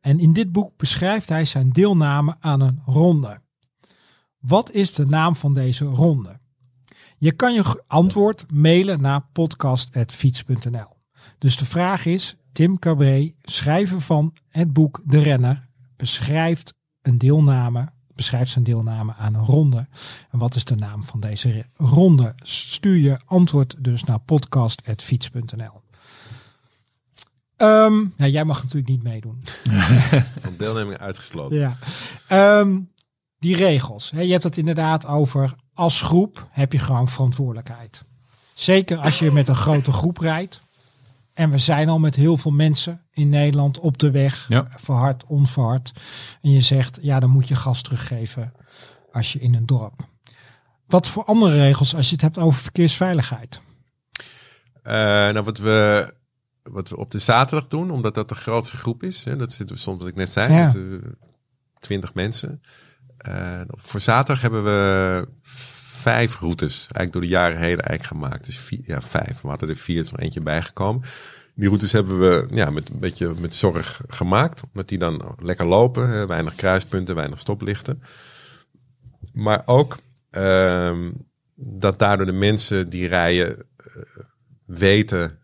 [0.00, 3.40] En in dit boek beschrijft hij zijn deelname aan een ronde.
[4.40, 6.38] Wat is de naam van deze ronde?
[7.18, 10.96] Je kan je antwoord mailen naar podcast.fiets.nl.
[11.38, 17.88] Dus de vraag is, Tim Cabré, schrijver van het boek De Renner, beschrijft een deelname,
[18.14, 19.88] beschrijft zijn deelname aan een ronde.
[20.30, 22.34] En wat is de naam van deze ronde?
[22.42, 25.82] Stuur je antwoord dus naar podcast.fiets.nl.
[27.56, 29.42] Ehm ja, jij mag natuurlijk niet meedoen.
[30.42, 31.58] Van deelneming uitgesloten.
[31.58, 31.76] Ja.
[32.28, 32.78] Ehm,
[33.40, 34.10] die regels.
[34.10, 38.04] Hè, je hebt het inderdaad over als groep heb je gewoon verantwoordelijkheid.
[38.54, 40.60] Zeker als je met een grote groep rijdt.
[41.34, 44.48] En we zijn al met heel veel mensen in Nederland op de weg.
[44.48, 44.66] Ja.
[44.76, 45.92] Verhard, onverhard.
[46.42, 48.52] En je zegt, ja, dan moet je gas teruggeven
[49.12, 50.08] als je in een dorp.
[50.86, 53.60] Wat voor andere regels als je het hebt over verkeersveiligheid?
[54.82, 56.12] Eh, nou, wat we,
[56.62, 59.24] wat we op de zaterdag doen, omdat dat de grootste groep is.
[59.24, 60.66] Hè, dat zitten we soms, wat ik net zei, Ja.
[60.66, 61.10] met, eh,
[61.78, 62.62] 20 mensen.
[63.20, 65.28] Eh, voor zaterdag hebben we
[65.84, 68.44] vijf routes, eigenlijk door de jaren heen eigenlijk gemaakt.
[68.44, 69.40] Dus vier, ja, vijf.
[69.40, 71.02] We hadden er vier, er is nog eentje bijgekomen.
[71.54, 74.62] Die routes hebben we ja, met een beetje met zorg gemaakt.
[74.62, 76.26] Omdat die dan lekker lopen.
[76.28, 78.02] weinig kruispunten, weinig stoplichten.
[79.32, 79.98] Maar ook
[80.30, 81.10] ehm,
[81.54, 84.02] dat daardoor de mensen die rijden eh,
[84.66, 85.39] weten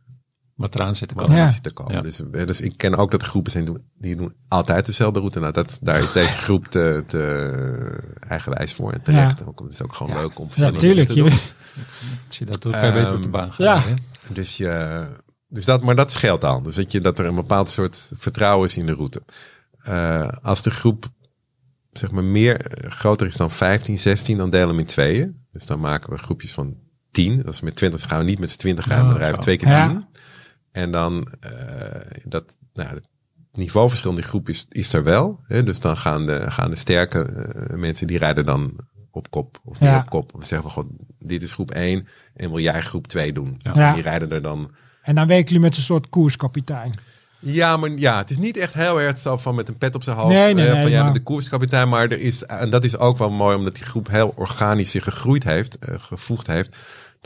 [0.57, 1.37] Wat eraan zit te komen.
[1.37, 1.49] Ja.
[1.49, 1.93] zit te komen.
[1.95, 2.01] Ja.
[2.01, 5.19] Dus, eh, dus ik ken ook dat er groepen zijn doen- die doen altijd dezelfde
[5.19, 5.41] route.
[5.41, 9.47] Nou, dat, daar is deze groep te, te eigenwijs voor en terecht.
[9.47, 10.21] Ook, het is ook gewoon Ja.
[10.21, 11.09] leuk om Ja, verschillende tuurlijk.
[11.09, 11.85] dingen te Je, doen.
[12.27, 13.65] Als je dat doet, kan je beter op de baan gaan.
[13.67, 13.75] Ja.
[13.79, 13.99] rijden.
[14.29, 15.05] Dus, je,
[15.49, 16.63] dus dat, maar dat scheelt al.
[16.63, 19.23] Dus dat, je, dat er een bepaald soort vertrouwen is in de route.
[19.83, 21.09] Eh, als de groep
[21.93, 25.47] zeg maar meer eh, groter is dan 15, 16, dan delen we hem in tweeën.
[25.53, 26.77] Dus dan maken we groepjes van
[27.11, 27.47] 10.
[27.47, 29.43] Als we met 20 gaan we niet met z'n 20 gaan, maar dan rijden we
[29.43, 29.89] twee keer Ja.
[29.89, 30.05] 10.
[30.77, 31.51] En dan eh,
[32.25, 33.09] dat, nou, het
[33.53, 35.41] niveauverschil in die groep is, is er wel.
[35.47, 35.63] Hè?
[35.63, 38.77] Dus dan gaan de, gaan de sterke eh, mensen, die rijden dan
[39.11, 39.61] op kop.
[39.65, 39.99] Of niet Ja.
[39.99, 40.33] op kop.
[40.33, 43.55] We zeggen van, god, dit is groep 1 en wil jij groep 2 doen.
[43.59, 43.89] Ja.
[43.89, 44.71] En die rijden er dan
[45.03, 46.91] en dan werken jullie met een soort koerskapitein.
[47.39, 50.03] ja, maar ja, het is niet echt heel erg zo van met een pet op
[50.03, 50.35] zijn hoofd.
[50.35, 51.89] Nee, nee, eh, nee, van jij maar- bent de koerskapitein.
[51.89, 55.05] Maar er is, en dat is ook wel mooi, omdat die groep heel organisch zich
[55.05, 56.77] gegroeid heeft, gevoegd heeft.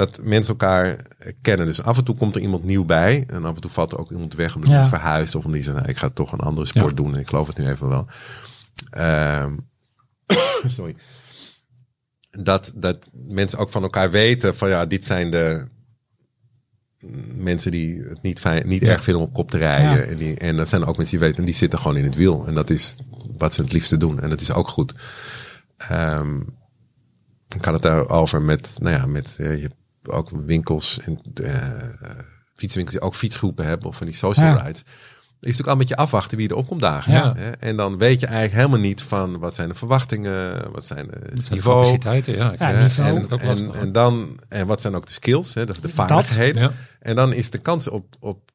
[0.06, 0.96] Dat mensen elkaar
[1.42, 1.66] kennen.
[1.66, 3.24] Dus af en toe komt er iemand nieuw bij.
[3.28, 4.74] En af en toe valt er ook iemand weg omdat Ja.
[4.74, 5.34] iemand verhuist.
[5.34, 6.96] Of omdat die zegt, nou, ik ga toch een andere sport Ja.
[6.96, 7.16] doen.
[7.18, 8.06] Ik geloof het nu even wel.
[8.90, 9.52] Ehm,
[10.76, 10.96] sorry.
[12.30, 15.66] Dat, dat mensen ook van elkaar weten van ja, dit zijn de
[17.34, 18.88] mensen die het niet, fijn, niet Ja.
[18.88, 20.08] erg vinden om op kop te rijden.
[20.08, 22.46] En, die, en dat zijn ook mensen die weten, die zitten gewoon in het wiel.
[22.46, 22.96] En dat is
[23.38, 24.20] wat ze het liefste doen.
[24.20, 24.94] En dat is ook goed.
[25.76, 26.40] Ehm,
[27.56, 29.70] ik had het daarover met, nou ja, met eh, je
[30.06, 31.54] ook winkels en eh,
[32.54, 34.56] fietswinkels die ook fietsgroepen hebben of van die social Ja.
[34.56, 34.78] rides.
[34.80, 34.86] is
[35.40, 37.12] natuurlijk al een beetje afwachten wie er op komt dagen.
[37.12, 37.34] Ja.
[37.36, 37.50] Hè?
[37.50, 41.18] En dan weet je eigenlijk helemaal niet van wat zijn de verwachtingen, wat zijn de
[41.34, 42.50] Dat zijn de capaciteiten, ja.
[42.82, 43.22] Niveau.
[43.24, 43.74] ook en, lastig.
[43.74, 45.66] en dan en wat zijn ook de skills, hè?
[45.66, 46.62] de, de vaardigheden.
[46.62, 46.70] Ja.
[47.00, 48.49] En dan is de kans op, op eh,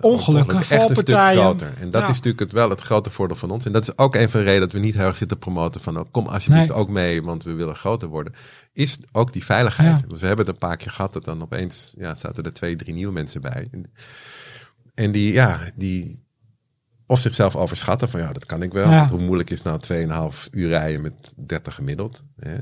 [0.00, 1.40] Ongelukken, echt een stuk valpartijen.
[1.40, 1.72] groter.
[1.80, 2.08] En dat Ja.
[2.08, 3.64] is natuurlijk het, wel het grote voordeel van ons.
[3.64, 5.80] En dat is ook een van de redenen dat we niet heel erg zitten promoten
[5.80, 5.98] van...
[5.98, 6.76] oh, kom alsjeblieft Nee.
[6.76, 8.32] ook mee, want we willen groter worden.
[8.72, 10.00] Is ook die veiligheid.
[10.00, 10.06] Ja.
[10.08, 11.94] Dus we hebben het een paar keer gehad dat dan opeens...
[11.98, 13.68] ja, zaten er twee, drie nieuwe mensen bij.
[13.72, 13.92] En,
[14.94, 16.26] en die, ja, die
[17.06, 18.90] of zichzelf overschatten van ja, dat kan ik wel.
[18.90, 18.98] Ja.
[18.98, 22.24] Want hoe moeilijk is nou 2,5 uur rijden met 30 gemiddeld?
[22.40, 22.54] Hè?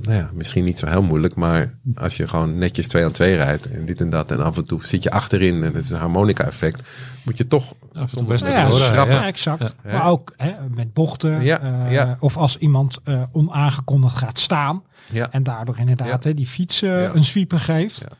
[0.00, 3.36] Nou ja, misschien niet zo heel moeilijk, maar als je gewoon netjes 2 aan 2
[3.36, 5.90] rijdt en dit en dat en af en toe zit je achterin en het is
[5.90, 6.88] een harmonica effect,
[7.24, 9.14] moet je toch toe soms best een Ja, schrappen.
[9.14, 9.74] Ja, exact.
[9.84, 9.92] Ja.
[9.92, 11.42] Maar ook hè, met bochten.
[11.42, 12.16] Ja, eh, ja.
[12.20, 14.82] Of als iemand eh, onaangekondigd gaat staan.
[15.12, 15.30] Ja.
[15.30, 16.28] En daardoor inderdaad Ja.
[16.28, 17.14] hè, die fiets eh, Ja.
[17.14, 18.00] een sweeper geeft.
[18.08, 18.16] Ja.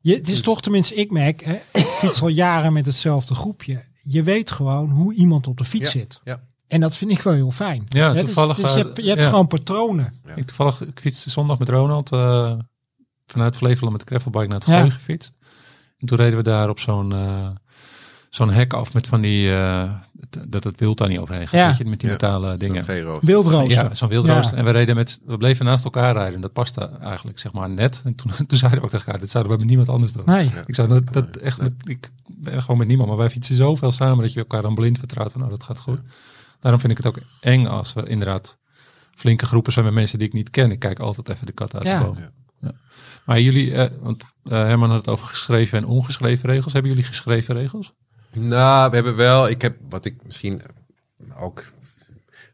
[0.00, 3.34] Je, het is Dus- toch tenminste, ik merk, hè, ik fiets al jaren met hetzelfde
[3.34, 3.82] groepje.
[4.02, 5.98] Je weet gewoon hoe iemand op de fiets Ja.
[6.00, 6.20] zit.
[6.24, 6.40] Ja.
[6.70, 7.82] En dat vind ik wel heel fijn.
[7.86, 9.28] Ja, dus- toevallig, Dus, je eh, hebt, je hebt ja.
[9.28, 10.14] gewoon patronen.
[10.26, 10.34] Ja.
[10.34, 12.52] Ik toevallig, ik fietste zondag met Ronald eh,
[13.26, 14.78] vanuit Flevoland met de gravelbike naar het Ja.
[14.78, 15.32] Gooi gefietst.
[15.98, 17.48] En toen reden we daar op zo'n eh,
[18.30, 19.92] zo'n hek af met van die, eh,
[20.30, 21.60] t- dat het wild daar niet overheen gaat.
[21.60, 21.68] Ja.
[21.68, 22.14] Weet je, met die Ja.
[22.14, 22.84] metalen dingen.
[23.20, 23.84] Wildrooster.
[23.84, 24.52] Ja, zo'n wildrooster.
[24.52, 24.58] Ja.
[24.58, 26.40] En we reden met, we bleven naast elkaar rijden.
[26.40, 28.00] Dat paste eigenlijk zeg maar net.
[28.04, 30.22] En toen, toen zeiden we ook tegen elkaar, dit zouden we met niemand anders doen.
[30.26, 30.44] Nee.
[30.48, 30.62] Ja.
[30.66, 33.90] Ik zou dat, dat echt, met, ik ben gewoon met niemand, maar wij fietsen zoveel
[33.90, 36.00] samen dat je elkaar dan blind vertrouwt van, nou dat gaat goed.
[36.60, 38.58] Daarom vind ik het ook eng als we inderdaad
[39.14, 40.70] flinke groepen zijn met mensen die ik niet ken.
[40.70, 41.98] Ik kijk altijd even de kat uit Ja.
[41.98, 42.18] de boom.
[42.18, 42.30] Ja.
[42.60, 42.72] Ja.
[43.24, 46.72] Maar jullie, eh, want eh, Herman had het over geschreven en ongeschreven regels.
[46.72, 47.92] Hebben jullie geschreven regels?
[48.32, 50.62] Nou, we hebben wel, ik heb wat ik misschien
[51.38, 51.64] ook.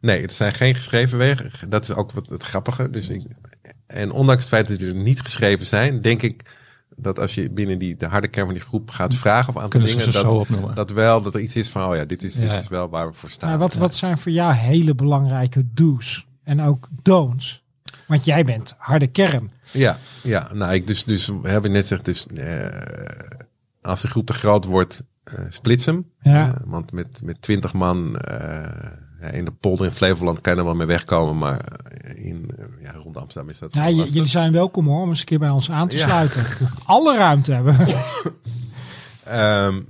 [0.00, 1.68] Nee, er zijn geen geschreven wegen.
[1.68, 2.90] Dat is ook wat het grappige.
[2.90, 3.22] Dus ik,
[3.86, 6.58] en ondanks het feit dat die er niet geschreven zijn, denk ik
[6.96, 9.68] dat als je binnen die, de harde kern van die groep gaat vragen of aantal
[9.68, 12.34] Kunnen ze dingen, dat, dat wel dat er iets is van, oh ja, dit is,
[12.34, 12.56] dit Ja.
[12.58, 13.48] is wel waar we voor staan.
[13.48, 17.64] Maar wat, wat zijn voor jou hele belangrijke do's en ook don'ts?
[18.06, 19.50] Want jij bent harde kern.
[19.72, 22.66] Ja, ja, nou, ik dus, dus we hebben net gezegd, dus eh,
[23.82, 26.10] als de groep te groot wordt, eh splits hem.
[26.20, 26.48] Ja.
[26.48, 30.58] Eh, want met, met 20 man eh, ja, in de polder in Flevoland kan je
[30.58, 31.64] er wel mee wegkomen, maar
[32.14, 33.74] in, eh, ja, rond Amsterdam is dat.
[33.74, 36.06] Ja, jullie zijn welkom hoor, om eens een keer bij ons aan te Ja.
[36.06, 36.44] sluiten.
[36.84, 37.76] Alle ruimte hebben.
[39.24, 39.80] Ehm,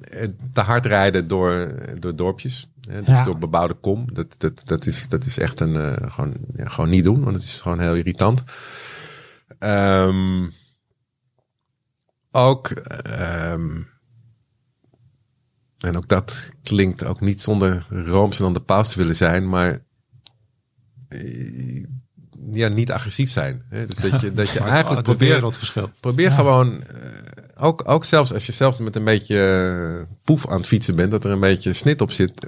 [0.52, 2.68] te hard rijden door, door dorpjes.
[2.90, 3.22] Hè, dus Ja.
[3.24, 4.04] door bebouwde kom.
[4.12, 5.76] Dat, dat, dat, is, dat is echt een.
[5.76, 8.44] eh, gewoon, ja, gewoon niet doen, want het is gewoon heel irritant.
[9.58, 10.46] Ehm,
[12.30, 12.68] ook.
[12.70, 13.70] ehm,
[15.80, 19.48] en ook dat klinkt ook niet zonder rooms en dan de paus te willen zijn,
[19.48, 19.82] maar.
[21.08, 21.84] eh,
[22.52, 23.62] Ja, niet agressief zijn.
[23.68, 23.86] Hè?
[23.86, 25.40] Dus dat je, dat je eigenlijk het probeert.
[26.00, 29.38] Probeer gewoon, eh, ook, ook zelfs als je zelfs met een beetje
[30.08, 32.46] eh, poef aan het fietsen bent, dat er een beetje snit op zit.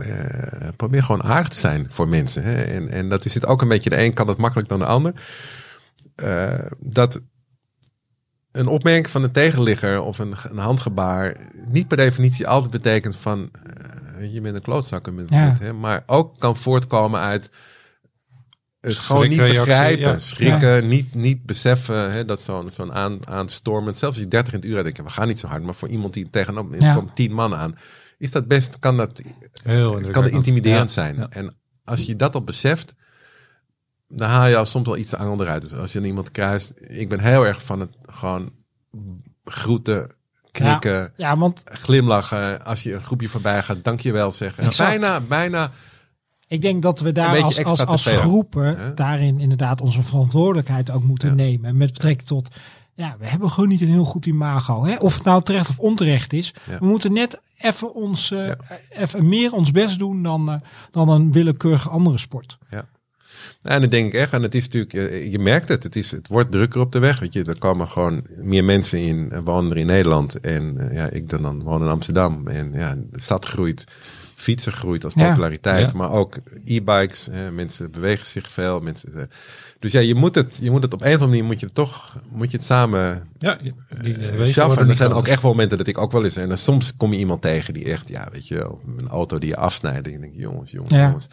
[0.00, 2.42] eh, probeer gewoon aardig te zijn voor mensen.
[2.42, 2.62] Hè?
[2.62, 4.84] En, en dat is het ook een beetje, de een kan het makkelijk dan de
[4.84, 5.12] ander.
[6.78, 7.20] Dat
[8.56, 11.36] een opmerking van de tegenligger of een, een handgebaar
[11.68, 13.50] niet per definitie altijd betekent van
[14.18, 15.50] eh, je bent een klootzak, met Ja.
[15.50, 15.72] dit, hè?
[15.72, 17.50] maar ook kan voortkomen uit
[18.80, 20.18] het gewoon niet begrijpen, ja.
[20.18, 24.58] schrikken, niet, niet beseffen hè, dat zo'n zo'n aan, aanstormend, zelfs als je 30 in
[24.60, 26.94] het uur denk je, we gaan niet zo hard, maar voor iemand die tegenop Ja.
[26.94, 27.74] komen 10 man aan,
[28.18, 29.22] is dat best, kan dat
[29.62, 31.16] Heel kan intimiderend Ja, zijn.
[31.16, 31.26] ja.
[31.30, 32.94] En als je dat al beseft,
[34.08, 35.62] dan haal je al soms wel iets te angel eruit.
[35.62, 38.50] Dus als je iemand kruist, ik ben heel erg van het gewoon
[39.44, 40.10] groeten,
[40.52, 42.64] knikken, Ja, want glimlachen.
[42.64, 44.64] Als je een groepje voorbij gaat, dankjewel zeggen.
[44.64, 44.90] Exact.
[45.00, 45.70] Bijna, bijna.
[46.48, 51.28] ik denk dat we daar als, als, als groepen daarin inderdaad onze verantwoordelijkheid ook moeten
[51.28, 51.34] Ja.
[51.34, 51.76] nemen.
[51.76, 52.48] Met betrekking tot,
[52.94, 54.84] ja, we hebben gewoon niet een heel goed imago.
[54.84, 54.96] Hè?
[54.96, 56.54] Of het nou terecht of onterecht is.
[56.70, 56.78] Ja.
[56.78, 58.56] We moeten net even, ons, eh, Ja.
[58.90, 60.56] even meer ons best doen dan, eh,
[60.90, 62.58] dan een willekeurige andere sport.
[63.66, 64.32] En dat denk ik echt.
[64.32, 65.82] En het is natuurlijk, je, je merkt het.
[65.82, 67.18] Het, is, het wordt drukker op de weg.
[67.18, 70.40] Weet je, er komen gewoon meer mensen in, eh, wonen er in Nederland.
[70.40, 72.48] En eh, ja, ik dan, dan woon in Amsterdam.
[72.48, 73.84] En ja, de stad groeit
[74.34, 75.96] fietsen groeit als populariteit, Ja.
[75.96, 77.28] maar ook e-bikes.
[77.52, 78.80] Mensen bewegen zich veel.
[78.80, 79.22] Mensen, eh,
[79.78, 81.66] dus ja, je moet het, je moet het op een of andere manier moet je
[81.66, 83.58] het toch, moet je het samen Ja,
[84.02, 84.38] die En
[84.88, 87.12] er zijn ook echt wel momenten dat ik ook wel eens en dan soms kom
[87.12, 90.06] je iemand tegen die echt, ja, weet je een auto die je afsnijdt.
[90.06, 91.06] En je denkt, jongens, jongens, Ja.
[91.06, 91.28] jongens.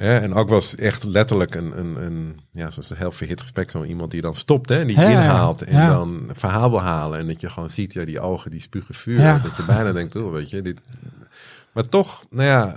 [0.00, 3.70] Hè, en ook was echt letterlijk een, een, een ja, zoals een heel verhit gesprek,
[3.70, 5.88] zo iemand die dan stopt hè, en die Ja, inhaalt en Ja.
[5.88, 7.18] dan een verhaal wil halen.
[7.18, 9.20] En dat je gewoon ziet, ja, die ogen die spugen vuur.
[9.20, 9.38] Ja.
[9.38, 10.78] Dat je bijna denkt, oh, weet je, dit.
[11.72, 12.76] Maar toch, nou ja.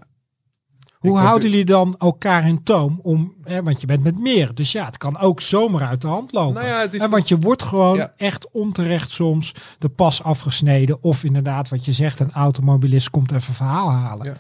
[1.00, 3.00] Hoe ik houden jullie dan elkaar in toom?
[3.02, 4.56] Om, hè, want je bent met meer.
[4.56, 6.54] Dus ja, het kan ook zomaar uit de hand lopen.
[6.64, 8.14] Nou ja, Hè, want je wordt gewoon Ja.
[8.18, 11.04] echt onterecht soms de pas afgesneden.
[11.04, 14.26] Of inderdaad, wat je zegt, een automobilist komt even verhaal halen.
[14.26, 14.36] Ja.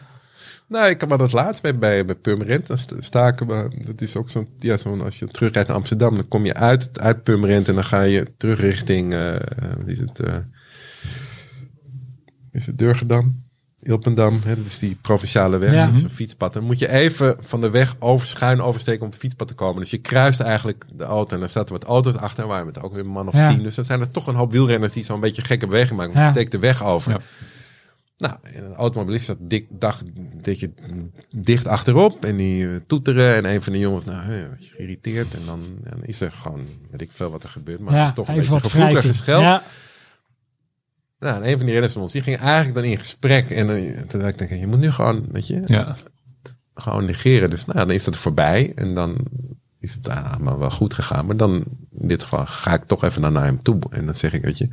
[0.73, 2.67] Nou, ik had dat laatst bij, bij, bij Purmerend.
[2.67, 3.67] Dan sta- staken we.
[3.77, 4.47] Dat is ook zo'n.
[4.57, 7.83] Ja, zo'n als je terugrijdt naar Amsterdam, dan kom je uit, uit Purmerend en dan
[7.83, 9.13] ga je terug richting.
[9.77, 10.19] wat is het?
[10.19, 10.35] eh,
[12.51, 13.41] is het Durgedam?
[13.79, 15.87] Ilpendam, hè, dat is die provinciale weg, Ja.
[15.87, 16.53] een fietspad.
[16.53, 19.53] Dan moet je even van de weg over, schuin oversteken om op het fietspad te
[19.53, 19.81] komen.
[19.81, 22.81] Dus je kruist eigenlijk de auto en dan staat er wat auto's achter, waar met
[22.81, 23.49] ook weer een man of Ja.
[23.53, 23.63] tien.
[23.63, 26.13] Dus dan zijn er toch een hoop wielrenners die zo'n beetje gekke beweging maken.
[26.13, 26.23] Ja.
[26.23, 27.21] je steekt de weg over.
[28.23, 30.01] Nou, en een automobilist zat dik, dag,
[30.41, 30.71] je
[31.29, 33.35] dicht achterop en die eh, toeteren.
[33.35, 35.33] En een van de jongens, nou, wat geïrriteerd.
[35.33, 37.79] En dan, dan is er gewoon, weet ik veel wat er gebeurt.
[37.79, 39.41] Maar ja, toch een even beetje wat gevoelig gescheld.
[39.41, 39.63] Ja,
[41.19, 43.49] Nou, en een van die renners van ons, die ging eigenlijk dan in gesprek.
[43.49, 45.95] En eh, toen dacht ik, denk, je moet nu gewoon, weet je, Ja,
[46.75, 47.49] gewoon negeren.
[47.49, 48.71] Dus nou, dan is dat voorbij.
[48.75, 49.17] En dan
[49.79, 51.25] is het ah, maar wel goed gegaan.
[51.25, 51.63] Maar dan,
[51.99, 53.79] in dit geval, ga ik toch even naar, naar hem toe.
[53.89, 54.69] En dan zeg ik, weet je,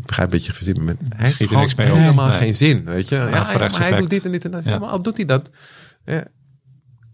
[0.00, 0.98] ik begrijp dat je verzin bent.
[1.16, 1.96] Hij Schiet er niks mee op.
[1.98, 2.36] helemaal Nee.
[2.38, 3.14] geen zin, weet je.
[3.14, 4.64] Ja, ja, maar hij doet dit en dit en dat.
[4.64, 4.78] Ja.
[4.78, 5.50] Maar al doet hij dat.
[6.04, 6.24] Ja,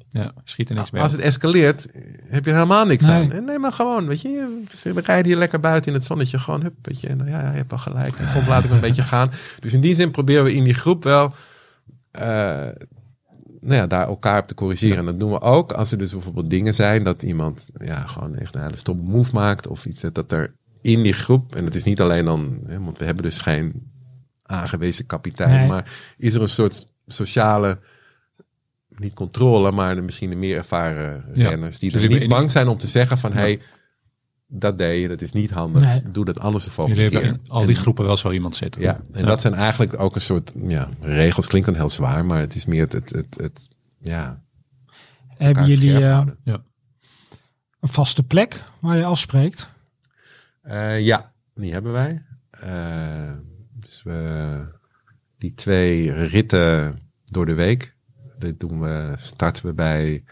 [0.09, 1.87] ja, schiet er niks mee als het escaleert,
[2.29, 3.33] heb je helemaal niks Nee.
[3.33, 3.45] aan.
[3.45, 6.39] Nee, maar gewoon, weet je, we rijden hier lekker buiten in het zonnetje.
[6.39, 7.09] Gewoon, hup, weet je.
[7.09, 8.19] En, nou ja, je hebt wel gelijk.
[8.19, 9.31] En soms laat ik me een beetje gaan.
[9.61, 11.35] Dus in die zin proberen we in die groep wel,
[12.11, 12.25] eh,
[13.61, 14.99] nou ja, daar elkaar op te corrigeren.
[14.99, 18.37] En dat doen we ook als er dus bijvoorbeeld dingen zijn dat iemand, ja, gewoon
[18.37, 20.05] echt een hele stomme move maakt of iets.
[20.13, 23.25] Dat er in die groep, en het is niet alleen dan, hè, want we hebben
[23.25, 23.91] dus geen
[24.43, 25.69] aangewezen kapitein, Nee.
[25.69, 27.79] maar is er een soort sociale
[28.89, 31.49] niet controle, maar misschien de meer ervaren Ja.
[31.49, 33.61] renners die er Jullie niet bang zijn om te zeggen van hey,
[34.47, 36.03] dat deed je, dat is niet handig, Nee.
[36.13, 37.39] doe dat anders de volgende Jullie keer.
[37.49, 38.81] al die groepen wel zo iemand zitten.
[38.83, 42.41] Ja, en dat zijn eigenlijk ook een soort ja, regels, klinkt dan heel zwaar, maar
[42.41, 43.69] het is meer het, het, het, het
[43.99, 44.43] ja,
[45.29, 46.39] hebben jullie eh, houden.
[47.81, 49.69] een vaste plek waar je afspreekt?
[50.61, 52.23] Eh, ja, die hebben wij.
[52.51, 53.33] Eh,
[53.73, 54.65] dus we,
[55.39, 57.97] die twee ritten door de week,
[58.39, 60.25] dit doen we, starten we bij,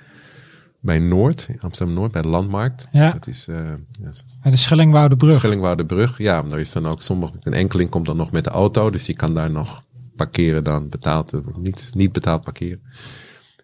[0.81, 2.89] bij Noord, in Amsterdam-Noord, bij de Landmarkt.
[2.93, 3.13] Ja.
[3.13, 4.11] Dat is eh, ja,
[4.41, 5.39] Bij de Schellingwoudebrug.
[5.39, 6.19] Schellingwoudebrug.
[6.19, 9.05] Ja, daar is dan ook sommige, een enkeling komt dan nog met de auto, dus
[9.05, 9.85] die kan daar nog
[10.17, 12.83] parkeren dan, betaald, niet, niet betaald parkeren.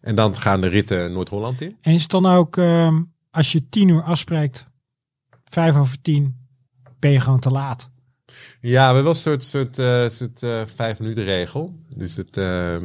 [0.00, 1.76] En dan gaan de ritten Noord-Holland in.
[1.80, 4.70] En is het dan ook, ehm, als je tien uur afspreekt,
[5.44, 6.43] vijf over tien,
[7.04, 7.90] ben je gewoon te laat?
[8.60, 11.74] Ja, we hebben wel een soort, soort, eh, soort eh, vijf minuten regel.
[11.96, 12.76] Dus, het, eh,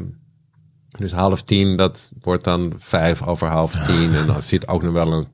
[0.97, 4.15] dus half tien, dat wordt dan vijf over half tien.
[4.15, 5.28] En dan zit ook nog wel een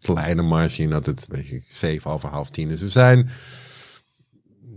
[0.00, 2.80] kleine marge in dat het weet je, zeven over half tien is.
[2.80, 3.30] We zijn...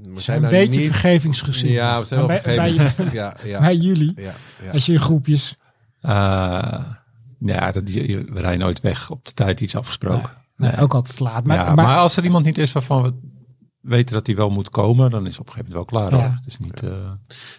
[0.04, 1.72] We zijn een nou beetje niet- vergevingsgezind.
[1.72, 2.72] Ja, we zijn wel bij.
[3.12, 4.34] Ja, ja, bij jullie, ja,
[4.64, 4.72] ja.
[4.72, 5.56] als je in groepjes.
[6.02, 6.86] Eh,
[7.40, 10.40] ja, dat, je, je- we rijden nooit weg op de tijd die is afgesproken.
[10.62, 11.46] Nee, ook altijd laat.
[11.48, 13.14] Maar, ja, maar, maar, als er iemand niet is waarvan we
[13.82, 16.20] weten dat hij wel moet komen, dan is het op een gegeven moment wel klaar.
[16.20, 16.36] Ja.
[16.36, 17.12] Het is niet, eh,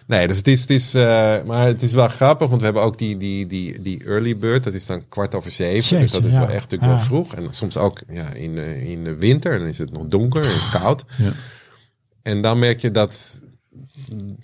[0.07, 2.83] Nee, dus het is, het is eh, maar het is wel grappig, want we hebben
[2.83, 5.99] ook die, die, die, die early bird, dat is dan kwart over zeven.
[5.99, 6.39] dus dat is ja.
[6.39, 6.97] wel echt natuurlijk Ja.
[6.97, 7.35] wel vroeg.
[7.35, 10.79] En soms ook ja, in, de, in de winter, dan is het nog donker en
[10.79, 11.05] koud.
[11.17, 11.31] Ja.
[12.21, 13.41] En dan merk je dat,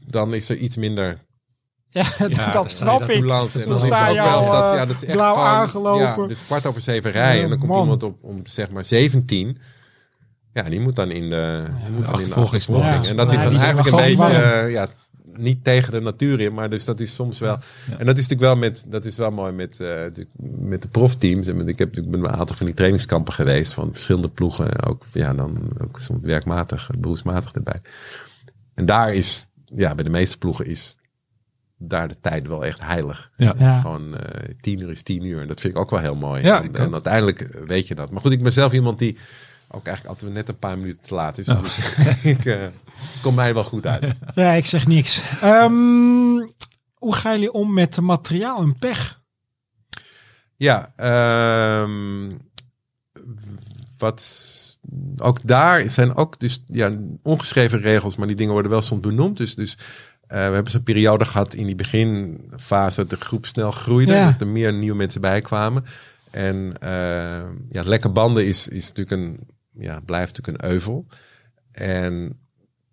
[0.05, 1.17] dan is er iets minder
[1.89, 2.03] ja,
[2.51, 3.15] dat snap dat ik.
[3.19, 3.61] toelance.
[3.63, 5.47] En Dan sta ook je wel al, dat, eh, ja, dat is echt blauw gewoon,
[5.47, 6.21] aangelopen.
[6.21, 7.81] Ja, dus kwart over zeven rijden en dan komt man.
[7.81, 9.57] iemand op om zeg maar 17.
[10.53, 12.63] Ja, die moet dan in de, die moet de achtervolging.
[13.03, 13.09] Ja.
[13.09, 14.87] En dat Ja, is dan eigenlijk een beetje, ja,
[15.39, 17.57] niet tegen de natuur in, maar dus dat is soms wel.
[17.97, 20.03] En dat is natuurlijk wel met, dat is wel mooi met, eh,
[20.59, 21.47] met de profteams.
[21.47, 24.85] En met, ik heb natuurlijk een aantal van die trainingskampen geweest van verschillende ploegen.
[24.85, 27.81] Ook, ja, dan ook soms werkmatig, beroepsmatig erbij.
[28.73, 30.97] En daar is, ja, bij de meeste ploegen is
[31.77, 33.29] daar de tijd wel echt heilig.
[33.35, 33.55] Ja.
[33.57, 33.73] Ja.
[33.73, 35.41] Gewoon eh, tien uur is tien uur.
[35.41, 36.43] En dat vind ik ook wel heel mooi.
[36.43, 38.11] Ja, en, uiteindelijk weet je dat.
[38.11, 39.17] Maar goed, ik ben zelf iemand die
[39.71, 41.47] ook eigenlijk altijd net een paar minuten te laat.
[41.47, 41.61] Oh.
[41.61, 42.67] Dus ik eh,
[43.21, 44.15] kom mij wel goed uit.
[44.35, 45.21] Ja, ik zeg niks.
[45.41, 46.47] Ehm,
[46.93, 49.21] hoe gaan jullie om met materiaal en pech?
[50.55, 52.31] Ja, ehm,
[53.97, 54.47] wat
[55.17, 59.37] ook daar zijn ook dus ja, ongeschreven regels, maar die dingen worden wel soms benoemd.
[59.37, 59.77] Dus, dus
[60.27, 64.13] we hebben zo'n periode gehad in die beginfase dat de groep snel groeide.
[64.13, 64.27] Ja.
[64.27, 65.85] Dus er meer nieuwe mensen bij kwamen.
[66.31, 69.39] En eh, ja, lekker banden is, is natuurlijk een,
[69.73, 71.05] ja, blijft natuurlijk een euvel.
[71.71, 72.39] En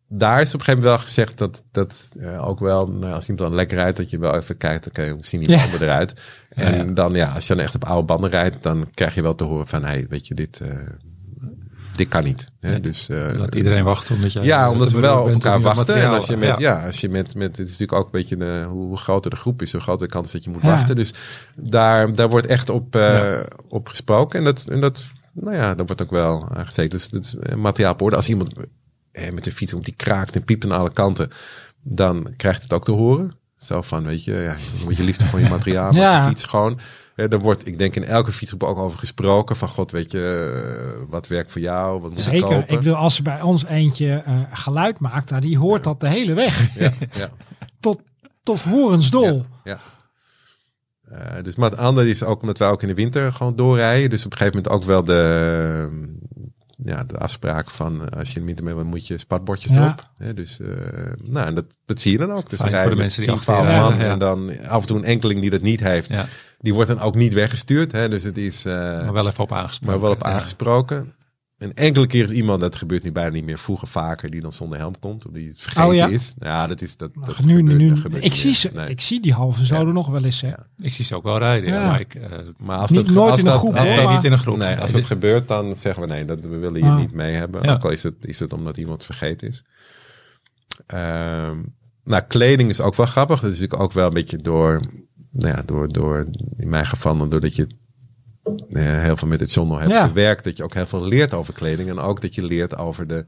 [0.08, 3.28] daar is op een gegeven moment wel gezegd dat, dat eh, ook wel, nou, als
[3.28, 5.62] iemand dan lekker rijdt, dat je wel even kijkt, oké, hoe zien die Ja.
[5.62, 6.14] banden eruit?
[6.48, 6.92] En Ja, ja.
[6.92, 9.44] dan, ja, als je dan echt op oude banden rijdt, dan krijg je wel te
[9.44, 10.78] horen van, hey, weet je, dit, eh,
[11.92, 12.50] dit kan niet.
[12.60, 12.80] Hè?
[12.80, 15.94] Dus, eh, Laat iedereen wachten omdat jij ja, omdat we wel op elkaar je wachten.
[15.96, 16.86] En als je met, ja.
[16.86, 19.62] als je met, met, het is natuurlijk ook een beetje de, hoe, groter de groep
[19.62, 20.96] is, hoe groter de kans is dat je moet wachten.
[20.96, 21.14] Dus
[21.54, 22.98] daar, daar wordt echt op,
[23.68, 24.38] op gesproken.
[24.38, 25.04] En dat, en dat,
[25.40, 26.90] nou ja, dat wordt ook wel aangezeten.
[26.98, 28.16] Dus dat is eh, materiaal op orde.
[28.16, 28.52] Als iemand
[29.12, 31.30] eh, met een fiets komt die kraakt en piept aan alle kanten,
[31.82, 33.32] dan krijgt het ook te horen.
[33.56, 34.40] Zo van, weet je, ja,
[34.78, 36.20] je moet je liefde van je materiaal, Ja.
[36.22, 36.78] de fiets gewoon.
[37.16, 39.56] Eh, Er wordt, ik denk in elke fietsgroep ook over gesproken.
[39.56, 40.52] Van god, weet je,
[41.00, 42.00] eh, wat werkt voor jou?
[42.00, 42.40] Wat moet ik Zeker.
[42.48, 42.68] kopen?
[42.68, 46.08] Ik bedoel, als er bij ons eentje eh, geluid maakt, nou, die hoort dat de
[46.08, 46.78] hele weg.
[46.78, 47.28] Ja, ja.
[47.80, 48.00] Tot,
[48.42, 49.44] tot horensdol.
[49.64, 49.78] Ja.
[51.10, 54.10] Eh, dus maar het andere is ook omdat wij ook in de winter gewoon doorrijden.
[54.10, 56.08] Dus op een gegeven moment ook wel de, eh,
[56.94, 59.72] ja, de afspraak van eh, als je in de winter mee bent, moet je spatbordjes
[59.74, 59.82] Ja.
[59.84, 60.10] erop.
[60.16, 60.66] Hè, dus eh,
[61.22, 62.50] nou, en dat, dat zie je dan ook.
[62.50, 63.98] Dus Fijn dan voor de mensen die 10, achter 12 je man.
[64.06, 64.12] ja.
[64.12, 66.08] En dan af en toe een enkeling die dat niet heeft.
[66.08, 66.26] Ja,
[66.58, 67.92] Die wordt dan ook niet weggestuurd.
[67.92, 68.64] Hè, dus het is...
[68.64, 70.00] eh, maar wel even op aangesproken.
[70.00, 70.32] maar wel op Ja.
[70.32, 71.14] aangesproken.
[71.58, 74.52] En enkele keer is iemand, dat gebeurt nu bijna niet meer, vroeger vaker, die dan
[74.52, 75.26] zonder helm komt.
[75.26, 76.06] Of die het vergeten Oh ja?
[76.06, 76.34] is.
[76.38, 77.14] Ja, dat is dat.
[77.14, 78.88] dat Ach, nu, gebeurt- nu, dat gebeurt Ik, zie ze, Nee.
[78.88, 79.92] ik zie die halve zoden Ja.
[79.92, 80.40] nog wel eens.
[80.40, 80.48] Hè.
[80.48, 80.66] Ja.
[80.76, 81.80] Ik zie ze ook wel rijden, ja.
[81.80, 81.86] Ja.
[81.90, 84.24] maar ik, eh, Maar als Niet- dat, nooit als in een groep, Als maar- niet
[84.24, 84.56] in een groep.
[84.56, 86.96] nee, Nee, als dat gebeurt, dan zeggen we nee, dat, we willen je Ah.
[86.98, 87.62] niet mee hebben.
[87.62, 87.72] Ja.
[87.72, 89.64] Ook al is het, is het omdat iemand vergeten is.
[90.86, 91.56] Ehm,
[92.04, 93.40] nou, kleding is ook wel grappig.
[93.40, 94.80] Dat is natuurlijk ook wel een beetje door,
[95.30, 96.26] nou ja, door, door
[96.56, 97.66] in mijn geval, doordat je
[98.72, 100.06] heel veel met het journal hebt Ja.
[100.06, 101.88] gewerkt, dat je ook heel veel leert over kleding.
[101.88, 103.24] En ook dat je leert over de,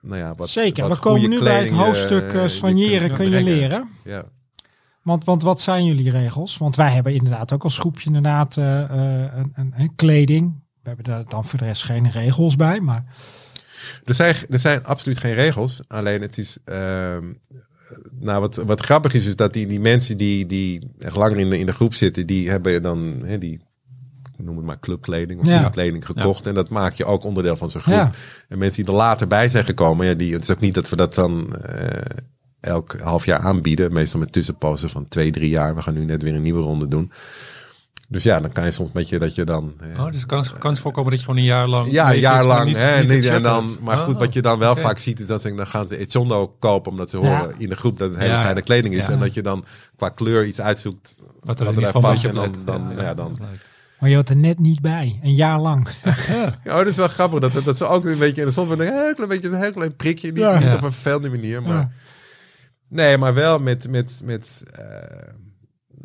[0.00, 0.88] nou ja, wat Zeker.
[0.88, 3.88] wat We komen nu bij het kleding, hoofdstuk eh, eh, soigneren kun je leren.
[4.04, 4.24] Ja.
[5.02, 6.56] Want, want wat zijn jullie regels?
[6.56, 10.62] Want wij hebben inderdaad ook als groepje inderdaad eh, eh, een, een, een kleding.
[10.82, 12.80] We hebben daar dan voor de rest geen regels bij.
[12.80, 13.04] Maar
[14.04, 15.80] Er zijn, er zijn absoluut geen regels.
[15.88, 16.58] Alleen het is.
[16.64, 17.32] ehm,
[18.20, 21.50] nou, wat, wat grappig is, is dat die, die mensen die, die echt langer in
[21.50, 23.60] de, in de groep zitten, die hebben dan hè, die.
[24.36, 25.58] Noem het maar clubkleding of Ja.
[25.60, 26.46] clubkleding gekocht.
[26.46, 27.94] En dat maak je ook onderdeel van zo'n groep.
[27.94, 28.10] Ja.
[28.48, 30.88] En mensen die er later bij zijn gekomen, ja, die, het is ook niet dat
[30.88, 32.00] we dat dan eh,
[32.60, 33.92] elk half jaar aanbieden.
[33.92, 35.74] Meestal met tussenpozen van twee, drie jaar.
[35.74, 37.12] We gaan nu net weer een nieuwe ronde doen.
[38.08, 39.74] Dus ja, dan kan je soms een beetje dat je dan.
[39.94, 41.90] eh, Oh, dus er kan kans voorkomen dat je gewoon een jaar lang...
[41.92, 42.64] ja, een jaar maar lang.
[42.64, 43.80] niet- hè, niet het en dan, hebt.
[43.80, 45.96] maar goed, Oh, wat je dan wel vaak ziet, is dat ze, dan gaan ze
[45.96, 47.38] Echondo kopen, omdat ze Ja.
[47.38, 49.06] horen in de groep dat het hele Ja, fijne kleding is.
[49.06, 49.12] Ja.
[49.12, 49.64] En dat je dan
[49.96, 52.24] qua kleur iets uitzoekt Wat er in wat past.
[52.24, 53.38] En op dan, dan, ja, dan,
[54.04, 55.18] Maar je hoort er net niet bij.
[55.22, 55.88] Een jaar lang.
[56.64, 57.40] ja, dat is wel grappig.
[57.40, 59.72] Dat, dat, dat ze ook een beetje, en soms een heel klein beetje, een heel
[59.72, 60.28] klein prikje.
[60.32, 60.54] Niet, Ja.
[60.54, 60.74] niet Ja.
[60.74, 61.72] op een vervelende manier, maar...
[61.72, 61.90] Ja.
[62.88, 64.84] Nee, maar wel met, met, met eh,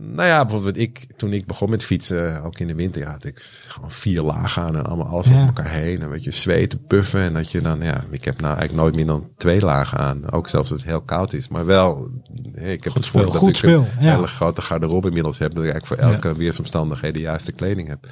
[0.02, 3.26] nou ja, bijvoorbeeld ik, toen ik begon met fietsen, ook in de winter, ja, had
[3.26, 5.42] ik gewoon vier lagen aan en allemaal alles Ja.
[5.42, 6.02] op elkaar heen.
[6.02, 7.22] En weet je, zweten, puffen.
[7.22, 10.32] En dat je dan, ja, ik heb nou eigenlijk nooit meer dan twee lagen aan.
[10.32, 11.48] Ook zelfs als het heel koud is.
[11.48, 12.10] Maar wel,
[12.54, 14.16] ik heb het voordeel dat ik een ja.
[14.16, 15.54] hele grote garderobe inmiddels heb.
[15.54, 18.08] Dat ik eigenlijk voor elke weersomstandigheden de juiste kleding heb.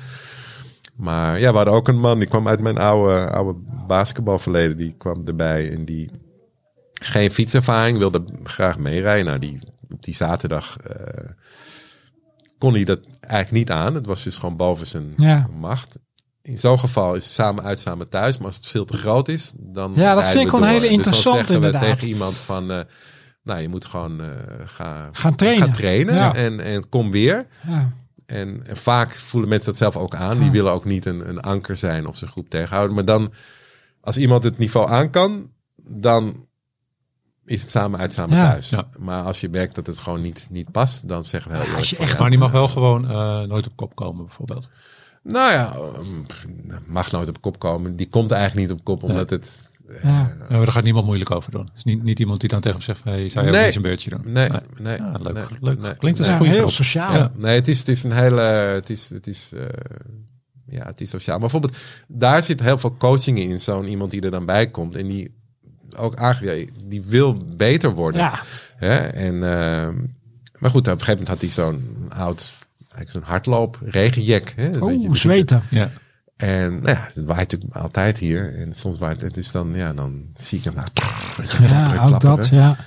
[0.95, 4.77] Maar ja, we hadden ook een man, die kwam uit mijn oude, oude basketbalverleden.
[4.77, 6.11] Die kwam erbij en die
[6.93, 9.25] geen fietservaring, wilde graag meerijden.
[9.25, 9.59] Nou, die,
[9.89, 11.29] op die zaterdag eh,
[12.57, 13.93] kon hij dat eigenlijk niet aan.
[13.95, 15.47] Het was dus gewoon boven zijn Ja.
[15.59, 15.97] macht.
[16.41, 18.37] In zo'n geval is samen uit, samen thuis.
[18.37, 19.91] Maar als het veel te groot is, dan.
[19.95, 21.81] Ja, dat vind ik we wel een hele Dus dan interessante inderdaad.
[21.81, 22.71] tegen iemand van.
[22.71, 22.79] eh,
[23.43, 24.29] nou, je moet gewoon eh
[24.65, 25.63] gaan, Gaan trainen.
[25.65, 26.33] gaan trainen Ja.
[26.35, 27.47] en, en kom weer.
[27.67, 27.91] Ja.
[28.25, 30.39] En, en vaak voelen mensen dat zelf ook aan.
[30.39, 32.95] Die willen ook niet een, een anker zijn of zijn groep tegenhouden.
[32.95, 33.33] Maar dan,
[34.01, 36.46] als iemand het niveau aan kan, dan
[37.47, 38.49] is het samen uit, samen Ja.
[38.51, 38.69] thuis.
[38.69, 38.87] Ja.
[38.97, 41.75] Maar als je merkt dat het gewoon niet, niet past, dan zeggen we heel Ja,
[41.75, 43.95] als je eerlijk van, echt- ja, Maar die mag wel gewoon eh, nooit op kop
[43.95, 44.69] komen, bijvoorbeeld.
[45.23, 46.25] Nou ja, um,
[46.87, 47.95] mag nooit op kop komen.
[47.95, 49.75] Die komt eigenlijk niet op kop, omdat het...
[50.03, 50.09] Ja.
[50.09, 51.61] Ja, maar daar gaat niemand moeilijk over doen.
[51.65, 53.57] Het is niet, niet iemand die dan tegen hem zegt, van, hey, zou je ook
[53.57, 53.65] Nee.
[53.65, 54.21] eens een beurtje doen?
[54.25, 54.97] Nee, nee.
[54.97, 55.79] Ja, leuk, nee, leuk.
[55.79, 56.73] nee, Klinkt als Ja, een goede heel groep.
[56.73, 57.13] sociaal.
[57.13, 57.31] Ja.
[57.35, 58.41] Nee, het is, het is een hele...
[58.41, 59.61] Het is, het is, eh,
[60.67, 61.39] ja, het is sociaal.
[61.39, 63.59] Maar bijvoorbeeld, daar zit heel veel coaching in.
[63.59, 65.36] Zo'n iemand die er dan bij komt en die
[65.97, 68.21] ook aangeeft, die wil beter worden.
[68.21, 68.39] Ja.
[68.75, 68.95] Hè?
[68.97, 69.95] En, ehm,
[70.57, 74.53] maar goed, op een gegeven moment had hij zo'n oud, eigenlijk zo'n hardloop, regenjek.
[74.55, 74.69] Hè?
[74.69, 75.63] Dat weet je, Oeh, zweten.
[75.69, 75.91] Ja.
[76.37, 78.55] En nou ja, het waait natuurlijk altijd hier.
[78.55, 79.33] En soms waait het.
[79.33, 80.87] Dus dan, ja, dan zie ik hem nou.
[81.37, 82.47] Weet je, Ja, ook dat.
[82.47, 82.77] Ja.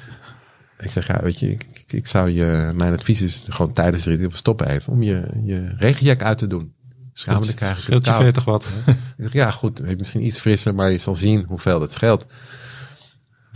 [0.78, 4.02] Ik zeg, ja, weet je, ik, ik, ik zou je, mijn advies is gewoon tijdens
[4.04, 4.92] de rit even stoppen even.
[4.92, 6.72] Om je, je regenjack uit te doen.
[7.12, 8.16] Ja, maar dan krijg ik het koud.
[8.16, 8.68] 40 wat.
[8.86, 12.26] Ik zeg, ja, goed, misschien iets frisser, maar je zal zien hoeveel dat scheelt.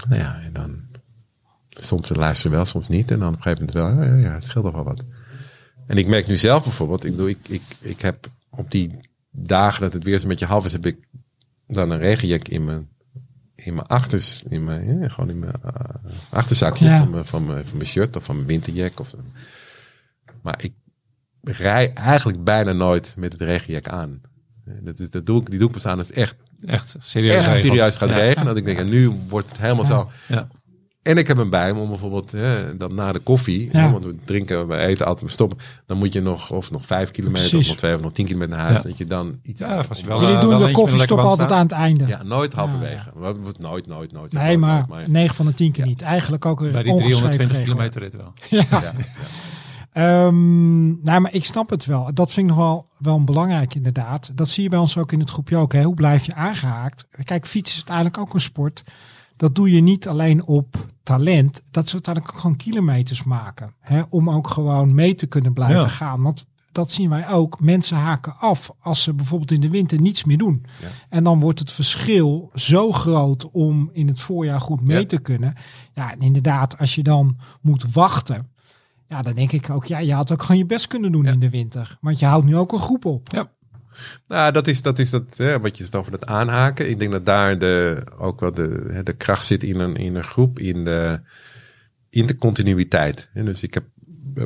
[0.09, 0.83] Nou ja, en dan
[1.71, 3.11] soms luisteren wel, soms niet.
[3.11, 5.05] En dan op een gegeven moment wel, ja, ja, het scheelt toch wel wat.
[5.87, 8.99] En ik merk nu zelf bijvoorbeeld, ik, bedoel, ik, ik, ik heb op die
[9.31, 10.99] dagen dat het weer een beetje half is, heb ik
[11.67, 12.89] dan een regenjack in mijn,
[13.55, 15.73] in mijn achters, in mijn, ja, gewoon in mijn uh,
[16.31, 16.99] achterzakje Ja.
[16.99, 19.01] van, mijn, van, mijn, van mijn shirt of van mijn winterjack.
[19.01, 19.15] Of,
[20.43, 20.73] maar ik
[21.43, 24.21] rij eigenlijk bijna nooit met het regenjack aan.
[24.65, 26.37] Eh, Dat, is, dat doe ik, die doe ik pas aan als het echt,
[26.67, 27.35] Echt serieus.
[27.35, 27.67] echt regelt.
[27.67, 28.15] serieus gaat Ja.
[28.15, 28.47] regenen.
[28.47, 29.89] Dat ik denk, en nu wordt het helemaal Ja.
[29.91, 30.11] zo.
[30.29, 30.49] Ja.
[31.03, 33.79] En ik heb hem bij me om bijvoorbeeld eh, dan na de koffie, Ja.
[33.81, 35.59] hè, want we drinken, we eten altijd, we stoppen.
[35.87, 37.61] Dan moet je nog of nog vijf kilometer Precies.
[37.67, 38.83] of nog twee of nog tien kilometer naar huis.
[38.83, 38.89] Ja.
[38.89, 41.63] Dat je dan iets Ja, je wel, Jullie eh, doen wel de koffiestop altijd aan
[41.63, 42.07] het einde.
[42.07, 43.11] Ja, nooit halverwege.
[43.15, 44.33] Wat- wat- Nooit, nooit, nooit.
[44.33, 46.03] zeg Nee, maar nooit, 9 van de 10 keer niet.
[46.03, 47.73] Eigenlijk ook een Bij die ongeschreven 320 regel.
[47.75, 48.33] kilometer rit wel.
[48.81, 48.93] ja.
[49.95, 52.15] Ehm, nou, maar ik snap het wel.
[52.15, 54.33] Dat vind ik nog wel, wel belangrijk inderdaad.
[54.37, 55.73] Dat zie je bij ons ook in het groepje ook.
[55.73, 55.83] Hè?
[55.83, 57.07] Hoe blijf je aangehaakt?
[57.25, 58.85] Kijk, fietsen is uiteindelijk ook een sport.
[59.37, 61.63] Dat doe je niet alleen op talent.
[61.71, 63.73] Dat is uiteindelijk ook gewoon kilometers maken.
[63.81, 64.03] Hè?
[64.09, 65.89] Om ook gewoon mee te kunnen blijven Ja.
[65.89, 66.23] gaan.
[66.23, 67.61] Want dat zien wij ook.
[67.61, 70.65] Mensen haken af als ze bijvoorbeeld in de winter niets meer doen.
[70.81, 70.89] Ja.
[71.09, 75.07] En dan wordt het verschil zo groot om in het voorjaar goed mee Ja.
[75.07, 75.55] te kunnen.
[75.95, 78.49] Ja, en inderdaad, als je dan moet wachten.
[79.15, 81.33] Ja, dan denk ik ook, ja, je had ook gewoon je best kunnen doen Ja.
[81.33, 81.99] in de winter.
[82.01, 83.29] Want je houdt nu ook een groep op.
[83.33, 83.51] Ja.
[84.29, 86.91] Nou, dat is dat, is dat hè, wat je het over dat aanhaken.
[86.91, 90.25] Ik denk dat daar de, ook wel de, de kracht zit in een, in een
[90.25, 91.21] groep, in de,
[92.11, 93.31] in de continuïteit.
[93.35, 93.85] En dus ik heb,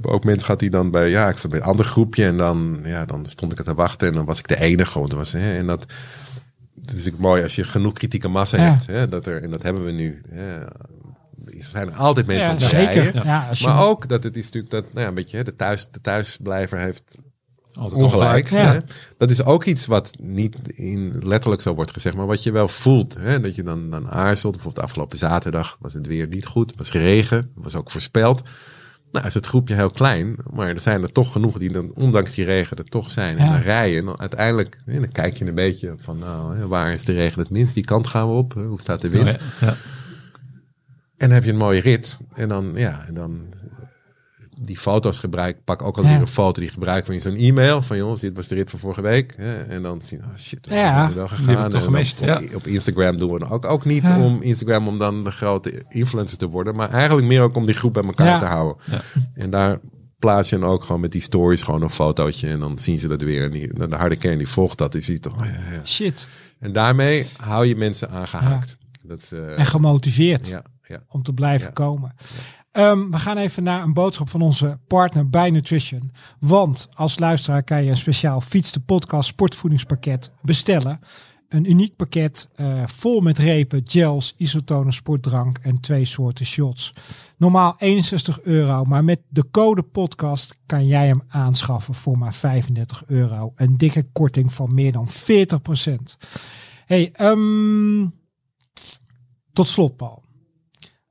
[0.07, 2.81] ook mensen gehad die dan bij, ja, ik zat bij een ander groepje en dan,
[2.85, 4.99] ja, dan stond ik er te wachten en dan was ik de enige.
[4.99, 5.81] Want was, hè, en dat,
[6.75, 8.63] dat is natuurlijk mooi als je genoeg kritieke massa Ja.
[8.63, 8.87] hebt.
[8.87, 10.23] Hè, dat er, en dat hebben we nu.
[10.31, 10.59] Hè,
[11.57, 13.25] er zijn altijd mensen Ja, zeker.
[13.25, 13.49] Ja.
[13.53, 16.01] je, Maar ook dat het is natuurlijk dat, nou ja, een beetje, de, thuis, de
[16.01, 17.03] thuisblijver heeft
[17.79, 18.51] Altijd ongelijk.
[18.51, 18.73] Ja.
[18.73, 18.79] Hè?
[19.19, 22.69] Dat is ook iets wat niet in letterlijk zo wordt gezegd, maar wat je wel
[22.69, 23.17] voelt.
[23.21, 23.41] Hè?
[23.41, 24.53] Dat je dan, dan aarzelt.
[24.55, 26.71] Bijvoorbeeld afgelopen zaterdag was het weer niet goed.
[26.71, 27.51] Het was geregen.
[27.55, 28.43] was ook voorspeld.
[29.13, 32.35] Nou is het groepje heel klein, maar er zijn er toch genoeg die dan, ondanks
[32.35, 33.39] die regen, er toch zijn.
[33.39, 33.53] En Ja.
[33.53, 34.05] dan rijden.
[34.05, 37.75] Dan uiteindelijk, dan kijk je een beetje van, nou, waar is de regen het minst?
[37.75, 38.53] Die kant gaan we op.
[38.53, 39.29] Hoe staat de wind?
[39.29, 39.67] Oh, ja.
[39.67, 39.77] Ja.
[41.19, 42.19] En dan heb je een mooie rit.
[42.35, 43.41] En dan, ja, en dan
[44.61, 45.65] die foto's gebruik.
[45.65, 46.09] Pak ook al Ja.
[46.11, 47.83] weer een foto die gebruik van je zo'n e-mail.
[47.83, 49.35] Van jongens, dit was de rit van vorige week.
[49.37, 49.63] Hè?
[49.63, 51.13] En dan zien, oh shit, we Ja.
[51.15, 51.47] wel Die gegaan.
[51.47, 52.43] we toch En dan gemist, Op, ja.
[52.55, 54.23] op Instagram doen we het ook, ook niet Ja.
[54.25, 56.75] om Instagram om dan de grote influencer te worden.
[56.75, 58.39] Maar eigenlijk meer ook om die groep bij elkaar Ja.
[58.39, 58.77] te houden.
[58.91, 59.01] Ja.
[59.35, 59.79] En daar
[60.19, 62.49] plaats je dan ook gewoon met die stories gewoon een fotootje.
[62.49, 63.45] En dan zien ze dat weer.
[63.45, 64.93] En die, de harde kern die volgt dat.
[64.93, 65.81] Die ziet toch, oh ja, ja.
[65.85, 66.27] shit.
[66.61, 68.77] En daarmee hou je mensen aangehaakt.
[69.07, 71.03] Dat is, eh, En gemotiveerd ja, ja.
[71.09, 71.73] om te blijven Ja.
[71.73, 72.15] komen.
[72.73, 76.13] Ehm, we gaan even naar een boodschap van onze partner bij Nutrition.
[76.41, 81.01] Want als luisteraar kan je een speciaal Fiets de Podcast sportvoedingspakket bestellen.
[81.49, 86.93] Een uniek pakket eh, vol met repen, gels, isotonen, sportdrank en twee soorten shots.
[87.37, 93.05] Normaal 61 euro, maar met de code podcast kan jij hem aanschaffen voor maar 35
[93.07, 93.53] euro.
[93.55, 96.17] Een dikke korting van meer dan 40%.
[96.87, 98.07] Hey, ehm,
[99.53, 100.23] tot slot Paul.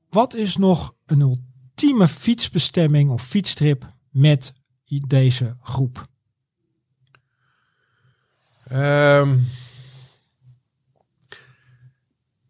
[0.09, 4.53] Wat is nog een ultieme fietsbestemming of fietstrip met
[5.07, 6.07] deze groep?
[8.67, 9.37] Ehm,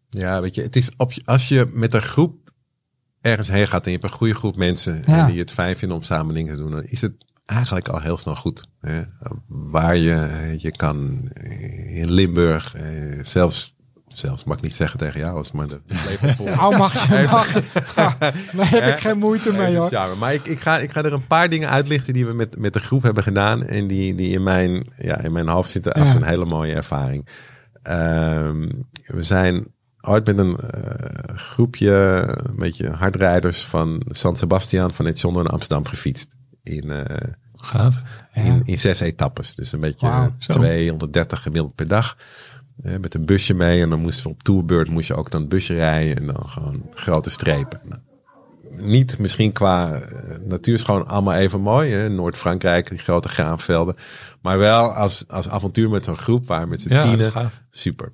[0.08, 2.50] ja, weet je, het is op, als je met een groep
[3.20, 5.26] ergens heen gaat en je hebt een goede groep mensen Ja.
[5.26, 8.00] en die het fijn vinden om samen dingen te doen, dan is het eigenlijk al
[8.00, 8.66] heel snel goed.
[8.80, 9.02] Hè?
[9.46, 13.76] Waar je, je kan eh, in Limburg, eh, zelfs,
[14.08, 15.80] zelfs mag ik niet zeggen tegen jou, als maar de
[16.44, 17.52] Nou mag je, mag.
[17.94, 19.88] Daar heb ik geen moeite mee hoor.
[19.88, 20.18] sjouwen.
[20.18, 22.72] Maar ik, ik, ga, ik ga er een paar dingen uitlichten die we met, met
[22.72, 23.64] de groep hebben gedaan.
[23.66, 26.14] En die, die in, mijn, ja, in mijn hoofd zitten als Ja.
[26.14, 27.28] een hele mooie ervaring.
[27.82, 28.68] Ehm,
[29.06, 29.66] we zijn
[30.00, 31.92] ooit met een eh, groepje,
[32.48, 36.36] een beetje hardrijders van San Sebastian van het naar Amsterdam gefietst.
[36.62, 37.28] In, eh,
[37.60, 38.02] Gaaf.
[38.34, 38.42] Ja.
[38.42, 39.54] in, in zes etappes.
[39.54, 40.52] Dus een beetje Wauw, zo.
[40.52, 42.16] 230 gemiddeld per dag.
[42.82, 43.82] Eh, met een busje mee.
[43.82, 46.16] En dan moesten we op tourbeurt moest je ook dan het busje rijden.
[46.16, 47.80] En dan gewoon grote strepen.
[47.84, 48.00] Nou,
[48.70, 51.92] niet misschien qua eh, natuur is gewoon allemaal even mooi.
[51.92, 52.08] hè.
[52.08, 53.94] Noord-Frankrijk, die grote graanvelden.
[54.42, 56.46] Maar wel als, als avontuur met zo'n groep.
[56.46, 57.32] Waar met z'n Ja, tienen.
[57.70, 58.10] Super.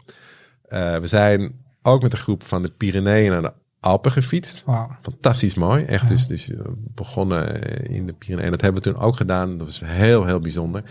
[0.68, 4.62] Eh, we zijn ook met een groep van de Pyreneeën naar de Alpen gefietst.
[5.02, 5.84] Fantastisch mooi.
[5.84, 6.08] Echt Ja.
[6.08, 6.58] dus, dus eh,
[6.94, 8.50] begonnen in de Pyreneeën.
[8.50, 9.58] Dat hebben we toen ook gedaan.
[9.58, 10.82] Dat was heel, heel bijzonder.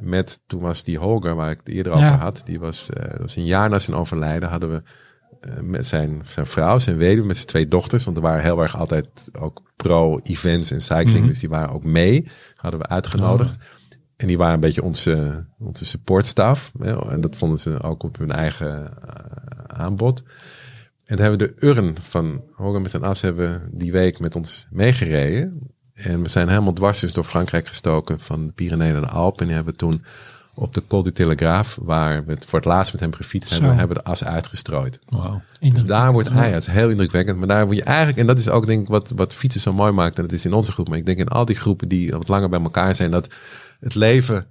[0.00, 2.06] Met, toen was die Holger, waar ik het eerder Ja.
[2.08, 2.42] over had.
[2.44, 4.48] Die was, eh, was een jaar na zijn overlijden.
[4.48, 4.82] Hadden we
[5.40, 8.04] eh, met zijn, zijn vrouw, zijn weduwe, met zijn twee dochters.
[8.04, 11.18] Want er waren heel erg altijd ook pro-events en cycling.
[11.18, 11.26] Mhm.
[11.26, 12.28] Dus die waren ook mee.
[12.56, 13.56] Hadden we uitgenodigd.
[14.16, 16.72] En die waren een beetje onze, onze supportstaf.
[17.08, 19.24] En dat vonden ze ook op hun eigen eh,
[19.66, 20.22] aanbod.
[21.04, 24.36] En toen hebben we de urn van Hogan met zijn as hebben die week met
[24.36, 25.74] ons meegereden.
[25.96, 29.40] En we zijn helemaal dwars dus door Frankrijk gestoken, van de Pyreneeën naar de Alpen.
[29.40, 30.04] En die hebben toen
[30.54, 33.70] op de Col du Telegraaf, waar we het voor het laatst met hem gefietst hebben,
[33.70, 33.76] Zo.
[33.76, 35.00] hebben de as uitgestrooid.
[35.08, 35.42] Wauw.
[35.60, 37.38] Dus daar wordt hij, het is heel indrukwekkend.
[37.38, 39.72] Maar daar word je eigenlijk, en dat is ook denk ik wat, wat fietsen zo
[39.72, 40.16] mooi maakt.
[40.16, 42.28] En dat is in onze groep, maar ik denk in al die groepen die wat
[42.28, 43.28] langer bij elkaar zijn, dat
[43.80, 44.46] het leven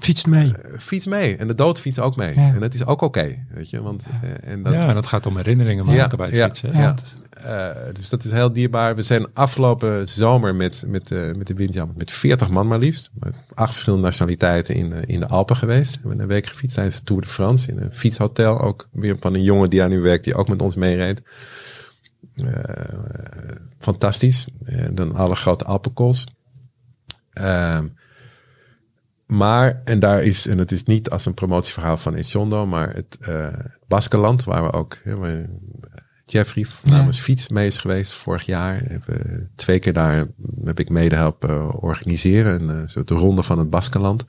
[0.00, 0.52] Fietst mee.
[0.56, 1.36] eh, fiets mee.
[1.36, 2.34] En de dood fietst ook mee.
[2.34, 2.52] Ja.
[2.54, 3.82] En dat is ook oké, weet je.
[3.82, 6.44] Want, eh, en dat, ja, en dat gaat om herinneringen maken Ja, bij het ja,
[6.46, 6.72] fietsen.
[6.72, 6.94] ja.
[7.30, 8.96] Eh, dus dat is heel dierbaar.
[8.96, 13.10] We zijn afgelopen zomer met, met, eh, met de windjammer met 40 man maar liefst.
[13.12, 15.94] Met acht verschillende nationaliteiten in, in de Alpen geweest.
[15.94, 17.70] We hebben een week gefietst tijdens de Tour de France.
[17.70, 18.60] In een fietshotel.
[18.60, 20.24] Ook weer van een jongen die daar nu werkt.
[20.24, 21.22] Die ook met ons meereed.
[22.34, 22.44] Eh,
[23.78, 24.46] fantastisch.
[24.64, 26.26] En dan alle grote Alpenkools.
[29.30, 33.18] Maar, en daar is, en het is niet als een promotieverhaal van Echondo, maar het
[33.28, 33.46] uh,
[33.88, 35.44] Baskeland, waar we ook, hè,
[36.24, 37.22] Jeffrey namens ja.
[37.22, 38.82] Fiets mee is geweest vorig jaar.
[38.86, 40.26] Hebben twee keer daar
[40.64, 44.24] heb ik mede helpen organiseren, een soort ronde van het Baskeland.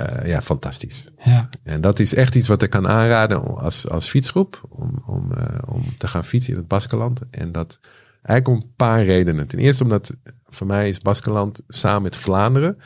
[0.00, 1.10] Uh, ja, fantastisch.
[1.18, 1.48] Ja.
[1.62, 5.58] En dat is echt iets wat ik kan aanraden als, als fietsgroep, om, om, uh,
[5.66, 7.20] om te gaan fietsen in het Baskeland.
[7.30, 7.80] En dat
[8.22, 9.46] eigenlijk om een paar redenen.
[9.46, 10.16] Ten eerste omdat
[10.48, 12.78] voor mij is Baskeland samen met Vlaanderen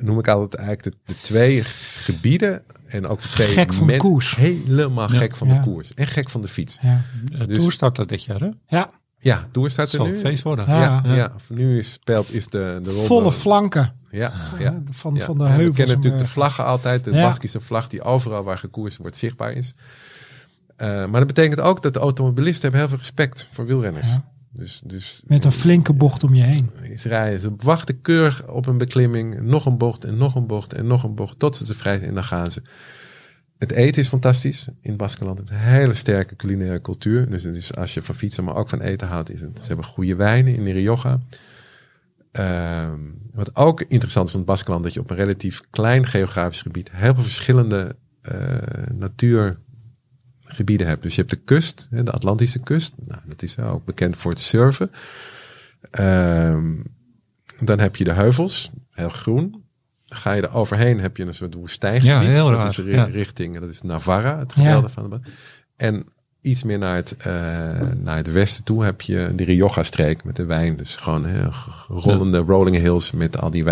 [0.00, 3.96] noem ik altijd eigenlijk de, de twee gebieden en ook de twee gek van de
[3.96, 4.36] koers.
[4.36, 5.18] helemaal ja.
[5.18, 5.54] gek van ja.
[5.54, 6.78] de koers en gek van de fiets.
[6.82, 7.00] Ja.
[7.24, 8.50] De dus, Tour dit jaar, hè?
[8.66, 8.90] Ja.
[9.22, 10.16] Ja, Tour zal nu.
[10.16, 10.66] feest worden.
[10.66, 11.14] Ja, ja.
[11.14, 11.32] ja.
[11.48, 13.92] nu is, speelt is de, de volle flanken.
[14.10, 14.82] Ja, ja.
[14.90, 15.68] Van, van de heuvels.
[15.68, 17.22] We kennen natuurlijk de vlaggen altijd, de ja.
[17.22, 19.74] Baskische vlag die overal waar gekoerst wordt zichtbaar is.
[20.78, 24.06] Uh, maar dat betekent ook dat de automobilisten hebben heel veel respect voor wielrenners.
[24.06, 24.29] Ja.
[24.52, 26.70] Dus, dus, Met een flinke bocht om je heen.
[26.96, 30.72] Ze rijden, ze wachten keurig op een beklimming, nog een bocht en nog een bocht
[30.72, 32.62] en nog een bocht, tot ze vrij zijn en dan gaan ze.
[33.58, 35.38] Het eten is fantastisch in Baskeland.
[35.38, 37.30] Het een hele sterke culinaire cultuur.
[37.30, 39.58] Dus het is, als je van fietsen, maar ook van eten houdt, is het.
[39.58, 41.20] Ze hebben goede wijnen in de Rioja.
[42.32, 42.92] Uh,
[43.32, 46.90] wat ook interessant is van het Baskeland, dat je op een relatief klein geografisch gebied
[46.92, 48.58] heel veel verschillende uh,
[48.92, 49.58] natuur
[50.52, 51.02] gebieden hebt.
[51.02, 52.94] Dus je hebt de kust, de Atlantische kust.
[53.06, 54.90] Nou, dat is ook bekend voor het surfen.
[55.98, 56.82] Um,
[57.60, 59.62] dan heb je de heuvels, heel groen.
[60.08, 62.08] Ga je er overheen, heb je een soort woestijngebied.
[62.08, 62.66] Ja, heel dat raar.
[62.66, 63.04] is ja.
[63.04, 64.88] richting, dat is Navarra, het ja.
[64.88, 65.20] van de.
[65.76, 66.06] En
[66.40, 67.24] iets meer naar het, uh,
[67.96, 70.76] naar het westen toe heb je de Rioja-streek met de wijn.
[70.76, 71.48] Dus gewoon hè,
[71.88, 73.64] rollende rolling hills met al die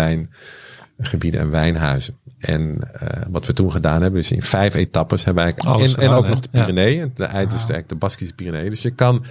[0.99, 2.17] wijngebieden en wijnhuizen.
[2.37, 5.79] En uh, wat we toen gedaan hebben, is in vijf etappes hebben we eigenlijk.
[5.79, 7.11] Alles en, en ook nog de Pyreneeën.
[7.15, 8.69] De dus eigenlijk de Baskische Pyreneeën.
[8.69, 9.25] Dus je kan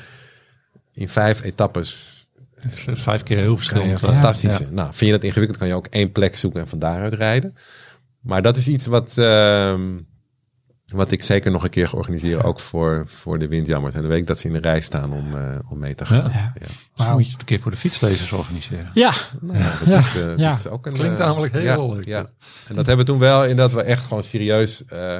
[0.92, 2.16] in vijf etappes.
[2.92, 4.00] Vijf keer heel verschillend.
[4.00, 4.58] Ja, fantastisch.
[4.58, 4.66] Ja.
[4.70, 7.56] Nou, vind je dat ingewikkeld, kan je ook één plek zoeken en van daaruit rijden.
[8.20, 9.80] Maar dat is iets wat, uh,
[10.86, 12.44] wat ik zeker nog een keer ga organiseren.
[12.44, 13.94] Ook voor, voor de windjammers.
[13.94, 16.30] En de week dat ze in de rij staan om, uh, om mee te gaan.
[16.32, 16.52] Ja.
[17.06, 18.90] Moet je het een keer voor de fietslezers organiseren.
[18.94, 19.12] Ja.
[19.40, 20.52] Nou, ja, dat is, uh, dat ja.
[20.52, 22.04] is ook een, klinkt namelijk heel leuk.
[22.04, 22.26] Ja.
[22.68, 25.16] En dat hebben we toen wel in dat we echt gewoon serieus uh,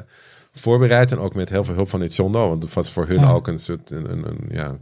[0.54, 1.12] voorbereid.
[1.12, 2.48] En ook met heel veel hulp van dit Zondo.
[2.48, 4.78] Want het was voor hun ook een soort een, een, een, ja,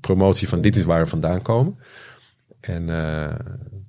[0.00, 1.78] promotie van dit is waar we vandaan komen.
[2.60, 3.34] En uh,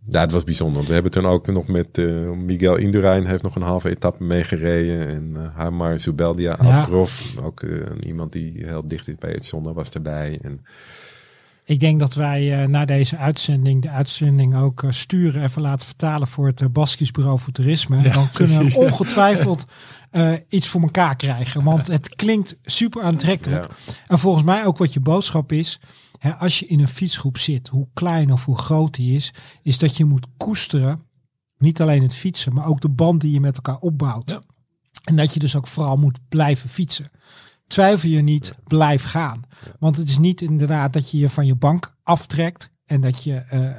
[0.10, 0.86] ja, het was bijzonder.
[0.86, 5.08] We hebben toen ook nog met uh, Miguel Indurain heeft nog een halve etappe meegereden.
[5.08, 6.86] En uh, Hamar Zubeldia, ja.
[6.86, 7.64] prof, ook
[8.00, 10.40] iemand die heel dicht is bij het zonde, was erbij.
[10.42, 10.66] En,
[11.66, 15.86] ik denk dat wij uh, na deze uitzending de uitzending ook uh, sturen, even laten
[15.86, 18.02] vertalen voor het uh, Baskisch Bureau voor Toerisme.
[18.02, 19.66] Ja, dan kunnen precies, we ongetwijfeld
[20.12, 20.40] ja.
[20.50, 21.64] iets voor elkaar krijgen.
[21.64, 23.68] Want het klinkt super aantrekkelijk.
[23.86, 23.94] Ja.
[24.08, 25.80] En volgens mij ook wat je boodschap is.
[26.20, 29.78] Hè, als je in een fietsgroep zit, hoe klein of hoe groot die is, is
[29.78, 31.02] dat je moet koesteren.
[31.58, 34.40] Niet alleen het fietsen, maar ook de band die je met elkaar opbouwt.
[35.04, 37.12] En dat je dus ook vooral moet blijven fietsen
[37.74, 39.42] twijfel je niet, blijf gaan.
[39.80, 43.44] Want het is niet inderdaad dat je je van je bank aftrekt en dat je
[43.54, 43.70] uh, uh,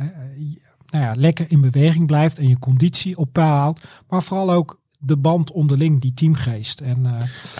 [0.00, 0.56] uh,
[0.86, 4.80] nou ja, lekker in beweging blijft en je conditie op peil houdt, maar vooral ook
[5.00, 6.80] de band onderling, die teamgeest.
[6.80, 7.02] En,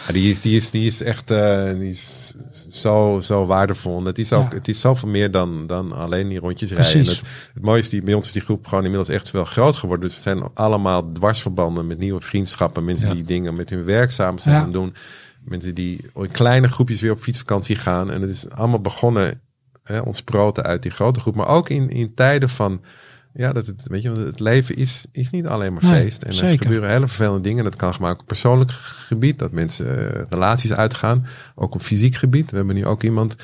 [0.06, 2.34] ja, die, is, die, is, die is echt die is
[2.70, 3.98] zo, zo waardevol.
[3.98, 6.98] En het is ook, het is zoveel meer dan, dan alleen die rondjes rijden.
[6.98, 7.22] Het,
[7.55, 10.06] het, mooie is, die, bij ons is die groep gewoon inmiddels echt wel groot geworden.
[10.06, 12.84] Dus het zijn allemaal dwarsverbanden met nieuwe vriendschappen.
[12.84, 14.94] Mensen die dingen met hun werk samen zijn aan doen.
[15.48, 18.10] Mensen die in kleine groepjes weer op fietsvakantie gaan.
[18.10, 19.40] En het is allemaal begonnen,
[19.82, 21.34] hè, ontsproten uit die grote groep.
[21.34, 22.80] Maar ook in, in tijden van,
[23.32, 26.24] ja, dat het, weet je, het leven is, is niet alleen maar feest.
[26.24, 27.64] Nee, en er gebeuren hele vervelende dingen.
[27.64, 31.26] Dat kan gemaakt op persoonlijk gebied, dat mensen uh, relaties uitgaan.
[31.54, 32.50] Ook op fysiek gebied.
[32.50, 33.36] We hebben nu ook iemand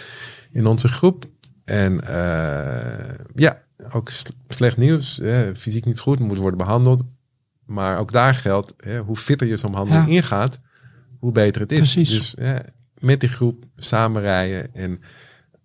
[0.52, 1.24] in onze groep.
[1.64, 4.10] En uh, ja, ook
[4.48, 5.16] slecht nieuws.
[5.22, 7.02] Hè, fysiek niet goed, moet worden behandeld.
[7.66, 10.12] Maar ook daar geldt, hè, hoe fitter je zo'n behandeling ja.
[10.12, 10.60] ingaat,
[11.24, 11.78] hoe beter het is.
[11.78, 12.10] Precies.
[12.10, 12.62] Dus ja,
[12.98, 15.00] met die groep samen rijden en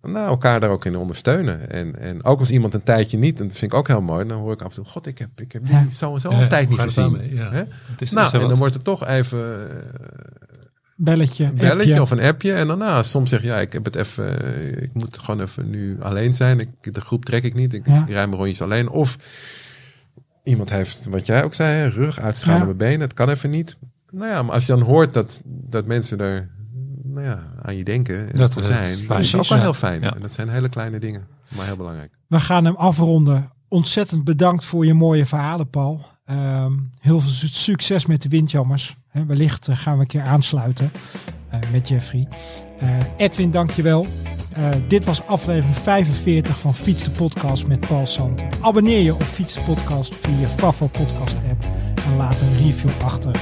[0.02, 1.70] nou, elkaar daar ook in ondersteunen.
[1.70, 4.26] En, en ook als iemand een tijdje niet, en dat vind ik ook heel mooi,
[4.26, 5.86] dan hoor ik af en toe, god, ik heb, ik heb die Ja.
[5.92, 7.10] zo en zo Ja, een tijd niet gezien.
[7.12, 7.34] daarmee?
[7.34, 7.50] Ja.
[7.50, 7.62] Hè?
[7.90, 9.68] Het is, Nou, is en dan wordt er toch even
[10.96, 12.02] Belletje, een belletje appje.
[12.02, 12.52] of een appje.
[12.52, 15.96] En daarna soms zeg je, ja, ik heb het even, ik moet gewoon even nu
[16.02, 16.60] alleen zijn.
[16.60, 17.74] Ik, de groep trek ik niet.
[17.74, 18.02] Ik, Ja.
[18.02, 18.88] ik rij mijn rondjes alleen.
[18.88, 19.18] Of
[20.44, 22.74] iemand heeft, wat jij ook zei, rug, uitstralende Ja.
[22.74, 23.00] benen.
[23.00, 23.76] Het kan even niet.
[24.10, 26.50] Nou ja, maar als je dan hoort dat, dat mensen er
[27.02, 29.08] nou ja, aan je denken en Dat dat is zijn, fijn.
[29.08, 30.02] dat is ook wel heel fijn.
[30.02, 31.26] En dat zijn hele kleine dingen,
[31.56, 32.14] maar heel belangrijk.
[32.26, 33.50] We gaan hem afronden.
[33.68, 36.04] Ontzettend bedankt voor je mooie verhalen, Paul.
[36.24, 38.96] Ehm, heel veel su- succes met de windjammers.
[39.08, 40.90] Hè, wellicht eh, gaan we een keer aansluiten
[41.48, 42.28] eh, met Jeffrey.
[42.78, 44.06] Eh, Edwin, dankjewel.
[44.52, 48.48] Eh dit was aflevering 45 van Fiets de Podcast met Paul Santen.
[48.60, 51.64] Abonneer je op Fiets de Podcast via je Favo podcast app
[52.06, 53.32] en laat een review achter.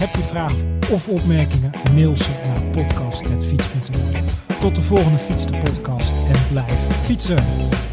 [0.00, 1.70] Heb je vragen of opmerkingen?
[1.94, 7.89] Mail ze naar podcast.fiets.nl Tot de volgende Fiets de Podcast en blijf fietsen!